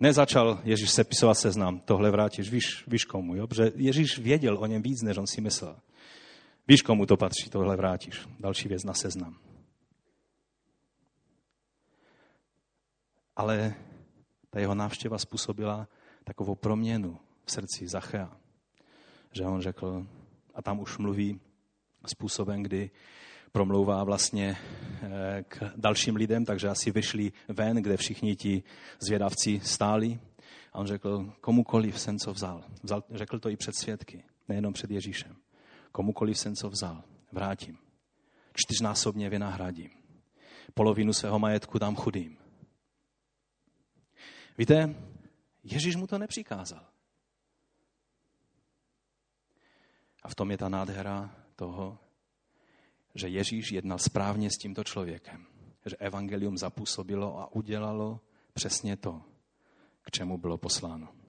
Nezačal 0.00 0.60
Ježíš 0.64 0.90
sepisovat 0.90 1.34
seznam, 1.34 1.80
tohle 1.80 2.10
vrátíš, 2.10 2.50
víš, 2.50 2.84
víš 2.86 3.04
komu, 3.04 3.36
jo? 3.36 3.46
Protože 3.46 3.72
Ježíš 3.74 4.18
věděl 4.18 4.58
o 4.58 4.66
něm 4.66 4.82
víc, 4.82 5.02
než 5.02 5.16
on 5.16 5.26
si 5.26 5.40
myslel. 5.40 5.80
Víš, 6.68 6.82
komu 6.82 7.06
to 7.06 7.16
patří, 7.16 7.50
tohle 7.50 7.76
vrátíš. 7.76 8.28
Další 8.40 8.68
věc 8.68 8.84
na 8.84 8.94
seznam. 8.94 9.38
Ale 13.36 13.74
ta 14.50 14.60
jeho 14.60 14.74
návštěva 14.74 15.18
způsobila 15.18 15.88
takovou 16.24 16.54
proměnu 16.54 17.18
v 17.44 17.52
srdci 17.52 17.88
Zachea 17.88 18.42
že 19.32 19.44
on 19.44 19.60
řekl, 19.60 20.06
a 20.54 20.62
tam 20.62 20.80
už 20.80 20.98
mluví 20.98 21.40
způsobem, 22.06 22.62
kdy 22.62 22.90
promlouvá 23.52 24.04
vlastně 24.04 24.56
eh, 25.02 25.44
k 25.48 25.72
dalším 25.76 26.16
lidem, 26.16 26.44
takže 26.44 26.68
asi 26.68 26.90
vyšli 26.90 27.32
ven, 27.48 27.76
kde 27.76 27.96
všichni 27.96 28.36
ti 28.36 28.62
zvědavci 29.06 29.60
stáli. 29.64 30.20
A 30.72 30.78
on 30.78 30.86
řekl, 30.86 31.32
komukoliv 31.40 32.00
jsem 32.00 32.18
co 32.18 32.32
vzal. 32.32 32.64
vzal. 32.82 33.02
Řekl 33.10 33.38
to 33.38 33.48
i 33.48 33.56
před 33.56 33.74
svědky, 33.74 34.24
nejenom 34.48 34.72
před 34.72 34.90
Ježíšem. 34.90 35.36
Komukoliv 35.92 36.38
jsem 36.38 36.56
co 36.56 36.70
vzal, 36.70 37.04
vrátím. 37.32 37.78
Čtyřnásobně 38.54 39.30
vynahradím. 39.30 39.90
Polovinu 40.74 41.12
svého 41.12 41.38
majetku 41.38 41.78
dám 41.78 41.96
chudým. 41.96 42.38
Víte, 44.58 44.94
Ježíš 45.64 45.96
mu 45.96 46.06
to 46.06 46.18
nepřikázal. 46.18 46.86
A 50.22 50.28
v 50.28 50.34
tom 50.34 50.50
je 50.50 50.58
ta 50.58 50.68
nádhera 50.68 51.36
toho, 51.56 51.98
že 53.14 53.28
Ježíš 53.28 53.72
jednal 53.72 53.98
správně 53.98 54.50
s 54.50 54.58
tímto 54.58 54.84
člověkem. 54.84 55.46
Že 55.86 55.96
evangelium 55.96 56.58
zapůsobilo 56.58 57.38
a 57.40 57.52
udělalo 57.52 58.20
přesně 58.54 58.96
to, 58.96 59.22
k 60.02 60.10
čemu 60.10 60.38
bylo 60.38 60.58
posláno. 60.58 61.21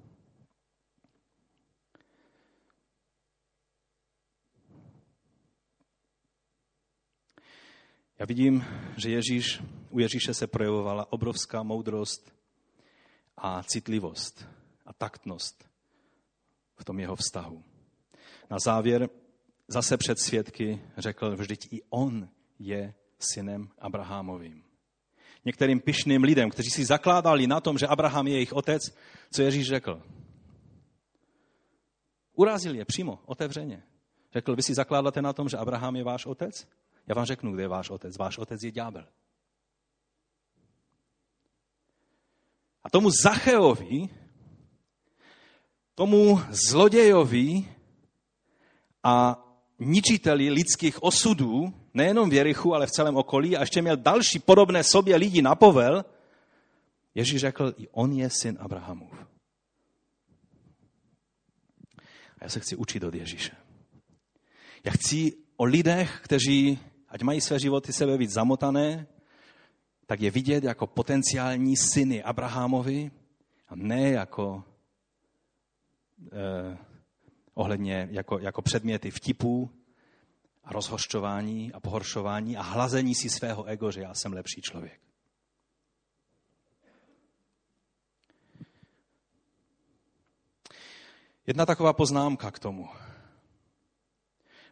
Já 8.23 8.27
vidím, 8.27 8.65
že 8.97 9.09
Ježíš 9.09 9.61
u 9.89 9.99
Ježíše 9.99 10.33
se 10.33 10.47
projevovala 10.47 11.13
obrovská 11.13 11.63
moudrost 11.63 12.33
a 13.37 13.63
citlivost 13.63 14.47
a 14.85 14.93
taktnost 14.93 15.69
v 16.75 16.85
tom 16.85 16.99
jeho 16.99 17.15
vztahu. 17.15 17.63
Na 18.49 18.59
závěr 18.59 19.09
zase 19.67 19.97
před 19.97 20.19
svědky 20.19 20.81
řekl, 20.97 21.35
vždyť 21.35 21.73
i 21.73 21.81
on 21.89 22.29
je 22.59 22.93
synem 23.19 23.69
Abrahamovým. 23.79 24.63
Některým 25.45 25.79
pyšným 25.79 26.23
lidem, 26.23 26.49
kteří 26.49 26.69
si 26.69 26.85
zakládali 26.85 27.47
na 27.47 27.61
tom, 27.61 27.77
že 27.77 27.87
Abraham 27.87 28.27
je 28.27 28.33
jejich 28.33 28.53
otec, 28.53 28.81
co 29.31 29.41
Ježíš 29.41 29.67
řekl? 29.67 30.01
Urazil 32.33 32.75
je 32.75 32.85
přímo, 32.85 33.19
otevřeně. 33.25 33.83
Řekl, 34.33 34.55
vy 34.55 34.63
si 34.63 34.73
zakládáte 34.73 35.21
na 35.21 35.33
tom, 35.33 35.49
že 35.49 35.57
Abraham 35.57 35.95
je 35.95 36.03
váš 36.03 36.25
otec? 36.25 36.67
Já 37.07 37.15
vám 37.15 37.25
řeknu, 37.25 37.53
kde 37.53 37.63
je 37.63 37.67
váš 37.67 37.89
otec. 37.89 38.17
Váš 38.17 38.37
otec 38.37 38.63
je 38.63 38.71
ďábel. 38.71 39.05
A 42.83 42.89
tomu 42.89 43.09
Zacheovi, 43.09 44.09
tomu 45.95 46.41
zlodějovi 46.49 47.75
a 49.03 49.39
ničiteli 49.79 50.49
lidských 50.49 51.03
osudů, 51.03 51.73
nejenom 51.93 52.29
v 52.29 52.33
Jerichu, 52.33 52.73
ale 52.73 52.87
v 52.87 52.91
celém 52.91 53.17
okolí, 53.17 53.57
a 53.57 53.59
ještě 53.59 53.81
měl 53.81 53.97
další 53.97 54.39
podobné 54.39 54.83
sobě 54.83 55.15
lidi 55.15 55.41
na 55.41 55.55
povel, 55.55 56.05
Ježíš 57.15 57.41
řekl, 57.41 57.73
i 57.77 57.87
on 57.91 58.11
je 58.13 58.29
syn 58.29 58.57
Abrahamův. 58.59 59.13
A 62.39 62.43
já 62.43 62.49
se 62.49 62.59
chci 62.59 62.75
učit 62.75 63.03
od 63.03 63.13
Ježíše. 63.13 63.51
Já 64.83 64.91
chci 64.91 65.33
o 65.57 65.63
lidech, 65.63 66.19
kteří, 66.23 66.79
ať 67.13 67.21
mají 67.21 67.41
své 67.41 67.59
životy 67.59 67.93
sebe 67.93 68.17
víc 68.17 68.31
zamotané, 68.31 69.07
tak 70.05 70.21
je 70.21 70.31
vidět 70.31 70.63
jako 70.63 70.87
potenciální 70.87 71.77
syny 71.77 72.23
Abrahamovi 72.23 73.11
a 73.67 73.75
ne 73.75 74.09
jako 74.09 74.63
eh, 76.31 76.77
ohledně 77.53 78.07
jako, 78.11 78.39
jako 78.39 78.61
předměty 78.61 79.11
vtipů 79.11 79.69
a 80.63 80.73
rozhošťování 80.73 81.73
a 81.73 81.79
pohoršování 81.79 82.57
a 82.57 82.61
hlazení 82.61 83.15
si 83.15 83.29
svého 83.29 83.63
ego, 83.63 83.91
že 83.91 84.01
já 84.01 84.13
jsem 84.13 84.33
lepší 84.33 84.61
člověk. 84.61 84.99
Jedna 91.47 91.65
taková 91.65 91.93
poznámka 91.93 92.51
k 92.51 92.59
tomu. 92.59 92.89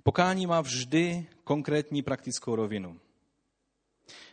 Pokání 0.03 0.47
má 0.47 0.61
vždy 0.61 1.27
konkrétní 1.51 2.01
praktickou 2.01 2.55
rovinu. 2.55 2.99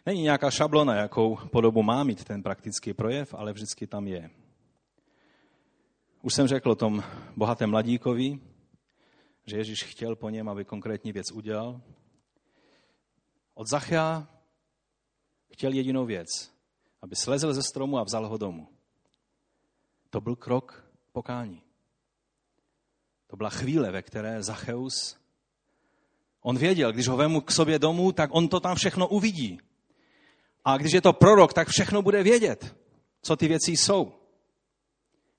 Není 0.07 0.23
nějaká 0.23 0.51
šablona, 0.51 0.95
jakou 0.95 1.37
podobu 1.37 1.83
má 1.83 2.05
mít 2.05 2.25
ten 2.25 2.43
praktický 2.43 2.95
projev, 2.95 3.35
ale 3.35 3.53
vždycky 3.53 3.87
tam 3.87 4.07
je. 4.07 4.31
Už 6.23 6.35
jsem 6.35 6.47
řekl 6.47 6.71
o 6.71 6.75
tom 6.75 7.03
bohatém 7.37 7.71
mladíkovi, 7.71 8.39
že 9.47 9.57
Ježíš 9.57 9.85
chtěl 9.85 10.17
po 10.17 10.31
něm, 10.31 10.49
aby 10.49 10.65
konkrétní 10.65 11.13
věc 11.13 11.33
udělal. 11.33 11.81
Od 13.55 13.67
Zachea 13.71 14.29
chtěl 15.53 15.73
jedinou 15.73 16.07
věc, 16.07 16.29
aby 17.03 17.17
slezl 17.17 17.55
ze 17.55 17.63
stromu 17.63 17.99
a 17.99 18.03
vzal 18.05 18.29
ho 18.29 18.39
domů. 18.39 18.69
To 20.11 20.21
byl 20.21 20.37
krok 20.37 20.85
pokání. 21.13 21.63
To 23.27 23.37
byla 23.37 23.51
chvíle, 23.51 23.91
ve 23.91 24.03
které 24.03 24.43
Zacheus, 24.43 25.18
on 26.43 26.59
věděl, 26.59 26.93
když 26.93 27.09
ho 27.09 27.17
vemu 27.17 27.41
k 27.41 27.53
sobě 27.53 27.79
domů, 27.79 28.13
tak 28.13 28.31
on 28.33 28.49
to 28.49 28.61
tam 28.61 28.77
všechno 28.77 29.09
uvidí. 29.09 29.59
A 30.65 30.77
když 30.77 30.93
je 30.93 31.01
to 31.01 31.13
prorok, 31.13 31.53
tak 31.53 31.69
všechno 31.69 32.03
bude 32.03 32.23
vědět, 32.23 32.77
co 33.23 33.37
ty 33.37 33.49
věci 33.49 33.73
jsou. 33.73 34.13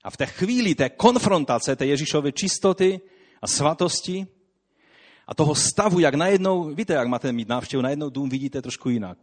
A 0.03 0.09
v 0.09 0.17
té 0.17 0.25
chvíli 0.25 0.75
té 0.75 0.89
konfrontace 0.89 1.75
té 1.75 1.85
Ježíšovy 1.85 2.31
čistoty 2.31 3.01
a 3.41 3.47
svatosti 3.47 4.27
a 5.27 5.35
toho 5.35 5.55
stavu, 5.55 5.99
jak 5.99 6.13
najednou, 6.13 6.63
víte, 6.63 6.93
jak 6.93 7.07
máte 7.07 7.31
mít 7.31 7.47
návštěvu, 7.47 7.83
najednou 7.83 8.09
dům 8.09 8.29
vidíte 8.29 8.61
trošku 8.61 8.89
jinak. 8.89 9.17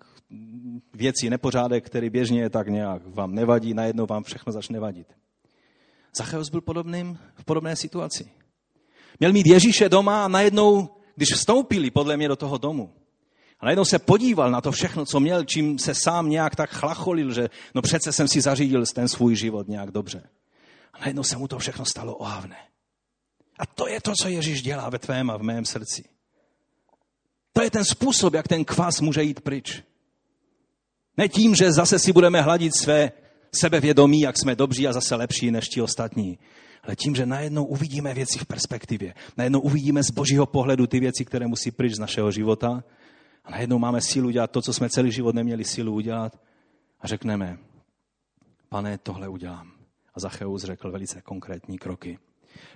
Věci, 0.95 1.31
nepořádek, 1.31 1.87
který 1.87 2.11
běžně 2.11 2.41
je 2.41 2.51
tak 2.51 2.69
nějak 2.69 3.03
vám 3.07 3.35
nevadí, 3.35 3.75
najednou 3.75 4.07
vám 4.07 4.23
všechno 4.23 4.53
začne 4.53 4.81
vadit. 4.81 5.07
Zacheus 6.17 6.51
byl 6.51 6.61
podobným, 6.61 7.19
v 7.35 7.45
podobné 7.45 7.77
situaci. 7.77 8.31
Měl 9.21 9.33
mít 9.33 9.47
Ježíše 9.47 9.89
doma 9.89 10.25
a 10.25 10.29
najednou, 10.29 10.89
když 11.17 11.33
vstoupili 11.33 11.91
podle 11.91 12.17
mě 12.17 12.29
do 12.29 12.37
toho 12.37 12.59
domu, 12.59 12.93
a 13.61 13.67
najednou 13.67 13.85
se 13.85 13.99
podíval 13.99 14.51
na 14.51 14.61
to 14.61 14.73
všechno, 14.73 15.07
co 15.07 15.21
měl, 15.21 15.45
čím 15.45 15.79
se 15.79 15.95
sám 15.95 16.31
nějak 16.31 16.57
tak 16.57 16.71
chlacholil, 16.71 17.33
že 17.33 17.49
no 17.75 17.83
přece 17.83 18.13
jsem 18.13 18.29
si 18.29 18.41
zařídil 18.41 18.85
ten 18.87 19.09
svůj 19.09 19.37
život 19.37 19.69
nějak 19.69 19.91
dobře. 19.91 20.23
A 20.93 20.99
najednou 20.99 21.23
se 21.23 21.37
mu 21.37 21.49
to 21.49 21.59
všechno 21.59 21.85
stalo 21.85 22.15
ohavné. 22.15 22.57
A 23.59 23.67
to 23.67 23.89
je 23.89 24.01
to, 24.01 24.13
co 24.23 24.29
Ježíš 24.29 24.63
dělá 24.63 24.91
ve 24.91 24.99
tvém 24.99 25.31
a 25.31 25.37
v 25.37 25.43
mém 25.43 25.65
srdci. 25.65 26.05
To 27.53 27.63
je 27.63 27.71
ten 27.71 27.85
způsob, 27.85 28.35
jak 28.35 28.49
ten 28.49 28.65
kvas 28.65 29.01
může 29.01 29.23
jít 29.23 29.41
pryč. 29.41 29.83
Ne 31.17 31.29
tím, 31.29 31.55
že 31.55 31.73
zase 31.73 31.99
si 31.99 32.13
budeme 32.13 32.43
hladit 32.43 32.77
své 32.77 33.13
sebevědomí, 33.55 34.21
jak 34.21 34.39
jsme 34.39 34.57
dobří 34.57 34.89
a 34.89 34.93
zase 34.93 35.15
lepší 35.15 35.51
než 35.51 35.69
ti 35.69 35.83
ostatní. 35.83 36.39
Ale 36.87 36.97
tím, 36.97 37.15
že 37.15 37.27
najednou 37.27 37.65
uvidíme 37.65 38.15
věci 38.15 38.39
v 38.39 38.47
perspektivě. 38.47 39.15
Najednou 39.37 39.61
uvidíme 39.61 40.03
z 40.03 40.11
božího 40.11 40.47
pohledu 40.47 40.87
ty 40.87 41.01
věci, 41.01 41.25
které 41.25 41.47
musí 41.47 41.71
pryč 41.71 41.95
z 41.95 41.99
našeho 41.99 42.31
života. 42.31 42.85
A 43.45 43.51
najednou 43.51 43.79
máme 43.79 44.01
sílu 44.01 44.31
dělat 44.31 44.51
to, 44.51 44.63
co 44.63 44.73
jsme 44.73 44.91
celý 44.91 45.13
život 45.13 45.35
neměli 45.35 45.65
sílu 45.65 45.95
udělat. 45.95 46.41
A 47.01 47.07
řekneme, 47.07 47.59
pane, 48.69 48.99
tohle 48.99 49.29
udělám. 49.29 49.73
A 50.15 50.21
Zacheus 50.21 50.63
řekl 50.63 50.91
velice 50.91 51.23
konkrétní 51.23 51.79
kroky. 51.79 52.19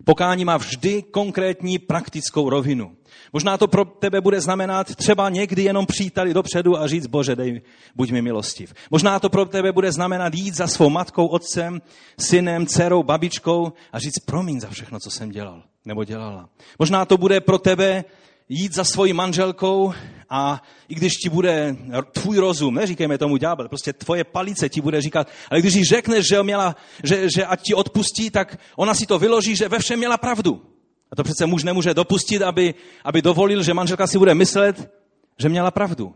Pokání 0.04 0.44
má 0.44 0.56
vždy 0.56 1.02
konkrétní 1.02 1.78
praktickou 1.78 2.50
rovinu. 2.50 2.96
Možná 3.32 3.58
to 3.58 3.68
pro 3.68 3.84
tebe 3.84 4.20
bude 4.20 4.40
znamenat 4.40 4.94
třeba 4.94 5.28
někdy 5.28 5.62
jenom 5.62 5.86
přijít 5.86 6.14
tady 6.14 6.34
dopředu 6.34 6.78
a 6.78 6.86
říct, 6.86 7.06
bože, 7.06 7.36
dej, 7.36 7.62
buď 7.94 8.10
mi 8.10 8.22
milostiv. 8.22 8.74
Možná 8.90 9.18
to 9.18 9.30
pro 9.30 9.44
tebe 9.44 9.72
bude 9.72 9.92
znamenat 9.92 10.34
jít 10.34 10.54
za 10.54 10.66
svou 10.66 10.90
matkou, 10.90 11.26
otcem, 11.26 11.82
synem, 12.18 12.66
dcerou, 12.66 13.02
babičkou 13.02 13.72
a 13.92 13.98
říct, 13.98 14.18
promiň 14.26 14.60
za 14.60 14.68
všechno, 14.70 14.98
co 15.00 15.10
jsem 15.10 15.30
dělal 15.30 15.62
nebo 15.84 16.04
dělala. 16.04 16.48
Možná 16.78 17.04
to 17.04 17.16
bude 17.16 17.40
pro 17.40 17.58
tebe 17.58 18.04
jít 18.50 18.74
za 18.74 18.84
svojí 18.84 19.12
manželkou 19.12 19.94
a 20.28 20.62
i 20.88 20.94
když 20.94 21.12
ti 21.16 21.28
bude 21.28 21.76
tvůj 22.12 22.38
rozum, 22.38 22.74
neříkejme 22.74 23.18
tomu 23.18 23.36
ďábel, 23.36 23.68
prostě 23.68 23.92
tvoje 23.92 24.24
palice 24.24 24.68
ti 24.68 24.80
bude 24.80 25.00
říkat, 25.00 25.28
ale 25.50 25.60
když 25.60 25.74
jí 25.74 25.84
řekneš, 25.84 26.26
že, 26.26 26.42
měla, 26.42 26.76
že, 27.04 27.28
že 27.36 27.46
ať 27.46 27.62
ti 27.62 27.74
odpustí, 27.74 28.30
tak 28.30 28.60
ona 28.76 28.94
si 28.94 29.06
to 29.06 29.18
vyloží, 29.18 29.56
že 29.56 29.68
ve 29.68 29.78
všem 29.78 29.98
měla 29.98 30.18
pravdu. 30.18 30.62
A 31.10 31.16
to 31.16 31.24
přece 31.24 31.46
muž 31.46 31.64
nemůže 31.64 31.94
dopustit, 31.94 32.42
aby, 32.42 32.74
aby 33.04 33.22
dovolil, 33.22 33.62
že 33.62 33.74
manželka 33.74 34.06
si 34.06 34.18
bude 34.18 34.34
myslet, 34.34 34.90
že 35.38 35.48
měla 35.48 35.70
pravdu. 35.70 36.14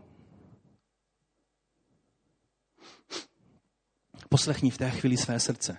Poslechni 4.29 4.71
v 4.71 4.77
té 4.77 4.91
chvíli 4.91 5.17
své 5.17 5.39
srdce, 5.39 5.77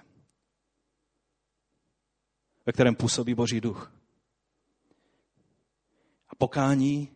ve 2.66 2.72
kterém 2.72 2.94
působí 2.94 3.34
Boží 3.34 3.60
duch 3.60 3.92
pokání 6.38 7.08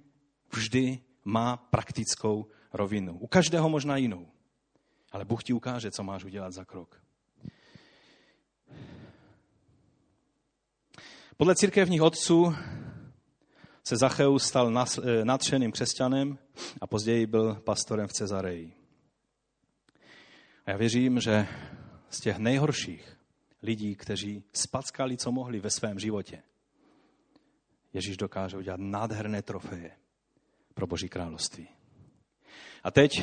vždy 0.52 0.98
má 1.24 1.56
praktickou 1.56 2.46
rovinu. 2.72 3.18
U 3.18 3.26
každého 3.26 3.68
možná 3.68 3.96
jinou. 3.96 4.28
Ale 5.12 5.24
Bůh 5.24 5.44
ti 5.44 5.52
ukáže, 5.52 5.90
co 5.90 6.02
máš 6.02 6.24
udělat 6.24 6.52
za 6.52 6.64
krok. 6.64 7.02
Podle 11.36 11.54
církevních 11.54 12.02
otců 12.02 12.54
se 13.84 13.96
Zacheus 13.96 14.44
stal 14.44 14.78
eh, 14.78 15.24
nadšeným 15.24 15.72
křesťanem 15.72 16.38
a 16.80 16.86
později 16.86 17.26
byl 17.26 17.54
pastorem 17.54 18.08
v 18.08 18.12
Cezareji. 18.12 18.72
A 20.66 20.70
já 20.70 20.76
věřím, 20.76 21.20
že 21.20 21.46
z 22.10 22.20
těch 22.20 22.38
nejhorších 22.38 23.16
lidí, 23.62 23.96
kteří 23.96 24.44
spackali, 24.52 25.16
co 25.16 25.32
mohli 25.32 25.60
ve 25.60 25.70
svém 25.70 25.98
životě, 25.98 26.42
Ježíš 27.92 28.16
dokáže 28.16 28.56
udělat 28.56 28.80
nádherné 28.80 29.42
trofeje 29.42 29.90
pro 30.74 30.86
Boží 30.86 31.08
království. 31.08 31.68
A 32.84 32.90
teď 32.90 33.22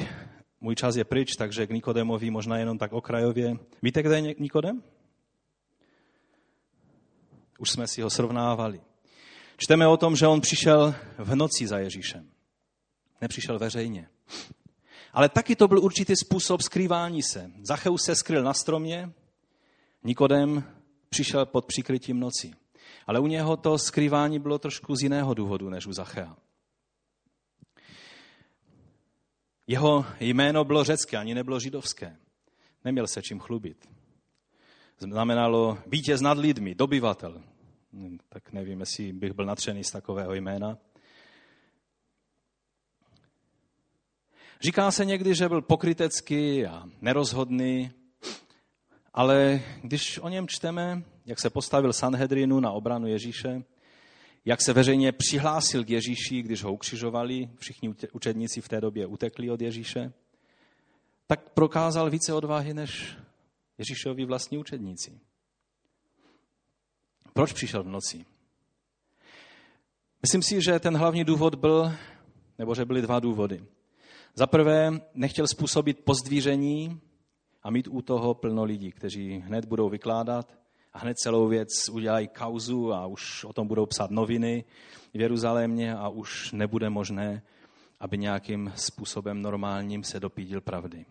můj 0.62 0.76
čas 0.76 0.96
je 0.96 1.04
pryč, 1.04 1.36
takže 1.38 1.68
k 1.68 1.70
Nikodemovi 1.70 2.30
možná 2.30 2.58
jenom 2.58 2.78
tak 2.78 2.94
okrajově. 2.94 3.58
Víte, 3.82 4.04
kde 4.04 4.20
je 4.20 4.36
Nikodem? 4.40 4.84
Už 7.60 7.70
jsme 7.70 7.88
si 7.88 8.02
ho 8.02 8.10
srovnávali. 8.10 8.82
Čteme 9.58 9.88
o 9.88 9.98
tom, 9.98 10.16
že 10.16 10.28
on 10.28 10.42
přišel 10.42 10.96
v 11.18 11.36
noci 11.36 11.68
za 11.68 11.80
Ježíšem. 11.80 12.30
Nepřišel 13.22 13.60
veřejně. 13.60 14.10
Ale 15.14 15.30
taky 15.30 15.56
to 15.56 15.68
byl 15.68 15.80
určitý 15.80 16.16
způsob 16.16 16.62
skrývání 16.62 17.24
se. 17.24 17.52
Zacheus 17.62 18.04
se 18.04 18.16
skryl 18.16 18.44
na 18.44 18.54
stromě, 18.54 19.14
Nikodem 20.04 20.64
přišel 21.10 21.46
pod 21.46 21.66
přikrytím 21.66 22.20
noci. 22.20 22.54
Ale 23.08 23.20
u 23.20 23.28
něho 23.28 23.58
to 23.58 23.78
skrývání 23.78 24.40
bylo 24.40 24.60
trošku 24.60 24.96
z 24.96 25.04
jiného 25.04 25.34
důvodu 25.34 25.70
než 25.70 25.88
u 25.88 25.94
Zachea. 25.94 26.38
Jeho 29.68 30.06
jméno 30.20 30.64
bylo 30.64 30.84
řecké, 30.84 31.18
ani 31.18 31.36
nebylo 31.36 31.60
židovské. 31.60 32.18
Neměl 32.84 33.08
se 33.08 33.22
čím 33.22 33.40
chlubit. 33.40 33.90
Znamenalo 35.00 35.78
vítěz 35.88 36.22
nad 36.22 36.38
lidmi, 36.38 36.76
dobyvatel. 36.76 37.44
Tak 38.30 38.52
nevím, 38.52 38.80
jestli 38.80 39.14
bych 39.14 39.34
byl 39.34 39.46
natřený 39.46 39.84
z 39.84 39.92
takového 39.92 40.34
jména. 40.34 40.78
Říká 44.62 44.92
se 44.92 45.06
někdy, 45.06 45.36
že 45.36 45.50
byl 45.50 45.62
pokrytecký 45.62 46.66
a 46.66 46.84
nerozhodný, 47.02 47.92
ale 49.18 49.62
když 49.82 50.20
o 50.20 50.30
něm 50.30 50.48
čteme, 50.48 51.04
jak 51.26 51.40
se 51.40 51.50
postavil 51.50 51.94
Sanhedrinu 51.94 52.60
na 52.60 52.72
obranu 52.72 53.08
Ježíše, 53.08 53.64
jak 54.46 54.62
se 54.62 54.74
veřejně 54.74 55.12
přihlásil 55.12 55.86
k 55.86 55.90
Ježíši, 55.90 56.42
když 56.42 56.64
ho 56.64 56.74
ukřižovali, 56.74 57.50
všichni 57.60 57.96
učedníci 58.14 58.62
v 58.62 58.70
té 58.70 58.82
době 58.82 59.06
utekli 59.06 59.50
od 59.50 59.62
Ježíše, 59.62 60.14
tak 61.28 61.50
prokázal 61.50 62.10
více 62.10 62.34
odvahy 62.34 62.74
než 62.74 63.18
Ježíšovi 63.78 64.26
vlastní 64.26 64.58
učedníci. 64.58 65.20
Proč 67.34 67.54
přišel 67.54 67.84
v 67.84 67.88
noci? 67.88 68.26
Myslím 70.22 70.44
si, 70.44 70.62
že 70.62 70.80
ten 70.80 70.98
hlavní 70.98 71.24
důvod 71.24 71.56
byl, 71.56 71.92
nebo 72.58 72.76
že 72.76 72.86
byly 72.86 73.02
dva 73.02 73.20
důvody. 73.20 73.66
Za 74.36 74.48
prvé, 74.48 74.92
nechtěl 75.14 75.48
způsobit 75.48 76.00
pozdvíření 76.00 77.02
a 77.64 77.70
mít 77.70 77.88
u 77.88 78.02
toho 78.02 78.34
plno 78.34 78.64
lidí, 78.64 78.92
kteří 78.92 79.44
hned 79.46 79.66
budou 79.66 79.90
vykládat 79.90 80.58
a 80.94 81.00
hned 81.00 81.18
celou 81.18 81.48
věc 81.48 81.90
udělají 81.90 82.28
kauzu 82.28 82.94
a 82.94 83.06
už 83.06 83.44
o 83.44 83.54
tom 83.54 83.68
budou 83.68 83.86
psát 83.86 84.12
noviny 84.12 84.64
v 85.14 85.22
Jeruzalémě 85.22 85.96
a 85.96 86.10
už 86.10 86.52
nebude 86.52 86.90
možné, 86.90 87.42
aby 88.00 88.18
nějakým 88.18 88.74
způsobem 88.76 89.42
normálním 89.42 90.04
se 90.04 90.20
dopídil 90.20 90.62
pravdy. 90.62 91.06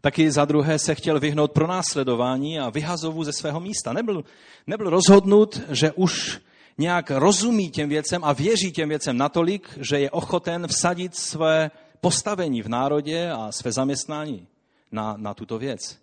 Taky 0.00 0.30
za 0.30 0.44
druhé 0.44 0.78
se 0.78 0.94
chtěl 0.94 1.20
vyhnout 1.20 1.52
pro 1.52 1.66
následování 1.66 2.60
a 2.60 2.70
vyhazovu 2.70 3.24
ze 3.24 3.32
svého 3.32 3.60
místa. 3.60 3.92
Nebyl, 3.92 4.24
nebyl 4.66 4.90
rozhodnut, 4.90 5.60
že 5.70 5.92
už 5.92 6.40
nějak 6.78 7.10
rozumí 7.10 7.70
těm 7.70 7.88
věcem 7.88 8.24
a 8.24 8.32
věří 8.32 8.72
těm 8.72 8.88
věcem 8.88 9.16
natolik, 9.16 9.78
že 9.80 9.98
je 9.98 10.10
ochoten 10.10 10.66
vsadit 10.66 11.16
své 11.16 11.70
postavení 12.00 12.62
v 12.62 12.68
národě 12.68 13.30
a 13.30 13.52
své 13.52 13.72
zaměstnání 13.72 14.48
na, 14.92 15.16
na 15.16 15.34
tuto 15.34 15.58
věc. 15.58 15.98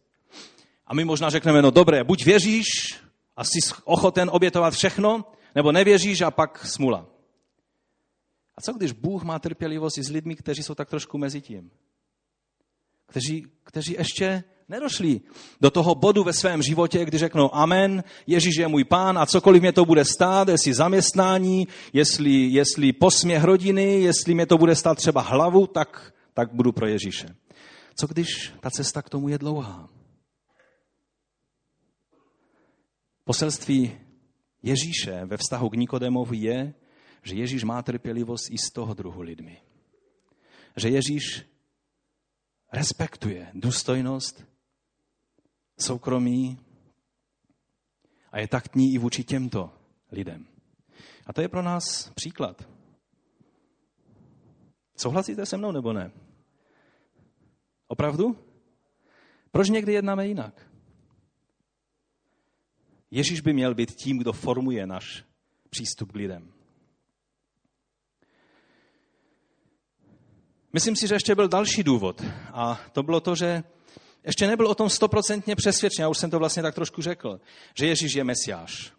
A 0.88 0.94
my 0.94 1.06
možná 1.06 1.30
řekneme, 1.30 1.62
no 1.62 1.72
dobré, 1.72 2.04
buď 2.04 2.26
věříš 2.26 2.66
a 3.36 3.44
jsi 3.44 3.60
ochoten 3.84 4.30
obětovat 4.34 4.74
všechno, 4.74 5.26
nebo 5.56 5.72
nevěříš 5.72 6.22
a 6.22 6.32
pak 6.32 6.66
smula. 6.66 7.06
A 8.58 8.62
co 8.62 8.74
když 8.74 8.92
Bůh 8.92 9.24
má 9.24 9.40
trpělivost 9.40 9.98
i 9.98 10.04
s 10.04 10.10
lidmi, 10.10 10.36
kteří 10.36 10.64
jsou 10.64 10.76
tak 10.76 10.90
trošku 10.90 11.18
mezi 11.18 11.42
tím? 11.42 11.72
Kteří, 13.06 13.48
kteří 13.64 13.94
ještě 13.94 14.44
nedošli 14.70 15.22
do 15.62 15.72
toho 15.72 15.96
bodu 15.96 16.24
ve 16.24 16.34
svém 16.34 16.62
životě, 16.62 17.06
kdy 17.06 17.18
řeknou 17.18 17.56
amen, 17.56 18.04
Ježíš 18.28 18.56
je 18.56 18.68
můj 18.68 18.84
pán 18.84 19.18
a 19.18 19.26
cokoliv 19.26 19.62
mě 19.62 19.72
to 19.72 19.86
bude 19.86 20.06
stát, 20.06 20.48
jestli 20.48 20.74
zaměstnání, 20.74 21.68
jestli, 21.94 22.32
jestli 22.32 22.94
posměch 22.94 23.44
rodiny, 23.44 24.02
jestli 24.02 24.34
mě 24.34 24.46
to 24.46 24.58
bude 24.58 24.76
stát 24.76 24.98
třeba 24.98 25.22
hlavu, 25.22 25.68
tak, 25.68 26.14
tak 26.34 26.54
budu 26.54 26.72
pro 26.72 26.88
Ježíše. 26.88 27.36
Co 27.96 28.08
když 28.08 28.54
ta 28.60 28.70
cesta 28.70 29.02
k 29.02 29.10
tomu 29.10 29.30
je 29.30 29.38
dlouhá? 29.38 29.90
Poselství 33.24 33.98
Ježíše 34.64 35.26
ve 35.26 35.38
vztahu 35.38 35.70
k 35.70 35.76
Nikodemovi 35.76 36.38
je, 36.38 36.74
že 37.24 37.36
Ježíš 37.36 37.64
má 37.64 37.82
trpělivost 37.82 38.52
i 38.52 38.58
z 38.58 38.72
toho 38.74 38.94
druhu 38.94 39.22
lidmi. 39.22 39.62
Že 40.76 40.90
Ježíš 40.90 41.46
respektuje 42.74 43.52
důstojnost, 43.54 44.46
soukromí 45.78 46.60
a 48.32 48.40
je 48.40 48.48
taktní 48.48 48.94
i 48.94 48.98
vůči 48.98 49.24
těmto 49.24 49.74
lidem. 50.12 50.48
A 51.26 51.34
to 51.34 51.42
je 51.42 51.50
pro 51.50 51.62
nás 51.62 52.10
příklad. 52.10 52.70
Souhlasíte 54.98 55.46
se 55.46 55.58
mnou 55.58 55.72
nebo 55.72 55.94
ne? 55.94 56.12
Opravdu? 57.88 58.38
Proč 59.52 59.70
někdy 59.70 59.94
jednáme 59.94 60.28
jinak? 60.28 60.72
Ježíš 63.12 63.42
by 63.42 63.54
měl 63.54 63.76
být 63.76 63.92
tím, 63.92 64.18
kdo 64.18 64.34
formuje 64.34 64.88
náš 64.88 65.26
přístup 65.70 66.12
k 66.12 66.16
lidem. 66.16 66.54
Myslím 70.74 70.96
si, 70.96 71.08
že 71.08 71.16
ještě 71.16 71.36
byl 71.36 71.48
další 71.48 71.84
důvod. 71.84 72.22
A 72.54 72.80
to 72.92 73.04
bylo 73.04 73.20
to, 73.20 73.36
že 73.36 73.64
ještě 74.26 74.48
nebyl 74.48 74.68
o 74.68 74.76
tom 74.76 74.90
stoprocentně 74.90 75.56
přesvědčen, 75.56 76.04
já 76.04 76.10
už 76.10 76.18
jsem 76.18 76.30
to 76.30 76.40
vlastně 76.40 76.64
tak 76.64 76.76
trošku 76.76 77.02
řekl, 77.02 77.40
že 77.74 77.88
Ježíš 77.88 78.14
je 78.14 78.24
mesiáš. 78.24 78.92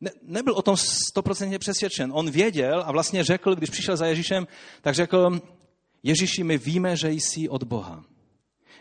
Ne, 0.00 0.10
nebyl 0.22 0.54
o 0.54 0.62
tom 0.62 0.76
stoprocentně 0.76 1.58
přesvědčen. 1.58 2.10
On 2.14 2.30
věděl 2.30 2.82
a 2.86 2.92
vlastně 2.92 3.24
řekl, 3.24 3.54
když 3.54 3.70
přišel 3.70 3.96
za 3.96 4.06
Ježíšem, 4.06 4.46
tak 4.80 4.94
řekl, 4.94 5.40
Ježíši, 6.02 6.44
my 6.44 6.58
víme, 6.58 6.96
že 6.96 7.10
jsi 7.10 7.48
od 7.48 7.62
Boha. 7.62 8.04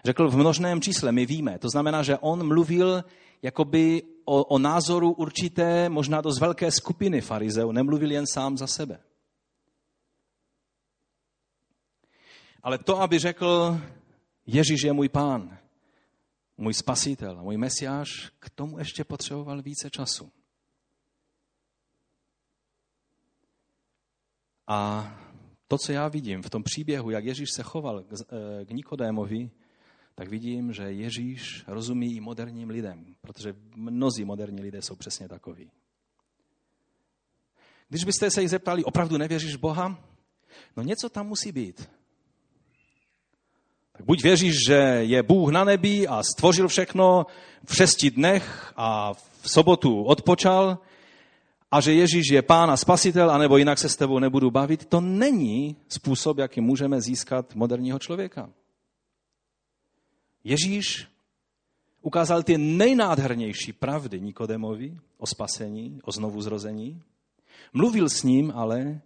Řekl 0.06 0.30
v 0.30 0.38
množném 0.38 0.82
čísle, 0.82 1.12
my 1.12 1.26
víme. 1.26 1.60
To 1.60 1.70
znamená, 1.70 2.04
že 2.04 2.18
on 2.18 2.48
mluvil 2.48 3.04
jakoby 3.42 4.04
o, 4.26 4.44
o 4.44 4.60
názoru 4.60 5.12
určité, 5.12 5.90
možná 5.90 6.22
dost 6.22 6.40
velké 6.40 6.72
skupiny 6.72 7.22
farizeů, 7.22 7.72
nemluvil 7.72 8.12
jen 8.12 8.28
sám 8.28 8.58
za 8.58 8.68
sebe. 8.68 9.00
Ale 12.64 12.78
to, 12.78 13.02
aby 13.02 13.20
řekl, 13.20 13.78
Ježíš 14.54 14.84
je 14.84 14.94
můj 14.94 15.10
pán, 15.10 15.58
můj 16.58 16.74
spasitel 16.74 17.44
můj 17.44 17.58
mesiáš, 17.58 18.32
k 18.40 18.50
tomu 18.50 18.80
ještě 18.80 19.04
potřeboval 19.04 19.62
více 19.62 19.90
času. 19.90 20.32
A 24.68 25.12
to, 25.68 25.78
co 25.78 25.92
já 25.92 26.08
vidím 26.08 26.42
v 26.42 26.50
tom 26.50 26.64
příběhu, 26.64 27.10
jak 27.10 27.26
Ježíš 27.26 27.50
se 27.56 27.64
choval 27.64 28.04
k, 28.04 28.14
eh, 28.14 28.74
Nikodémovi, 28.74 29.52
tak 30.16 30.30
vidím, 30.30 30.74
že 30.74 30.84
Ježíš 30.84 31.64
rozumí 31.68 32.16
i 32.16 32.20
moderním 32.20 32.70
lidem, 32.70 33.16
protože 33.22 33.56
mnozí 33.76 34.26
moderní 34.26 34.62
lidé 34.62 34.82
jsou 34.82 34.96
přesně 34.96 35.28
takoví. 35.28 35.72
Když 37.90 38.04
byste 38.04 38.32
se 38.32 38.42
jich 38.42 38.50
zeptali, 38.50 38.84
opravdu 38.84 39.18
nevěříš 39.18 39.56
Boha? 39.56 40.04
No 40.78 40.84
něco 40.84 41.10
tam 41.10 41.28
musí 41.28 41.52
být. 41.52 42.01
Buď 44.06 44.24
věříš, 44.24 44.56
že 44.68 44.74
je 45.00 45.24
Bůh 45.24 45.52
na 45.52 45.64
nebi 45.64 46.08
a 46.08 46.24
stvořil 46.24 46.68
všechno 46.68 47.26
v 47.66 47.76
šesti 47.76 48.12
dnech 48.12 48.74
a 48.78 49.14
v 49.14 49.52
sobotu 49.52 50.04
odpočal 50.04 50.78
a 51.72 51.82
že 51.82 51.94
Ježíš 51.94 52.28
je 52.32 52.42
pán 52.42 52.72
a 52.72 52.78
spasitel, 52.78 53.32
anebo 53.32 53.58
jinak 53.58 53.80
se 53.80 53.90
s 53.90 53.96
tebou 53.96 54.20
nebudu 54.20 54.52
bavit, 54.52 54.86
to 54.86 55.02
není 55.02 55.76
způsob, 55.88 56.38
jaký 56.38 56.62
můžeme 56.62 57.02
získat 57.02 57.56
moderního 57.56 58.00
člověka. 58.00 58.50
Ježíš 60.44 61.08
ukázal 62.02 62.44
ty 62.44 62.58
nejnádhernější 62.58 63.74
pravdy 63.74 64.22
Nikodemovi 64.22 64.98
o 65.18 65.28
spasení, 65.28 66.00
o 66.04 66.12
znovu 66.12 66.42
zrození. 66.42 67.02
Mluvil 67.74 68.10
s 68.10 68.24
ním 68.24 68.52
ale 68.56 69.02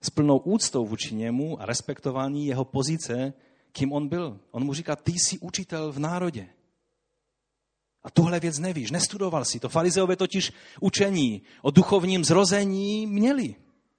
s 0.00 0.10
plnou 0.10 0.38
úctou 0.38 0.86
vůči 0.86 1.14
němu 1.14 1.62
a 1.62 1.66
respektování 1.66 2.46
jeho 2.46 2.64
pozice 2.64 3.32
kým 3.72 3.92
on 3.92 4.08
byl. 4.08 4.40
On 4.50 4.64
mu 4.64 4.74
říká, 4.74 4.96
ty 4.96 5.12
jsi 5.12 5.38
učitel 5.38 5.92
v 5.92 5.98
národě. 5.98 6.48
A 8.02 8.10
tuhle 8.10 8.40
věc 8.40 8.58
nevíš, 8.58 8.90
nestudoval 8.90 9.44
si. 9.44 9.60
To 9.60 9.68
farizeové 9.68 10.16
totiž 10.16 10.52
učení 10.80 11.42
o 11.62 11.70
duchovním 11.70 12.24
zrození 12.24 13.06
měli. 13.06 13.54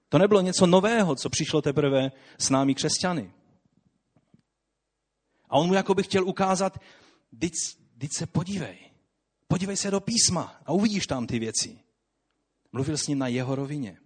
To 0.09 0.17
nebylo 0.17 0.41
něco 0.41 0.67
nového, 0.67 1.15
co 1.15 1.29
přišlo 1.29 1.61
teprve 1.61 2.11
s 2.37 2.49
námi 2.49 2.75
křesťany. 2.75 3.31
A 5.49 5.57
on 5.57 5.67
mu 5.67 5.73
jako 5.73 5.93
by 5.93 6.03
chtěl 6.03 6.27
ukázat, 6.27 6.79
teď 7.99 8.09
se 8.17 8.27
podívej. 8.27 8.77
Podívej 9.47 9.77
se 9.77 9.91
do 9.91 9.99
písma 9.99 10.61
a 10.65 10.71
uvidíš 10.71 11.07
tam 11.07 11.27
ty 11.27 11.39
věci. 11.39 11.79
Mluvil 12.71 12.97
s 12.97 13.07
ním 13.07 13.19
na 13.19 13.27
jeho 13.27 13.55
rovině. 13.55 13.97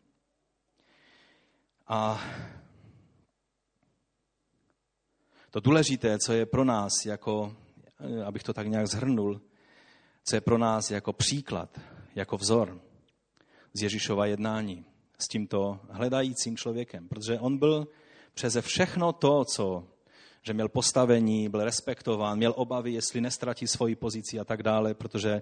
A 1.87 2.21
To 5.53 5.59
důležité, 5.59 6.17
co 6.19 6.33
je 6.33 6.45
pro 6.45 6.63
nás, 6.63 6.91
jako, 7.05 7.55
eh, 7.99 8.23
abych 8.23 8.43
to 8.43 8.53
tak 8.53 8.67
nějak 8.67 8.87
zhrnul, 8.87 9.41
co 10.23 10.35
je 10.35 10.41
pro 10.41 10.57
nás 10.57 10.91
jako 10.91 11.13
příklad, 11.13 11.79
jako 12.15 12.37
vzor 12.37 12.81
z 13.73 13.81
Ježíšova 13.81 14.25
jednání 14.25 14.85
s 15.19 15.27
tímto 15.27 15.79
hledajícím 15.89 16.57
člověkem. 16.57 17.07
Protože 17.07 17.39
on 17.39 17.57
byl 17.57 17.87
přeze 18.33 18.61
všechno 18.61 19.13
to, 19.13 19.45
co 19.45 19.87
že 20.45 20.53
měl 20.53 20.69
postavení, 20.69 21.49
byl 21.49 21.63
respektován, 21.63 22.37
měl 22.37 22.53
obavy, 22.57 22.91
jestli 22.91 23.21
nestratí 23.21 23.67
svoji 23.67 23.95
pozici 23.95 24.39
a 24.39 24.43
tak 24.43 24.63
dále, 24.63 24.93
protože 24.93 25.41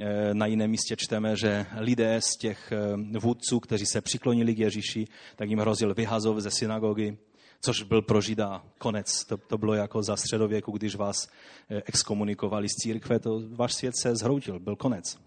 eh, 0.00 0.34
na 0.34 0.46
jiném 0.46 0.70
místě 0.70 0.96
čteme, 0.96 1.36
že 1.36 1.66
lidé 1.78 2.20
z 2.20 2.36
těch 2.36 2.72
eh, 2.72 3.18
vůdců, 3.18 3.60
kteří 3.60 3.86
se 3.86 4.00
přiklonili 4.00 4.54
k 4.54 4.58
Ježíši, 4.58 5.04
tak 5.36 5.50
jim 5.50 5.58
hrozil 5.58 5.94
vyhazov 5.94 6.38
ze 6.38 6.50
synagogy, 6.50 7.16
což 7.64 7.82
byl 7.82 8.02
pro 8.02 8.20
Žida 8.20 8.64
konec. 8.78 9.24
To, 9.24 9.36
to 9.36 9.58
bylo 9.58 9.74
jako 9.74 10.02
za 10.02 10.16
středověku, 10.16 10.72
když 10.72 10.94
vás 10.94 11.28
eh, 11.70 11.82
exkomunikovali 11.86 12.68
z 12.68 12.74
církve, 12.82 13.18
to 13.18 13.42
váš 13.48 13.74
svět 13.74 13.96
se 13.96 14.16
zhroutil, 14.16 14.60
byl 14.60 14.76
konec. 14.76 15.18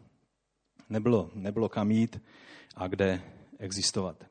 Nebylo, 0.89 1.31
nebylo 1.33 1.69
kam 1.69 1.91
jít 1.91 2.21
a 2.75 2.87
kde 2.87 3.21
existovat. 3.59 4.25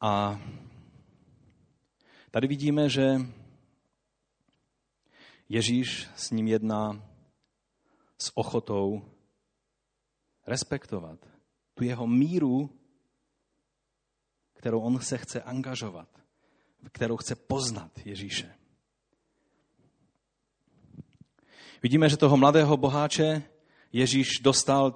A 0.00 0.40
tady 2.30 2.46
vidíme, 2.46 2.88
že 2.88 3.16
Ježíš 5.48 6.08
s 6.16 6.30
ním 6.30 6.48
jedná 6.48 7.02
s 8.18 8.36
ochotou 8.36 9.02
respektovat 10.46 11.26
tu 11.74 11.84
jeho 11.84 12.06
míru, 12.06 12.70
kterou 14.54 14.80
on 14.80 15.00
se 15.00 15.18
chce 15.18 15.42
angažovat, 15.42 16.17
kterou 16.92 17.16
chce 17.16 17.34
poznat 17.34 17.90
Ježíše. 18.04 18.54
Vidíme, 21.82 22.08
že 22.08 22.16
toho 22.16 22.36
mladého 22.36 22.76
boháče 22.76 23.42
Ježíš 23.92 24.28
dostal 24.42 24.94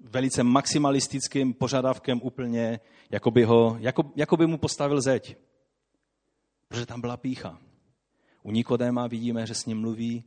velice 0.00 0.42
maximalistickým 0.42 1.54
požadavkem 1.54 2.20
úplně, 2.22 2.80
jako 3.10 3.30
by, 3.30 3.44
ho, 3.44 3.76
jako, 3.80 4.12
jako 4.16 4.36
by 4.36 4.46
mu 4.46 4.58
postavil 4.58 5.00
zeď. 5.00 5.36
Protože 6.68 6.86
tam 6.86 7.00
byla 7.00 7.16
pícha. 7.16 7.58
U 8.42 8.50
Nikodéma 8.50 9.06
vidíme, 9.06 9.46
že 9.46 9.54
s 9.54 9.66
ním 9.66 9.80
mluví 9.80 10.24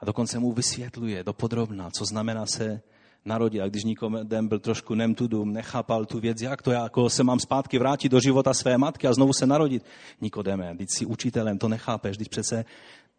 a 0.00 0.04
dokonce 0.04 0.38
mu 0.38 0.52
vysvětluje 0.52 1.24
dopodrobna, 1.24 1.90
co 1.90 2.04
znamená 2.04 2.46
se 2.46 2.82
narodit. 3.24 3.60
A 3.60 3.68
když 3.68 3.84
Nikodem 3.84 4.48
byl 4.48 4.58
trošku 4.58 4.94
nemtudum, 4.94 5.52
nechápal 5.52 6.04
tu 6.04 6.20
věc, 6.20 6.40
jak 6.40 6.62
to 6.62 6.70
já 6.70 6.82
jako 6.82 7.10
se 7.10 7.24
mám 7.24 7.40
zpátky 7.40 7.78
vrátit 7.78 8.08
do 8.08 8.20
života 8.20 8.54
své 8.54 8.78
matky 8.78 9.06
a 9.06 9.12
znovu 9.12 9.32
se 9.32 9.46
narodit. 9.46 9.84
Nikodeme, 10.20 10.74
když 10.74 10.86
jsi 10.90 11.06
učitelem, 11.06 11.58
to 11.58 11.68
nechápeš, 11.68 12.16
když 12.16 12.28
přece 12.28 12.64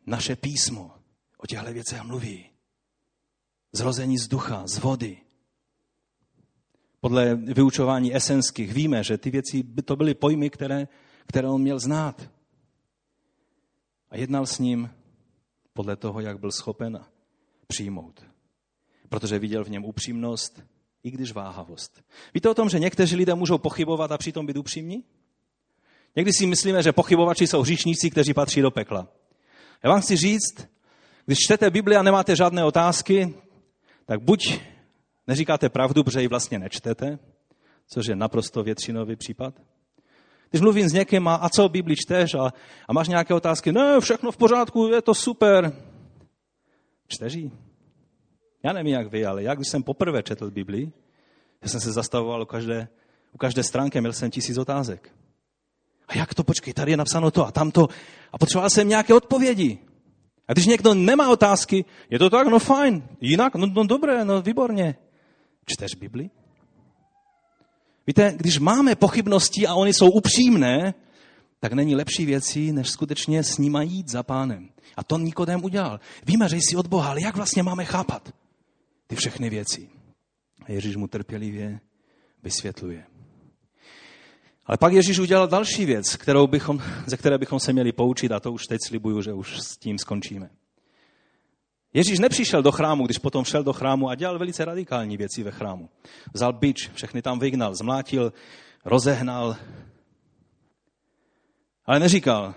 naše 0.06 0.36
písmo 0.36 0.92
o 1.38 1.48
těchto 1.48 1.74
věcech 1.74 2.02
mluví. 2.02 2.46
Zrození 3.74 4.18
z 4.18 4.28
ducha, 4.28 4.68
z 4.68 4.78
vody. 4.80 5.18
Podle 7.02 7.36
vyučování 7.36 8.16
esenských 8.16 8.74
víme, 8.74 9.04
že 9.04 9.18
ty 9.18 9.30
věci 9.30 9.64
to 9.86 9.96
byly 9.96 10.14
pojmy, 10.14 10.50
které, 10.50 10.88
které 11.28 11.48
on 11.48 11.62
měl 11.62 11.80
znát. 11.80 12.30
A 14.10 14.18
jednal 14.18 14.46
s 14.46 14.60
ním 14.60 14.90
podle 15.74 15.96
toho, 15.96 16.20
jak 16.20 16.40
byl 16.40 16.52
schopen 16.52 17.00
přijmout. 17.68 18.26
Protože 19.10 19.40
viděl 19.40 19.64
v 19.64 19.70
něm 19.70 19.86
upřímnost, 19.86 20.64
i 21.04 21.12
když 21.12 21.32
váhavost. 21.32 22.02
Víte 22.34 22.50
o 22.50 22.54
tom, 22.54 22.70
že 22.70 22.80
někteří 22.80 23.16
lidé 23.16 23.36
můžou 23.36 23.58
pochybovat 23.58 24.12
a 24.12 24.18
přitom 24.18 24.46
být 24.46 24.58
upřímní? 24.58 25.04
Někdy 26.16 26.34
si 26.34 26.46
myslíme, 26.46 26.84
že 26.84 26.92
pochybovači 26.92 27.48
jsou 27.48 27.62
hříšníci, 27.62 28.10
kteří 28.10 28.34
patří 28.34 28.62
do 28.62 28.72
pekla. 28.72 29.08
Já 29.84 29.90
vám 29.90 30.02
chci 30.02 30.16
říct, 30.16 30.68
když 31.26 31.38
čtete 31.38 31.70
Bibli 31.70 31.96
a 31.96 32.04
nemáte 32.04 32.36
žádné 32.36 32.64
otázky, 32.64 33.34
tak 34.06 34.22
buď 34.22 34.60
neříkáte 35.28 35.70
pravdu, 35.70 36.04
protože 36.04 36.22
ji 36.22 36.28
vlastně 36.28 36.60
nečtete, 36.60 37.20
což 37.88 38.08
je 38.08 38.16
naprosto 38.16 38.64
většinový 38.64 39.16
případ, 39.16 39.54
když 40.50 40.62
mluvím 40.62 40.90
s 40.90 40.94
někým 40.94 41.28
a, 41.28 41.36
a 41.36 41.50
co 41.50 41.70
Bibli 41.70 41.96
čteš 41.96 42.34
a, 42.34 42.54
a 42.88 42.94
máš 42.94 43.08
nějaké 43.08 43.34
otázky, 43.34 43.72
ne, 43.72 44.00
všechno 44.00 44.32
v 44.32 44.38
pořádku, 44.38 44.88
je 44.88 45.02
to 45.02 45.14
super. 45.14 45.74
Čteš 47.08 47.34
ji? 47.34 47.52
Já 48.64 48.74
nevím, 48.74 48.94
jak 48.94 49.12
vy, 49.12 49.26
ale 49.26 49.44
já, 49.44 49.56
když 49.56 49.68
jsem 49.68 49.84
poprvé 49.84 50.24
četl 50.24 50.52
Bibli, 50.52 50.92
já 51.62 51.68
jsem 51.68 51.80
se 51.80 51.92
zastavoval 51.92 52.42
u 52.42 52.46
každé, 52.46 52.88
u 53.34 53.38
každé 53.38 53.64
stránky, 53.64 54.02
měl 54.02 54.14
jsem 54.14 54.32
tisíc 54.32 54.58
otázek. 54.58 55.16
A 56.08 56.18
jak 56.18 56.34
to, 56.34 56.44
počkej, 56.44 56.74
tady 56.74 56.92
je 56.92 56.98
napsáno 56.98 57.32
to 57.32 57.48
a 57.48 57.52
tamto. 57.52 57.88
A 58.32 58.38
potřeboval 58.38 58.70
jsem 58.70 58.90
nějaké 58.90 59.14
odpovědi. 59.14 59.80
A 60.48 60.54
když 60.54 60.66
někdo 60.66 60.94
nemá 60.94 61.30
otázky, 61.30 61.86
je 62.10 62.20
to 62.20 62.30
tak, 62.30 62.48
no 62.48 62.60
fajn, 62.60 63.04
jinak, 63.22 63.56
no, 63.56 63.68
no 63.68 63.84
dobré, 63.84 64.26
no 64.26 64.42
výborně. 64.42 64.96
Čteš 65.66 65.96
Bibli? 65.96 66.30
Víte, 68.08 68.34
když 68.38 68.60
máme 68.60 68.96
pochybnosti 68.96 69.68
a 69.68 69.76
oni 69.76 69.94
jsou 69.94 70.12
upřímné, 70.12 70.94
tak 71.60 71.74
není 71.74 71.96
lepší 71.96 72.26
věcí, 72.26 72.72
než 72.72 72.90
skutečně 72.90 73.44
s 73.44 73.58
nima 73.58 73.82
jít 73.82 74.10
za 74.10 74.24
pánem. 74.24 74.70
A 74.98 75.04
to 75.04 75.18
Nikodem 75.18 75.64
udělal. 75.64 76.00
Víme, 76.26 76.50
že 76.50 76.58
jsi 76.58 76.76
od 76.76 76.88
Boha, 76.88 77.10
ale 77.10 77.22
jak 77.22 77.36
vlastně 77.36 77.64
máme 77.64 77.86
chápat 77.86 78.34
ty 79.10 79.16
všechny 79.16 79.50
věci? 79.50 79.90
A 80.66 80.72
Ježíš 80.72 80.96
mu 80.96 81.08
trpělivě 81.08 81.80
vysvětluje. 82.44 83.06
Ale 84.66 84.78
pak 84.78 84.94
Ježíš 84.94 85.20
udělal 85.20 85.48
další 85.48 85.86
věc, 85.86 86.16
kterou 86.16 86.48
bychom, 86.48 86.82
ze 87.06 87.18
které 87.18 87.38
bychom 87.38 87.60
se 87.60 87.74
měli 87.74 87.92
poučit 87.92 88.32
a 88.32 88.40
to 88.40 88.52
už 88.52 88.64
teď 88.66 88.80
slibuju, 88.88 89.22
že 89.22 89.34
už 89.34 89.60
s 89.60 89.78
tím 89.78 89.98
skončíme. 89.98 90.50
Ježíš 91.94 92.20
nepřišel 92.20 92.62
do 92.62 92.72
chrámu, 92.72 93.06
když 93.06 93.18
potom 93.18 93.46
šel 93.46 93.64
do 93.64 93.74
chrámu 93.74 94.10
a 94.10 94.16
dělal 94.16 94.40
velice 94.40 94.66
radikální 94.66 95.18
věci 95.18 95.44
ve 95.44 95.52
chrámu. 95.52 95.90
Vzal 96.34 96.54
bič, 96.54 96.90
všechny 96.94 97.22
tam 97.22 97.40
vygnal, 97.40 97.76
zmlátil, 97.76 98.34
rozehnal. 98.86 99.58
Ale 101.86 102.00
neříkal, 102.00 102.54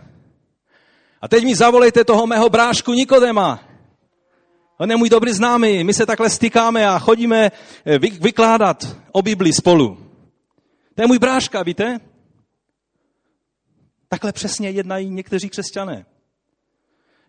a 1.23 1.29
teď 1.29 1.45
mi 1.45 1.55
zavolejte 1.55 2.05
toho 2.05 2.27
mého 2.27 2.49
brášku 2.49 2.93
Nikodema. 2.93 3.72
On 4.79 4.91
je 4.91 4.97
můj 4.97 5.09
dobrý 5.09 5.33
známý, 5.33 5.85
my 5.85 5.95
se 5.95 6.07
takhle 6.07 6.31
stykáme 6.31 6.89
a 6.89 6.99
chodíme 6.99 7.51
eh, 7.85 7.99
vykládat 7.99 8.97
o 9.13 9.23
Bibli 9.23 9.53
spolu. 9.53 10.13
To 10.95 11.03
je 11.03 11.07
můj 11.07 11.19
bráška, 11.19 11.63
víte? 11.63 12.01
Takhle 14.09 14.33
přesně 14.33 14.71
jednají 14.71 15.11
někteří 15.11 15.49
křesťané. 15.49 16.07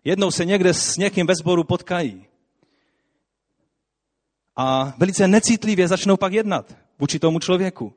Jednou 0.04 0.30
se 0.30 0.44
někde 0.44 0.74
s 0.74 0.96
někým 0.96 1.26
ve 1.26 1.34
sboru 1.34 1.64
potkají. 1.64 2.26
A 4.56 4.94
velice 4.98 5.28
necitlivě 5.28 5.88
začnou 5.88 6.16
pak 6.16 6.32
jednat 6.32 6.76
vůči 6.98 7.18
tomu 7.18 7.38
člověku. 7.38 7.92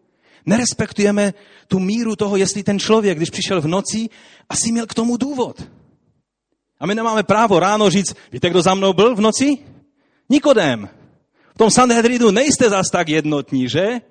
Nerespektujeme 0.45 1.33
tu 1.67 1.79
míru 1.79 2.15
toho, 2.15 2.37
jestli 2.37 2.63
ten 2.63 2.79
člověk, 2.79 3.17
když 3.17 3.29
přišel 3.29 3.61
v 3.61 3.67
noci, 3.67 4.09
asi 4.49 4.71
měl 4.71 4.85
k 4.85 4.93
tomu 4.93 5.17
důvod. 5.17 5.67
A 6.79 6.85
my 6.85 6.95
nemáme 6.95 7.23
právo 7.23 7.59
ráno 7.59 7.89
říct, 7.89 8.15
víte, 8.31 8.49
kdo 8.49 8.61
za 8.61 8.73
mnou 8.73 8.93
byl 8.93 9.15
v 9.15 9.21
noci? 9.21 9.57
Nikodem. 10.29 10.89
V 11.55 11.57
tom 11.57 11.71
Sanhedrinu 11.71 12.31
nejste 12.31 12.69
zas 12.69 12.89
tak 12.91 13.09
jednotní, 13.09 13.69
že? 13.69 14.01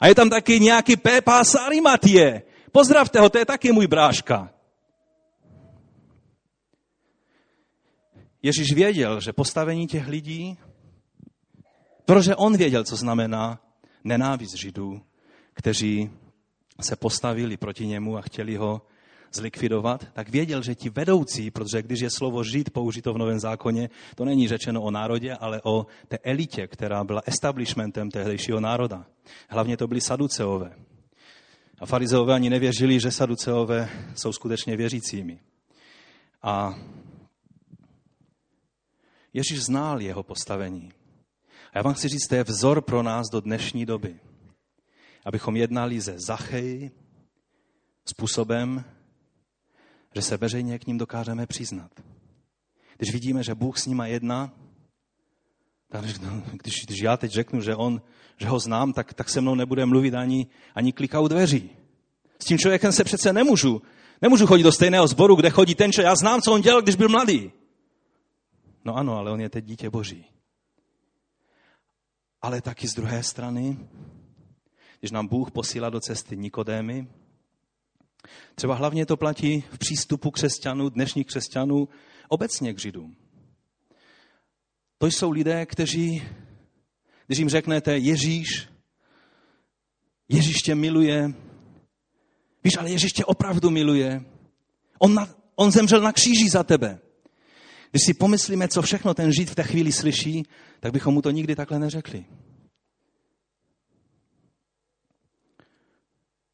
A 0.00 0.06
je 0.06 0.14
tam 0.14 0.30
taky 0.30 0.60
nějaký 0.60 0.96
Pepa 0.96 1.44
Sarimatie. 1.44 2.42
Pozdravte 2.72 3.20
ho, 3.20 3.30
to 3.30 3.38
je 3.38 3.46
taky 3.46 3.72
můj 3.72 3.86
bráška. 3.86 4.50
Ježíš 8.42 8.72
věděl, 8.74 9.20
že 9.20 9.32
postavení 9.32 9.86
těch 9.86 10.08
lidí, 10.08 10.58
protože 12.04 12.36
on 12.36 12.56
věděl, 12.56 12.84
co 12.84 12.96
znamená 12.96 13.60
nenávist 14.04 14.54
Židů, 14.54 15.02
kteří 15.52 16.10
se 16.80 16.96
postavili 16.96 17.56
proti 17.56 17.86
němu 17.86 18.16
a 18.16 18.20
chtěli 18.20 18.56
ho 18.56 18.82
zlikvidovat, 19.34 20.06
tak 20.12 20.28
věděl, 20.28 20.62
že 20.62 20.74
ti 20.74 20.90
vedoucí, 20.90 21.50
protože 21.50 21.82
když 21.82 22.00
je 22.00 22.10
slovo 22.10 22.44
žid 22.44 22.70
použito 22.70 23.12
v 23.14 23.18
Novém 23.18 23.40
zákoně, 23.40 23.90
to 24.14 24.24
není 24.24 24.48
řečeno 24.48 24.82
o 24.82 24.90
národě, 24.90 25.34
ale 25.34 25.60
o 25.64 25.86
té 26.08 26.18
elitě, 26.18 26.66
která 26.66 27.04
byla 27.04 27.22
establishmentem 27.26 28.10
tehdejšího 28.10 28.60
národa. 28.60 29.06
Hlavně 29.48 29.76
to 29.76 29.86
byli 29.86 30.00
saduceové. 30.00 30.76
A 31.78 31.86
farizeové 31.86 32.34
ani 32.34 32.50
nevěřili, 32.50 33.00
že 33.00 33.10
saduceové 33.10 33.88
jsou 34.14 34.32
skutečně 34.32 34.76
věřícími. 34.76 35.40
A 36.42 36.74
Ježíš 39.34 39.64
znal 39.64 40.00
jeho 40.00 40.22
postavení. 40.22 40.92
A 41.72 41.78
já 41.78 41.82
vám 41.82 41.94
chci 41.94 42.08
říct, 42.08 42.26
to 42.26 42.34
je 42.34 42.44
vzor 42.44 42.82
pro 42.82 43.02
nás 43.02 43.26
do 43.32 43.40
dnešní 43.40 43.86
doby. 43.86 44.20
Abychom 45.24 45.56
jednali 45.56 46.00
ze 46.00 46.14
Zachej 46.18 46.90
způsobem, 48.08 48.84
že 50.14 50.22
se 50.22 50.36
veřejně 50.36 50.78
k 50.78 50.86
ním 50.86 50.98
dokážeme 50.98 51.46
přiznat. 51.46 51.90
Když 52.96 53.12
vidíme, 53.12 53.42
že 53.42 53.54
Bůh 53.54 53.78
s 53.78 53.86
nima 53.86 54.06
jedná, 54.06 54.52
no, 56.22 56.42
když, 56.52 56.86
když 56.86 57.00
já 57.02 57.16
teď 57.16 57.30
řeknu, 57.30 57.60
že, 57.60 57.76
on, 57.76 58.02
že 58.36 58.48
ho 58.48 58.58
znám, 58.58 58.92
tak, 58.92 59.14
tak 59.14 59.28
se 59.28 59.40
mnou 59.40 59.54
nebude 59.54 59.86
mluvit 59.86 60.14
ani, 60.14 60.46
ani 60.74 60.92
klikat 60.92 61.22
u 61.22 61.28
dveří. 61.28 61.70
S 62.38 62.44
tím 62.44 62.58
člověkem 62.58 62.92
se 62.92 63.04
přece 63.04 63.32
nemůžu. 63.32 63.82
Nemůžu 64.22 64.46
chodit 64.46 64.62
do 64.62 64.72
stejného 64.72 65.06
sboru, 65.06 65.34
kde 65.34 65.50
chodí 65.50 65.74
ten 65.74 65.92
člověk. 65.92 66.10
Já 66.10 66.16
znám, 66.16 66.42
co 66.42 66.52
on 66.52 66.60
dělal, 66.60 66.82
když 66.82 66.96
byl 66.96 67.08
mladý. 67.08 67.52
No 68.84 68.96
ano, 68.96 69.16
ale 69.16 69.30
on 69.30 69.40
je 69.40 69.48
teď 69.48 69.64
dítě 69.64 69.90
boží. 69.90 70.24
Ale 72.42 72.60
taky 72.60 72.88
z 72.88 72.94
druhé 72.94 73.22
strany, 73.22 73.78
když 75.00 75.10
nám 75.10 75.26
Bůh 75.26 75.50
posílá 75.50 75.90
do 75.90 76.00
cesty 76.00 76.36
Nikodémy, 76.36 77.08
třeba 78.54 78.74
hlavně 78.74 79.06
to 79.06 79.16
platí 79.16 79.64
v 79.70 79.78
přístupu 79.78 80.30
křesťanů, 80.30 80.88
dnešních 80.88 81.26
křesťanů, 81.26 81.88
obecně 82.28 82.74
k 82.74 82.80
Židům. 82.80 83.16
To 84.98 85.06
jsou 85.06 85.30
lidé, 85.30 85.66
kteří, 85.66 86.22
když 87.26 87.38
jim 87.38 87.48
řeknete 87.48 87.98
Ježíš, 87.98 88.68
Ježíš 90.28 90.56
tě 90.56 90.74
miluje, 90.74 91.34
Víš, 92.64 92.76
ale 92.78 92.90
Ježíš 92.90 93.12
tě 93.12 93.24
opravdu 93.24 93.70
miluje. 93.70 94.24
On, 94.98 95.14
na, 95.14 95.28
on 95.56 95.70
zemřel 95.70 96.00
na 96.00 96.12
kříži 96.12 96.50
za 96.50 96.62
tebe. 96.62 96.98
Když 97.90 98.02
si 98.06 98.14
pomyslíme, 98.14 98.68
co 98.68 98.82
všechno 98.82 99.14
ten 99.14 99.32
Žid 99.32 99.50
v 99.50 99.54
té 99.54 99.62
chvíli 99.62 99.92
slyší, 99.92 100.42
tak 100.80 100.92
bychom 100.92 101.14
mu 101.14 101.22
to 101.22 101.30
nikdy 101.30 101.56
takhle 101.56 101.78
neřekli. 101.78 102.24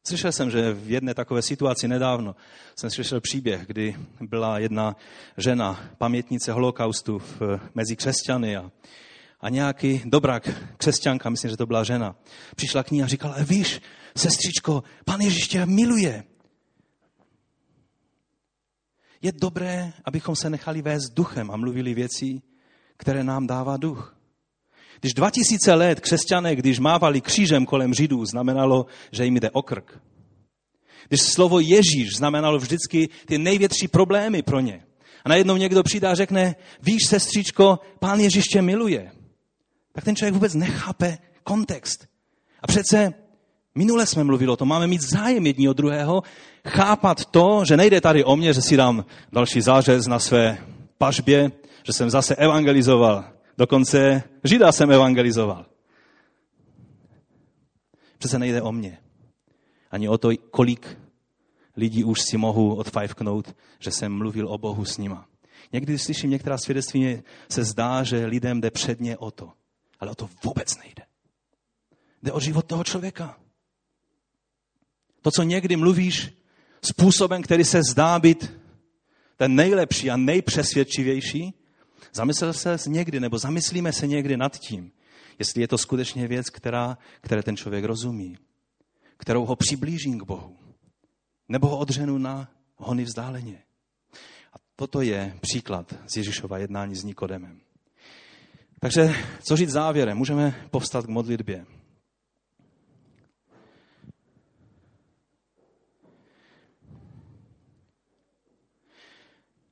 Slyšel 0.07 0.31
jsem, 0.31 0.51
že 0.51 0.73
v 0.73 0.91
jedné 0.91 1.13
takové 1.13 1.41
situaci 1.41 1.87
nedávno 1.87 2.35
jsem 2.75 2.89
slyšel 2.89 3.21
příběh, 3.21 3.67
kdy 3.67 3.95
byla 4.21 4.59
jedna 4.59 4.95
žena, 5.37 5.89
pamětnice 5.97 6.51
holokaustu 6.51 7.19
v, 7.19 7.41
mezi 7.75 7.95
křesťany 7.95 8.57
a, 8.57 8.71
a 9.41 9.49
nějaký 9.49 10.01
dobrák 10.05 10.49
křesťanka, 10.77 11.29
myslím, 11.29 11.51
že 11.51 11.57
to 11.57 11.65
byla 11.65 11.83
žena, 11.83 12.15
přišla 12.55 12.83
k 12.83 12.91
ní 12.91 13.03
a 13.03 13.07
říkala, 13.07 13.35
víš, 13.43 13.81
sestřičko, 14.17 14.83
pan 15.05 15.21
Ježíš 15.21 15.47
tě 15.47 15.65
miluje. 15.65 16.23
Je 19.21 19.31
dobré, 19.31 19.93
abychom 20.05 20.35
se 20.35 20.49
nechali 20.49 20.81
vést 20.81 21.09
duchem 21.09 21.51
a 21.51 21.57
mluvili 21.57 21.93
věci, 21.93 22.41
které 22.97 23.23
nám 23.23 23.47
dává 23.47 23.77
duch. 23.77 24.20
Když 25.01 25.13
2000 25.13 25.73
let 25.73 25.99
křesťané, 25.99 26.55
když 26.55 26.79
mávali 26.79 27.21
křížem 27.21 27.65
kolem 27.65 27.93
Židů, 27.93 28.25
znamenalo, 28.25 28.85
že 29.11 29.25
jim 29.25 29.35
jde 29.35 29.51
o 29.51 29.61
krk. 29.61 29.99
Když 31.07 31.21
slovo 31.21 31.59
Ježíš 31.59 32.15
znamenalo 32.17 32.57
vždycky 32.57 33.09
ty 33.25 33.37
největší 33.37 33.87
problémy 33.87 34.41
pro 34.41 34.59
ně. 34.59 34.83
A 35.25 35.29
najednou 35.29 35.57
někdo 35.57 35.83
přijde 35.83 36.07
a 36.07 36.15
řekne, 36.15 36.55
víš, 36.81 37.01
sestřičko, 37.07 37.79
pán 37.99 38.19
Ježíš 38.19 38.45
tě 38.45 38.61
miluje. 38.61 39.11
Tak 39.91 40.03
ten 40.03 40.15
člověk 40.15 40.33
vůbec 40.33 40.53
nechápe 40.53 41.17
kontext. 41.43 42.07
A 42.61 42.67
přece 42.67 43.13
minule 43.75 44.05
jsme 44.05 44.23
mluvili 44.23 44.51
o 44.51 44.55
tom, 44.55 44.67
máme 44.67 44.87
mít 44.87 45.01
zájem 45.01 45.45
jedni 45.45 45.69
od 45.69 45.77
druhého, 45.77 46.23
chápat 46.67 47.25
to, 47.25 47.63
že 47.67 47.77
nejde 47.77 48.01
tady 48.01 48.23
o 48.23 48.35
mě, 48.35 48.53
že 48.53 48.61
si 48.61 48.77
dám 48.77 49.05
další 49.33 49.61
zářez 49.61 50.07
na 50.07 50.19
své 50.19 50.57
pažbě, 50.97 51.51
že 51.83 51.93
jsem 51.93 52.09
zase 52.09 52.35
evangelizoval. 52.35 53.40
Dokonce 53.61 54.23
Žida 54.43 54.71
jsem 54.71 54.91
evangelizoval. 54.91 55.65
Přece 58.17 58.39
nejde 58.39 58.61
o 58.61 58.71
mě. 58.71 58.97
Ani 59.91 60.09
o 60.09 60.17
to, 60.17 60.29
kolik 60.51 60.97
lidí 61.77 62.03
už 62.03 62.21
si 62.21 62.37
mohu 62.37 62.75
odfajfknout, 62.75 63.55
že 63.79 63.91
jsem 63.91 64.17
mluvil 64.17 64.47
o 64.47 64.57
Bohu 64.57 64.85
s 64.85 64.97
nima. 64.97 65.27
Někdy, 65.73 65.99
slyším 65.99 66.29
některá 66.29 66.57
svědectví, 66.57 67.21
se 67.49 67.63
zdá, 67.63 68.03
že 68.03 68.25
lidem 68.25 68.61
jde 68.61 68.71
předně 68.71 69.17
o 69.17 69.31
to. 69.31 69.51
Ale 69.99 70.11
o 70.11 70.15
to 70.15 70.29
vůbec 70.43 70.77
nejde. 70.77 71.03
Jde 72.23 72.31
o 72.31 72.39
život 72.39 72.65
toho 72.65 72.83
člověka. 72.83 73.37
To, 75.21 75.31
co 75.31 75.43
někdy 75.43 75.75
mluvíš 75.75 76.33
způsobem, 76.81 77.41
který 77.41 77.63
se 77.63 77.83
zdá 77.83 78.19
být 78.19 78.53
ten 79.37 79.55
nejlepší 79.55 80.11
a 80.11 80.17
nejpřesvědčivější, 80.17 81.60
zamyslel 82.13 82.53
se 82.53 82.77
někdy, 82.87 83.19
nebo 83.19 83.37
zamyslíme 83.37 83.93
se 83.93 84.07
někdy 84.07 84.37
nad 84.37 84.57
tím, 84.57 84.91
jestli 85.39 85.61
je 85.61 85.67
to 85.67 85.77
skutečně 85.77 86.27
věc, 86.27 86.49
která, 86.49 86.97
které 87.21 87.43
ten 87.43 87.57
člověk 87.57 87.83
rozumí, 87.83 88.37
kterou 89.17 89.45
ho 89.45 89.55
přiblížím 89.55 90.19
k 90.19 90.23
Bohu, 90.23 90.57
nebo 91.49 91.67
ho 91.67 91.77
odřenu 91.77 92.17
na 92.17 92.51
hony 92.75 93.03
vzdáleně. 93.03 93.63
A 94.53 94.57
toto 94.75 95.01
je 95.01 95.37
příklad 95.41 95.93
z 96.07 96.17
Ježíšova 96.17 96.57
jednání 96.57 96.95
s 96.95 97.03
Nikodemem. 97.03 97.61
Takže 98.79 99.15
co 99.47 99.55
říct 99.55 99.69
závěrem? 99.69 100.17
Můžeme 100.17 100.67
povstat 100.71 101.05
k 101.05 101.09
modlitbě. 101.09 101.65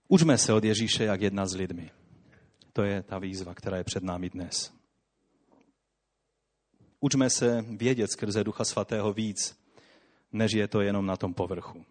Učme 0.08 0.38
se 0.38 0.54
od 0.54 0.64
Ježíše, 0.64 1.04
jak 1.04 1.22
jednat 1.22 1.48
s 1.48 1.56
lidmi. 1.56 1.92
To 2.74 2.84
je 2.84 3.04
ta 3.04 3.20
výzva, 3.20 3.54
která 3.54 3.78
je 3.78 3.84
před 3.84 4.04
námi 4.04 4.30
dnes. 4.30 4.74
Učme 7.00 7.30
se 7.30 7.66
vědět 7.70 8.12
skrze 8.12 8.44
Ducha 8.44 8.66
Svatého 8.66 9.14
víc, 9.14 9.60
než 10.32 10.52
je 10.54 10.68
to 10.68 10.82
jenom 10.82 11.06
na 11.06 11.18
tom 11.18 11.34
povrchu. 11.34 11.86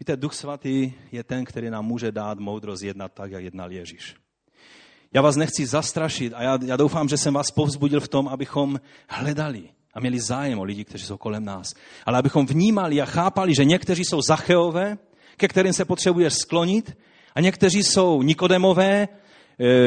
Víte, 0.00 0.16
Duch 0.16 0.34
Svatý 0.34 0.92
je 1.12 1.24
ten, 1.24 1.44
který 1.44 1.70
nám 1.70 1.86
může 1.86 2.12
dát 2.12 2.38
moudrost 2.38 2.82
jednat 2.82 3.12
tak, 3.12 3.30
jak 3.30 3.44
jednal 3.44 3.72
Ježíš. 3.72 4.16
Já 5.12 5.22
vás 5.22 5.36
nechci 5.36 5.66
zastrašit 5.66 6.32
a 6.36 6.42
já, 6.42 6.58
já 6.66 6.76
doufám, 6.76 7.08
že 7.08 7.16
jsem 7.16 7.34
vás 7.34 7.50
povzbudil 7.50 8.00
v 8.00 8.08
tom, 8.08 8.28
abychom 8.28 8.80
hledali 9.08 9.68
a 9.94 10.00
měli 10.00 10.20
zájem 10.20 10.58
o 10.58 10.64
lidi, 10.64 10.84
kteří 10.84 11.04
jsou 11.04 11.16
kolem 11.16 11.44
nás. 11.44 11.74
Ale 12.06 12.18
abychom 12.18 12.46
vnímali 12.46 13.00
a 13.00 13.04
chápali, 13.04 13.54
že 13.54 13.64
někteří 13.64 14.04
jsou 14.04 14.20
Zacheové, 14.22 14.98
ke 15.36 15.48
kterým 15.48 15.72
se 15.72 15.84
potřebuješ 15.84 16.34
sklonit, 16.34 16.96
a 17.34 17.40
někteří 17.40 17.82
jsou 17.82 18.22
Nikodemové, 18.22 19.08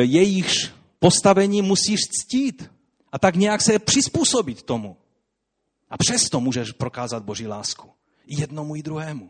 jejichž 0.01 0.71
postavení 0.99 1.61
musíš 1.61 1.99
ctít 1.99 2.71
a 3.11 3.19
tak 3.19 3.35
nějak 3.35 3.61
se 3.61 3.79
přizpůsobit 3.79 4.63
tomu. 4.63 4.97
A 5.89 5.97
přesto 5.97 6.41
můžeš 6.41 6.71
prokázat 6.71 7.23
Boží 7.23 7.47
lásku. 7.47 7.89
I 8.25 8.41
jednomu, 8.41 8.75
i 8.75 8.83
druhému. 8.83 9.29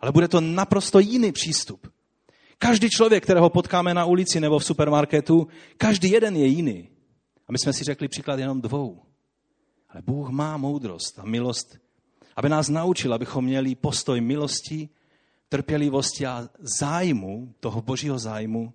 Ale 0.00 0.12
bude 0.12 0.28
to 0.28 0.40
naprosto 0.40 0.98
jiný 0.98 1.32
přístup. 1.32 1.92
Každý 2.58 2.90
člověk, 2.90 3.24
kterého 3.24 3.50
potkáme 3.50 3.94
na 3.94 4.04
ulici 4.04 4.40
nebo 4.40 4.58
v 4.58 4.64
supermarketu, 4.64 5.48
každý 5.76 6.10
jeden 6.10 6.36
je 6.36 6.46
jiný. 6.46 6.88
A 7.48 7.52
my 7.52 7.58
jsme 7.58 7.72
si 7.72 7.84
řekli 7.84 8.08
příklad 8.08 8.38
jenom 8.38 8.60
dvou. 8.60 9.02
Ale 9.88 10.02
Bůh 10.02 10.28
má 10.28 10.56
moudrost 10.56 11.18
a 11.18 11.24
milost, 11.24 11.78
aby 12.36 12.48
nás 12.48 12.68
naučil, 12.68 13.14
abychom 13.14 13.44
měli 13.44 13.74
postoj 13.74 14.20
milosti, 14.20 14.88
trpělivosti 15.48 16.26
a 16.26 16.48
zájmu, 16.78 17.54
toho 17.60 17.82
božího 17.82 18.18
zájmu, 18.18 18.74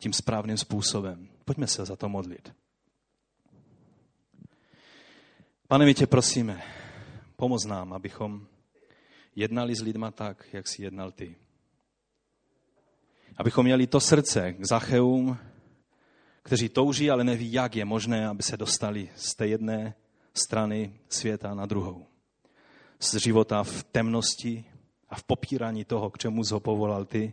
tím 0.00 0.12
správným 0.12 0.56
způsobem. 0.56 1.28
Pojďme 1.44 1.66
se 1.66 1.84
za 1.84 1.96
to 1.96 2.08
modlit. 2.08 2.52
Pane, 5.68 5.84
my 5.84 5.94
tě 5.94 6.06
prosíme, 6.06 6.62
pomoz 7.36 7.64
nám, 7.64 7.92
abychom 7.92 8.46
jednali 9.36 9.74
s 9.74 9.82
lidma 9.82 10.10
tak, 10.10 10.46
jak 10.52 10.68
jsi 10.68 10.82
jednal 10.82 11.12
ty. 11.12 11.36
Abychom 13.36 13.64
měli 13.64 13.86
to 13.86 14.00
srdce 14.00 14.52
k 14.52 14.64
Zacheum, 14.64 15.38
kteří 16.42 16.68
touží, 16.68 17.10
ale 17.10 17.24
neví, 17.24 17.52
jak 17.52 17.76
je 17.76 17.84
možné, 17.84 18.28
aby 18.28 18.42
se 18.42 18.56
dostali 18.56 19.10
z 19.16 19.34
té 19.34 19.46
jedné 19.46 19.94
strany 20.34 21.00
světa 21.08 21.54
na 21.54 21.66
druhou. 21.66 22.06
Z 23.00 23.14
života 23.14 23.62
v 23.62 23.84
temnosti 23.84 24.64
a 25.08 25.16
v 25.16 25.22
popírání 25.22 25.84
toho, 25.84 26.10
k 26.10 26.18
čemu 26.18 26.42
ho 26.52 26.60
povolal 26.60 27.04
ty, 27.04 27.32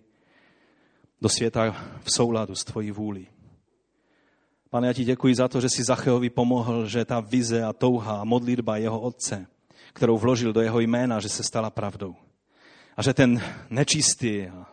do 1.21 1.29
světa 1.29 1.75
v 2.03 2.11
souladu 2.11 2.55
s 2.55 2.63
tvojí 2.63 2.91
vůli. 2.91 3.27
Pane, 4.69 4.87
já 4.87 4.93
ti 4.93 5.03
děkuji 5.03 5.35
za 5.35 5.47
to, 5.47 5.61
že 5.61 5.69
jsi 5.69 5.83
Zacheovi 5.83 6.29
pomohl, 6.29 6.87
že 6.87 7.05
ta 7.05 7.19
vize 7.19 7.63
a 7.63 7.73
touha 7.73 8.21
a 8.21 8.23
modlitba 8.23 8.77
jeho 8.77 8.99
otce, 8.99 9.47
kterou 9.93 10.17
vložil 10.17 10.53
do 10.53 10.61
jeho 10.61 10.79
jména, 10.79 11.19
že 11.19 11.29
se 11.29 11.43
stala 11.43 11.69
pravdou. 11.69 12.15
A 12.97 13.01
že 13.01 13.13
ten 13.13 13.41
nečistý 13.69 14.47
a 14.47 14.65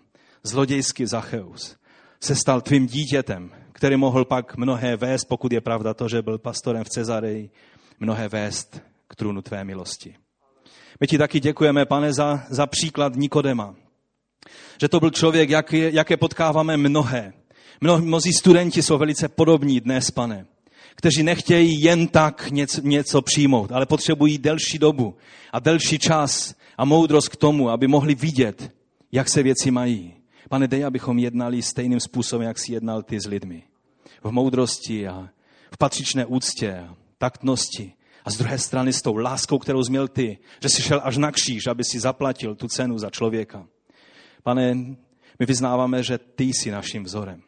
zlodějský 0.42 1.06
Zacheus 1.06 1.76
se 2.20 2.34
stal 2.34 2.60
tvým 2.60 2.86
dítětem, 2.86 3.50
který 3.72 3.96
mohl 3.96 4.24
pak 4.24 4.56
mnohé 4.56 4.96
vést, 4.96 5.24
pokud 5.24 5.52
je 5.52 5.60
pravda 5.60 5.94
to, 5.94 6.08
že 6.08 6.22
byl 6.22 6.38
pastorem 6.38 6.84
v 6.84 6.88
Cezareji, 6.88 7.50
mnohé 8.00 8.28
vést 8.28 8.80
k 9.08 9.16
trůnu 9.16 9.42
tvé 9.42 9.64
milosti. 9.64 10.16
My 11.00 11.06
ti 11.06 11.18
taky 11.18 11.40
děkujeme, 11.40 11.86
pane, 11.86 12.12
za, 12.12 12.44
za 12.48 12.66
příklad 12.66 13.16
Nikodema. 13.16 13.74
Že 14.80 14.88
to 14.88 15.00
byl 15.00 15.10
člověk, 15.10 15.50
jak 15.50 15.72
jaké 15.72 16.16
potkáváme 16.16 16.76
mnohé. 16.76 17.32
Mnozí 17.80 18.32
studenti 18.32 18.82
jsou 18.82 18.98
velice 18.98 19.28
podobní 19.28 19.80
dnes, 19.80 20.10
pane, 20.10 20.46
kteří 20.94 21.22
nechtějí 21.22 21.82
jen 21.82 22.08
tak 22.08 22.50
něco, 22.50 22.80
něco 22.80 23.22
přijmout, 23.22 23.72
ale 23.72 23.86
potřebují 23.86 24.38
delší 24.38 24.78
dobu 24.78 25.16
a 25.52 25.58
delší 25.58 25.98
čas 25.98 26.54
a 26.78 26.84
moudrost 26.84 27.28
k 27.28 27.36
tomu, 27.36 27.70
aby 27.70 27.86
mohli 27.86 28.14
vidět, 28.14 28.72
jak 29.12 29.28
se 29.28 29.42
věci 29.42 29.70
mají. 29.70 30.14
Pane, 30.48 30.68
dej, 30.68 30.84
abychom 30.84 31.18
jednali 31.18 31.62
stejným 31.62 32.00
způsobem, 32.00 32.46
jak 32.46 32.58
si 32.58 32.72
jednal 32.72 33.02
ty 33.02 33.20
s 33.20 33.26
lidmi. 33.26 33.62
V 34.24 34.30
moudrosti 34.30 35.08
a 35.08 35.28
v 35.74 35.78
patřičné 35.78 36.26
úctě 36.26 36.78
a 36.78 36.96
taktnosti. 37.18 37.92
A 38.24 38.30
z 38.30 38.36
druhé 38.36 38.58
strany 38.58 38.92
s 38.92 39.02
tou 39.02 39.16
láskou, 39.16 39.58
kterou 39.58 39.84
jsi 39.84 39.90
měl 39.90 40.08
ty, 40.08 40.38
že 40.62 40.68
jsi 40.68 40.82
šel 40.82 41.00
až 41.04 41.16
na 41.16 41.32
kříž, 41.32 41.66
aby 41.66 41.84
si 41.84 42.00
zaplatil 42.00 42.54
tu 42.54 42.68
cenu 42.68 42.98
za 42.98 43.10
člověka. 43.10 43.66
Pane, 44.44 44.74
my 45.38 45.46
vyznáváme, 45.46 46.02
že 46.02 46.18
ty 46.18 46.44
jsi 46.44 46.70
naším 46.70 47.04
vzorem. 47.04 47.42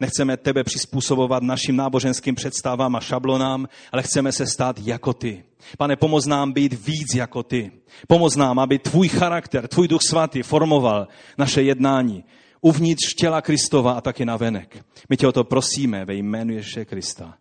Nechceme 0.00 0.36
tebe 0.36 0.64
přizpůsobovat 0.64 1.42
našim 1.42 1.76
náboženským 1.76 2.34
představám 2.34 2.96
a 2.96 3.00
šablonám, 3.00 3.68
ale 3.92 4.02
chceme 4.02 4.32
se 4.32 4.46
stát 4.46 4.76
jako 4.78 5.12
ty. 5.12 5.44
Pane, 5.78 5.96
pomoz 5.96 6.26
nám 6.26 6.52
být 6.52 6.86
víc 6.86 7.14
jako 7.14 7.42
ty. 7.42 7.72
Pomoz 8.08 8.36
nám, 8.36 8.58
aby 8.58 8.78
tvůj 8.78 9.08
charakter, 9.08 9.68
tvůj 9.68 9.88
duch 9.88 10.00
svatý 10.08 10.42
formoval 10.42 11.08
naše 11.38 11.62
jednání 11.62 12.24
uvnitř 12.60 13.14
těla 13.14 13.42
Kristova 13.42 13.92
a 13.92 14.00
taky 14.00 14.24
na 14.24 14.36
venek. 14.36 14.84
My 15.08 15.16
tě 15.16 15.26
o 15.28 15.32
to 15.32 15.44
prosíme 15.44 16.04
ve 16.04 16.14
jménu 16.14 16.52
Ježíše 16.52 16.84
Krista. 16.84 17.34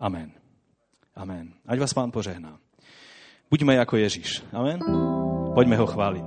Amen. 0.00 0.32
Amen. 1.16 1.52
Ať 1.66 1.78
vás 1.78 1.94
pán 1.94 2.10
požehná. 2.10 2.58
Buďme 3.50 3.74
jako 3.74 3.96
Ježíš. 3.96 4.42
Amen. 4.52 4.80
Pojďme 5.54 5.76
ho 5.76 5.86
chválit. 5.86 6.24